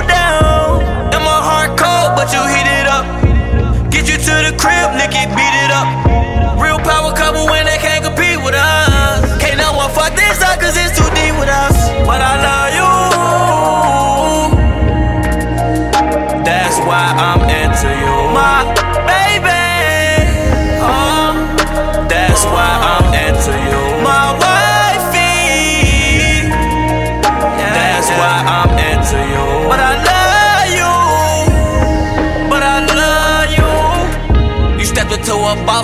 down. 0.05 0.85
And 1.09 1.25
my 1.25 1.41
heart 1.41 1.73
cold, 1.73 2.13
but 2.13 2.29
you 2.29 2.37
heat 2.53 2.69
it 2.69 2.85
up. 2.85 3.01
Get 3.89 4.05
you 4.05 4.21
to 4.21 4.33
the 4.45 4.53
crib, 4.61 4.93
lick 4.93 5.09
it, 5.09 5.33
beat 5.33 5.55
it 5.65 5.73
up. 5.73 5.89
Real 6.61 6.77
power 6.77 7.17
couple 7.17 7.49
when 7.49 7.65
they 7.65 7.81
can't 7.81 8.05
compete 8.05 8.37
with 8.45 8.53
us. 8.53 9.25
Can't 9.41 9.57
no 9.57 9.73
one 9.73 9.89
fuck 9.89 10.13
this 10.13 10.37
up, 10.45 10.61
cause 10.61 10.77
it's 10.77 10.93
too 10.93 11.09
deep 11.17 11.33
with 11.41 11.49
us. 11.49 11.73
But 12.05 12.21
I 12.21 12.33
love 12.45 12.69
you. 12.77 12.93
That's 16.45 16.77
why 16.85 17.09
I'm 17.17 17.40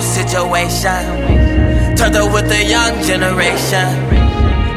situation. 0.08 1.04
Turned 1.96 2.16
up 2.16 2.32
with 2.32 2.48
the 2.48 2.64
young 2.64 3.02
generation. 3.04 3.88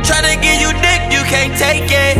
Tryna 0.04 0.36
give 0.44 0.60
you 0.60 0.72
dick, 0.84 1.02
you 1.08 1.24
can't 1.24 1.56
take 1.56 1.88
it. 1.88 2.20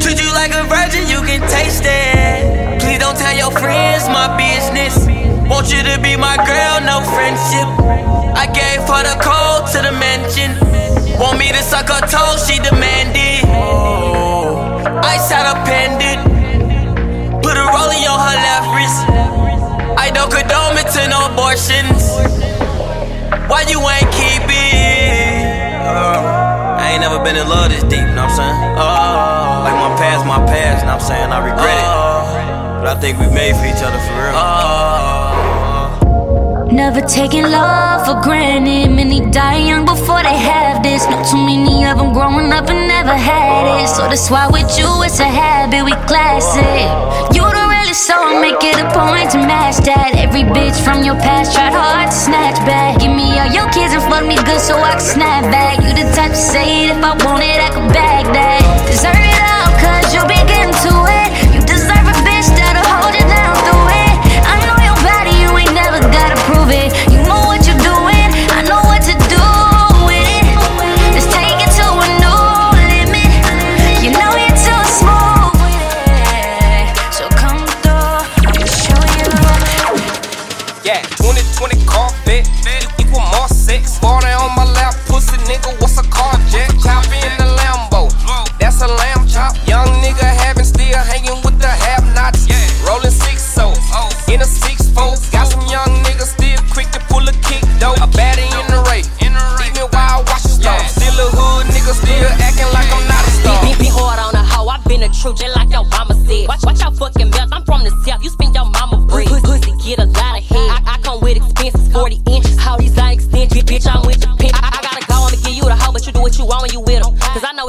Treat 0.00 0.22
you 0.22 0.30
like 0.32 0.54
a 0.54 0.62
virgin, 0.70 1.10
you 1.10 1.20
can 1.26 1.42
taste 1.50 1.82
it. 1.84 2.80
Please 2.80 2.98
don't 2.98 3.18
tell 3.18 3.36
your 3.36 3.50
friends 3.50 4.06
my 4.08 4.30
business. 4.38 4.94
Want 5.50 5.72
you 5.74 5.82
to 5.82 5.98
be 6.00 6.16
my 6.16 6.36
girl, 6.36 6.74
no 6.86 7.02
friendship. 7.10 7.68
I 8.38 8.46
gave 8.46 8.86
her 8.86 9.02
the 9.02 9.16
code 9.18 9.66
to 9.74 9.78
the 9.82 9.92
mansion. 9.98 10.54
Want 11.18 11.38
me 11.38 11.50
to 11.50 11.62
suck 11.62 11.88
her 11.88 12.06
toes, 12.06 12.46
she 12.46 12.58
demanded. 12.62 13.44
I 15.02 15.18
out 15.32 15.46
a 15.50 15.64
pendant. 15.66 16.20
Put 17.42 17.56
a 17.56 17.66
rollie 17.74 18.06
on 18.06 18.18
her 18.22 18.36
left 18.46 18.68
wrist. 18.74 19.25
Don't 20.16 20.32
condone 20.32 20.80
it 20.80 20.88
to 20.96 21.04
no 21.12 21.28
abortions. 21.28 22.16
Why 23.52 23.68
you 23.68 23.84
ain't 23.84 24.08
keep 24.16 24.48
it? 24.48 25.76
Uh, 25.84 26.80
I 26.80 26.92
ain't 26.92 27.02
never 27.04 27.20
been 27.22 27.36
in 27.36 27.46
love 27.46 27.68
this 27.68 27.84
deep, 27.84 28.00
you 28.00 28.16
know 28.16 28.24
what 28.24 28.32
I'm 28.32 28.40
saying? 28.40 28.56
Uh, 28.80 29.60
like 29.68 29.76
my 29.76 29.92
past, 30.00 30.24
my 30.24 30.40
past, 30.48 30.88
know 30.88 30.96
what 30.96 31.04
I'm 31.04 31.08
saying? 31.12 31.28
I 31.28 31.38
regret 31.44 31.68
it. 31.68 31.88
But 32.80 32.96
I 32.96 32.98
think 32.98 33.20
we 33.20 33.28
made 33.28 33.60
for 33.60 33.66
each 33.68 33.84
other 33.84 34.00
for 34.08 34.16
real. 34.16 34.32
Never 36.72 37.00
taking 37.02 37.44
love 37.44 38.06
for 38.06 38.20
granted. 38.22 38.88
Many 38.90 39.20
die 39.30 39.68
young 39.68 39.84
before 39.84 40.22
they 40.22 40.36
have 40.36 40.82
this. 40.82 41.04
Not 41.12 41.28
too 41.28 41.36
many 41.36 41.84
of 41.84 41.98
them 41.98 42.12
growing 42.14 42.52
up 42.52 42.70
and 42.70 42.88
never 42.88 43.14
had 43.14 43.84
it. 43.84 43.88
So 43.88 44.08
that's 44.08 44.30
why 44.30 44.48
with 44.48 44.78
you 44.78 44.88
it's 45.04 45.20
a 45.20 45.28
habit, 45.28 45.84
we 45.84 45.92
classic. 46.08 46.88
You 47.36 47.42
don't 47.42 47.65
really 47.86 47.94
so 47.94 48.40
make 48.40 48.62
it 48.62 48.78
a 48.78 48.86
point 48.90 49.30
to 49.30 49.38
match 49.38 49.76
that. 49.86 50.18
Every 50.18 50.42
bitch 50.42 50.74
from 50.82 51.04
your 51.04 51.14
past 51.14 51.54
tried 51.54 51.72
hard 51.72 52.10
to 52.10 52.16
snatch 52.16 52.58
back. 52.66 52.98
Give 52.98 53.14
me 53.14 53.38
all 53.38 53.46
your 53.46 53.70
kids 53.70 53.94
and 53.94 54.02
fuck 54.10 54.26
me 54.26 54.34
good 54.34 54.60
so 54.60 54.74
I 54.76 54.92
can 54.92 55.00
snap 55.00 55.44
back. 55.52 55.78
You 55.78 55.94
the 55.94 56.10
type 56.14 56.32
to 56.32 56.36
say 56.36 56.86
it 56.86 56.96
if 56.96 57.04
I 57.04 57.14
want 57.24 57.42
it, 57.42 57.60
I 57.62 57.70
can 57.70 57.88
bag 57.92 58.26
that. 58.34 58.45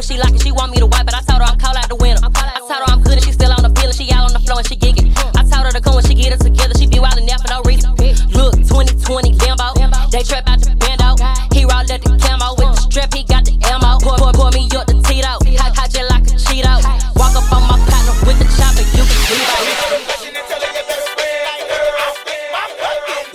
she 0.07 0.17
locking, 0.17 0.39
she 0.39 0.51
want 0.51 0.71
me 0.71 0.79
to 0.79 0.87
wipe, 0.87 1.05
but 1.05 1.13
I 1.13 1.21
told 1.27 1.43
her 1.43 1.47
I'm 1.51 1.59
call 1.59 1.75
out 1.75 1.89
the 1.89 1.95
winner. 1.99 2.23
I 2.23 2.63
told 2.63 2.79
her 2.79 2.87
I'm 2.87 3.03
good 3.03 3.19
and 3.19 3.23
she 3.23 3.33
still 3.33 3.51
on 3.51 3.61
the 3.61 3.69
pill 3.69 3.91
and 3.91 3.95
she 3.95 4.07
out 4.15 4.23
on 4.23 4.31
the 4.31 4.39
floor 4.39 4.63
and 4.63 4.67
she 4.67 4.79
gigging. 4.79 5.11
I 5.35 5.43
told 5.43 5.67
her 5.67 5.71
to 5.75 5.81
come 5.83 5.95
when 5.99 6.05
she 6.07 6.15
get 6.15 6.31
it 6.31 6.39
together, 6.39 6.73
she 6.79 6.87
be 6.87 6.97
wildin' 6.97 7.27
out 7.27 7.43
for 7.43 7.51
no 7.51 7.59
reason. 7.67 7.91
Look, 8.31 8.55
2020 8.55 9.35
Lambo, 9.43 9.75
they 10.09 10.23
trap 10.23 10.47
out 10.47 10.63
the 10.63 10.71
bando. 10.79 11.19
He 11.51 11.67
rolled 11.67 11.91
up 11.91 11.99
the 11.99 12.15
camo 12.23 12.55
with 12.55 12.71
the 12.71 12.81
strap, 12.87 13.11
he 13.13 13.27
got 13.27 13.43
the 13.43 13.59
ammo. 13.67 13.99
Pour, 13.99 14.15
pour, 14.15 14.31
pour 14.31 14.51
me 14.55 14.71
up 14.71 14.87
the 14.87 14.95
Tito, 15.03 15.43
hot, 15.59 15.75
hot 15.75 15.91
just 15.91 16.07
like 16.07 16.23
a 16.23 16.39
Cheeto. 16.39 16.79
Walk 17.19 17.35
up 17.35 17.51
on 17.51 17.67
my 17.67 17.75
partner 17.75 18.15
with 18.23 18.39
the 18.39 18.47
chopper, 18.55 18.87
you 18.95 19.03
can 19.03 19.19
do 19.27 19.35
it. 19.35 19.67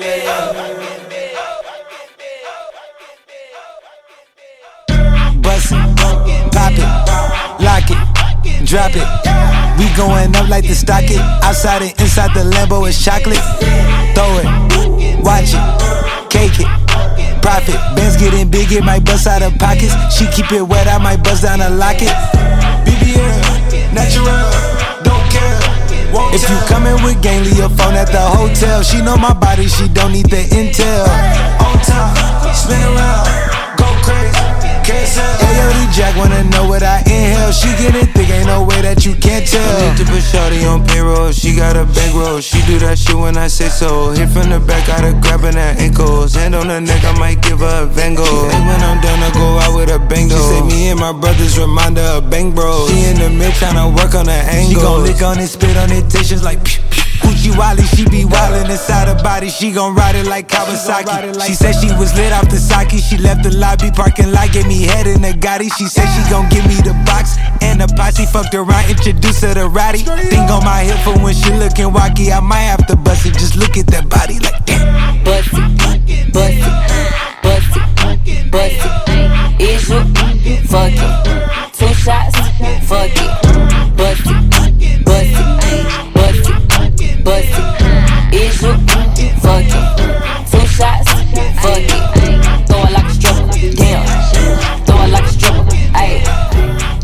Yeah. 0.00 0.81
Drop 8.72 8.96
it. 8.96 9.04
We 9.76 9.84
going 10.00 10.34
up 10.34 10.48
like 10.48 10.64
the 10.64 10.74
stock 10.74 11.04
it. 11.04 11.20
Outside 11.44 11.82
and 11.82 11.92
inside 12.00 12.32
the 12.32 12.40
Lambo 12.40 12.88
is 12.88 12.96
chocolate. 12.96 13.44
Throw 14.16 14.32
it, 14.40 14.48
watch 15.20 15.52
it, 15.52 15.60
cake 16.32 16.56
it. 16.56 16.70
Profit, 17.44 17.76
bands 17.92 18.16
getting 18.16 18.48
big, 18.48 18.72
it 18.72 18.82
might 18.82 19.04
bust 19.04 19.26
out 19.26 19.42
of 19.42 19.52
pockets. 19.58 19.92
She 20.16 20.24
keep 20.32 20.50
it 20.52 20.62
wet, 20.62 20.88
I 20.88 20.96
might 20.96 21.22
bust 21.22 21.42
down 21.42 21.60
a 21.60 21.68
locket. 21.68 22.16
BBL, 22.88 23.92
natural, 23.92 24.48
don't 25.04 25.20
care. 25.28 25.60
If 26.32 26.48
you 26.48 26.56
coming 26.64 26.96
with 27.04 27.20
gang, 27.20 27.44
leave 27.44 27.58
your 27.58 27.68
phone 27.68 27.92
at 27.92 28.08
the 28.08 28.24
hotel. 28.24 28.82
She 28.82 29.02
know 29.02 29.18
my 29.18 29.34
body, 29.34 29.68
she 29.68 29.86
don't 29.88 30.12
need 30.12 30.30
the 30.32 30.48
intel. 30.48 31.04
On 31.60 31.76
top, 31.84 32.16
spin 32.56 32.80
around, 32.80 33.76
go 33.76 33.84
crazy. 34.00 34.51
Ayo, 34.82 35.92
Jack 35.92 36.16
wanna 36.16 36.42
know 36.44 36.66
what 36.66 36.82
I 36.82 37.00
inhale. 37.00 37.52
She 37.52 37.68
get 37.78 37.94
it 37.94 38.10
thick, 38.14 38.28
ain't 38.30 38.46
no 38.46 38.64
way 38.64 38.80
that 38.82 39.04
you 39.06 39.14
can't 39.14 39.46
tell. 39.46 39.62
I 39.62 39.88
need 39.88 39.98
to 39.98 40.04
put 40.04 40.22
Shawty 40.22 40.66
on 40.68 40.84
payroll. 40.86 41.30
She 41.30 41.54
got 41.54 41.76
a 41.76 41.84
bankroll. 41.84 42.40
She 42.40 42.60
do 42.66 42.78
that 42.80 42.98
shit 42.98 43.16
when 43.16 43.36
I 43.36 43.46
say 43.46 43.68
so. 43.68 44.10
Hit 44.10 44.28
from 44.30 44.50
the 44.50 44.58
back, 44.58 44.86
got 44.86 45.00
her 45.00 45.12
grabbing 45.12 45.54
her 45.54 45.74
ankles. 45.78 46.34
Hand 46.34 46.54
on 46.54 46.68
her 46.68 46.80
neck, 46.80 47.04
I 47.04 47.16
might 47.18 47.40
give 47.42 47.60
her 47.60 47.84
a 47.84 47.86
Van 47.86 48.14
Gogh. 48.14 48.50
And 48.50 48.66
when 48.66 48.80
I'm 48.82 49.00
done, 49.00 49.22
I 49.22 49.30
go 49.32 49.58
out 49.58 49.76
with 49.76 49.90
a 49.90 49.98
bang 49.98 50.28
She 50.28 50.36
say 50.36 50.62
me 50.62 50.90
and 50.90 50.98
my 51.00 51.12
brothers 51.12 51.58
remind 51.58 51.96
her 51.96 52.18
of 52.18 52.30
bang 52.30 52.52
bro. 52.52 52.86
She 52.88 53.04
in 53.04 53.18
the 53.18 53.30
mid 53.30 53.52
tryna 53.54 53.94
work 53.94 54.14
on 54.14 54.26
her 54.26 54.44
angle. 54.50 54.68
She 54.68 54.74
gon' 54.74 55.02
lick 55.04 55.22
on 55.22 55.38
it, 55.38 55.48
spit 55.48 55.76
on 55.76 55.90
it, 55.92 56.08
just 56.10 56.42
like 56.42 56.64
pew, 56.64 56.82
pew. 56.90 57.01
Gucci 57.42 57.58
Wally, 57.58 57.82
she 57.82 58.04
be 58.04 58.24
wildin' 58.24 58.70
inside 58.70 59.08
her 59.08 59.20
body. 59.22 59.48
She 59.48 59.72
gon' 59.72 59.96
ride 59.96 60.14
it 60.14 60.26
like 60.26 60.48
Kawasaki. 60.48 61.42
She 61.44 61.54
said 61.54 61.72
she 61.72 61.88
was 61.98 62.14
lit 62.14 62.32
off 62.32 62.48
the 62.48 62.56
sake. 62.56 62.90
She 63.02 63.16
left 63.16 63.42
the 63.42 63.50
lobby 63.56 63.90
parking 63.90 64.30
lot, 64.30 64.52
gave 64.52 64.66
me 64.68 64.82
head 64.82 65.08
in 65.08 65.22
the 65.22 65.32
Gotti. 65.32 65.68
She 65.76 65.86
said 65.86 66.06
she 66.14 66.30
gon' 66.30 66.48
give 66.50 66.64
me 66.66 66.76
the 66.76 66.94
box 67.04 67.36
and 67.60 67.80
the 67.80 67.88
posse. 67.96 68.26
Fucked 68.26 68.54
around, 68.54 68.88
introduced 68.88 69.42
her 69.42 69.54
to 69.54 69.68
Roddy. 69.68 69.98
Thing 70.30 70.46
on 70.50 70.64
my 70.64 70.82
hip 70.84 70.98
for 71.02 71.18
when 71.22 71.34
she 71.34 71.50
lookin' 71.50 71.90
wacky. 71.90 72.30
I 72.30 72.38
might 72.38 72.70
have 72.70 72.86
to 72.86 72.96
bust 72.96 73.26
it. 73.26 73.32
Just 73.34 73.56
look 73.56 73.76
at 73.76 73.88
that 73.88 74.08
body 74.08 74.38
like 74.38 74.64
damn. 74.64 75.24
Bust 75.24 75.48
it, 75.50 75.78
bust 75.78 76.06
it, 76.06 76.32
bust 76.32 76.54
it, 78.28 78.50
bust 78.52 78.86
it. 79.10 79.60
Is 79.60 79.88
you 79.88 79.98
fuck 80.70 80.92
it? 80.94 81.74
Two 81.74 81.92
shots, 81.94 82.36
fuck 82.86 83.10
it. 83.10 83.96
Bust 83.96 84.26
it, 84.26 84.50
bust 84.50 84.80
it, 84.80 85.04
bust 85.04 85.26
it 85.26 86.01
bust 87.24 87.48
it. 87.48 88.34
Is 88.34 88.62
you 88.62 88.72
fuck 89.42 89.64
it? 89.64 89.82
Two 90.50 90.66
shots, 90.66 91.10
fuck 91.62 91.78
it. 91.78 92.02
Throw 92.66 92.82
it 92.82 92.92
like 92.92 93.06
a 93.06 93.14
stripper, 93.14 93.76
damn. 93.76 94.04
Throw 94.86 95.02
it 95.04 95.10
like 95.10 95.24
a 95.24 95.28
stripper, 95.28 95.76
ayy. 96.00 96.20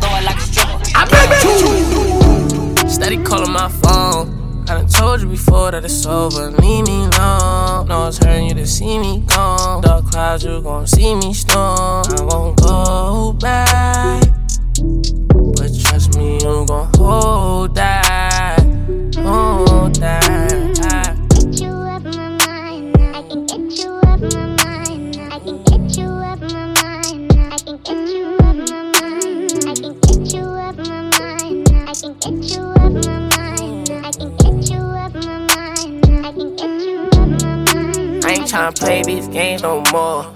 Throw 0.00 0.16
it 0.18 0.24
like 0.24 0.36
a 0.36 0.40
stripper. 0.40 0.78
I 0.94 1.04
bet 1.10 1.28
you. 1.44 2.88
Steady 2.88 3.18
calling 3.22 3.52
my 3.52 3.68
phone. 3.68 4.36
I 4.68 4.74
done 4.74 4.88
told 4.88 5.22
you 5.22 5.28
before 5.28 5.70
that 5.70 5.84
it's 5.84 6.04
over. 6.04 6.50
Leave 6.50 6.86
me 6.86 7.06
alone. 7.06 7.88
No, 7.88 8.06
it's 8.08 8.18
hurting 8.18 8.48
you 8.48 8.54
to 8.54 8.66
see 8.66 8.98
me 8.98 9.20
gone. 9.20 9.80
Dark 9.80 10.10
clouds, 10.10 10.44
you 10.44 10.60
gon' 10.60 10.86
see 10.86 11.14
me 11.14 11.32
storm. 11.32 12.04
I 12.06 12.22
won't 12.22 12.56
go 12.60 12.97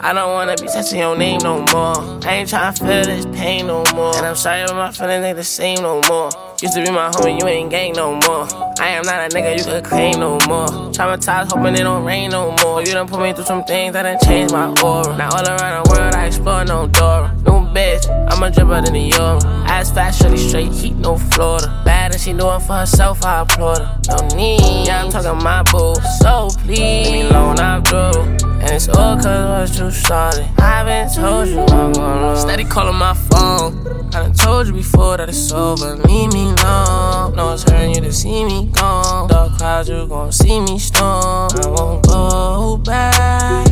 I 0.04 0.12
don't 0.12 0.32
wanna 0.32 0.56
be 0.56 0.66
touching 0.66 0.98
your 0.98 1.16
name 1.16 1.38
no 1.44 1.60
more. 1.72 1.96
I 2.26 2.34
ain't 2.34 2.48
tryna 2.48 2.76
feel 2.76 3.04
this 3.04 3.24
pain 3.26 3.68
no 3.68 3.84
more. 3.94 4.16
And 4.16 4.26
I'm 4.26 4.34
sorry, 4.34 4.64
but 4.66 4.74
my 4.74 4.90
feelings 4.90 5.24
ain't 5.24 5.36
the 5.36 5.44
same 5.44 5.80
no 5.80 6.00
more. 6.08 6.28
Used 6.60 6.74
to 6.74 6.82
be 6.82 6.90
my 6.90 7.08
homie, 7.10 7.40
you 7.40 7.46
ain't 7.46 7.70
gang 7.70 7.92
no 7.92 8.14
more. 8.14 8.48
I 8.80 8.88
am 8.88 9.04
not 9.04 9.32
a 9.32 9.34
nigga 9.34 9.56
you 9.56 9.64
could 9.64 9.84
claim 9.84 10.18
no 10.18 10.40
more. 10.48 10.66
Traumatized, 10.90 11.52
hoping 11.52 11.74
it 11.74 11.84
don't 11.84 12.04
rain 12.04 12.30
no 12.30 12.50
more. 12.64 12.80
You 12.80 12.92
done 12.94 13.06
put 13.06 13.20
me 13.20 13.32
through 13.32 13.44
some 13.44 13.62
things 13.62 13.92
that 13.92 14.02
done 14.02 14.18
changed 14.24 14.52
my 14.52 14.74
aura. 14.82 15.16
Now 15.16 15.30
all 15.30 15.46
around 15.46 15.84
the 15.84 15.90
world, 15.90 16.14
I 16.14 16.26
explore 16.26 16.64
no 16.64 16.88
Dora. 16.88 17.32
New 17.44 17.51
bitch, 17.72 18.08
I'ma 18.30 18.46
a 18.46 18.50
dripper 18.50 18.84
than 18.84 18.94
the 18.94 19.00
Euro. 19.00 19.38
Ass 19.66 19.90
fast, 19.90 20.20
shorty 20.20 20.36
straight, 20.36 20.72
heat, 20.72 20.94
no 20.94 21.16
Florida. 21.16 21.82
Bad 21.84 22.12
and 22.12 22.20
she 22.20 22.32
doing 22.32 22.60
for 22.60 22.74
herself, 22.74 23.24
I 23.24 23.40
applaud 23.40 23.78
her. 23.78 24.00
No 24.08 24.36
need, 24.36 24.86
yeah, 24.86 25.04
I'm 25.04 25.10
talking 25.10 25.42
my 25.42 25.62
boo. 25.64 25.94
So 26.20 26.48
please, 26.60 26.78
leave 26.78 27.12
me 27.12 27.20
alone, 27.22 27.58
I'm 27.58 27.82
through. 27.82 28.42
And 28.62 28.70
it's 28.70 28.88
all 28.88 29.16
cause 29.16 29.70
what 29.70 29.78
you 29.78 29.90
started. 29.90 30.48
I've 30.58 30.86
been 30.86 31.12
told 31.12 31.48
you 31.48 31.60
I'm 31.60 31.92
gonna 31.92 32.36
Steady 32.36 32.64
calling 32.64 32.96
my 32.96 33.14
phone. 33.14 33.86
I 34.14 34.20
done 34.20 34.34
told 34.34 34.66
you 34.66 34.74
before 34.74 35.16
that 35.16 35.28
it's 35.28 35.50
over. 35.52 35.96
Leave 35.96 36.32
me 36.32 36.44
alone. 36.44 37.34
No, 37.34 37.52
it's 37.54 37.62
hurting 37.64 37.94
you 37.94 38.00
to 38.02 38.12
see 38.12 38.44
me 38.44 38.66
gone. 38.66 39.28
Dark 39.28 39.56
clouds, 39.58 39.88
you 39.88 40.06
gon' 40.06 40.30
see 40.30 40.60
me 40.60 40.78
storm. 40.78 41.50
I 41.54 41.66
won't 41.66 42.06
go 42.06 42.76
back. 42.76 43.66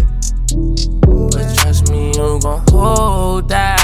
But 0.50 1.54
trust 1.56 1.90
me, 1.90 2.08
you 2.08 2.40
gon' 2.40 2.64
hold 2.70 3.48
that. 3.50 3.79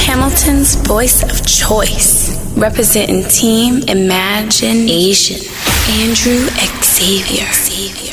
Hamilton's 0.00 0.74
voice 0.86 1.22
of 1.22 1.46
choice, 1.46 2.56
representing 2.56 3.22
Team 3.28 3.82
Imagination, 3.88 5.36
Andrew 5.88 6.48
Xavier. 6.82 7.46
Xavier. 7.52 8.11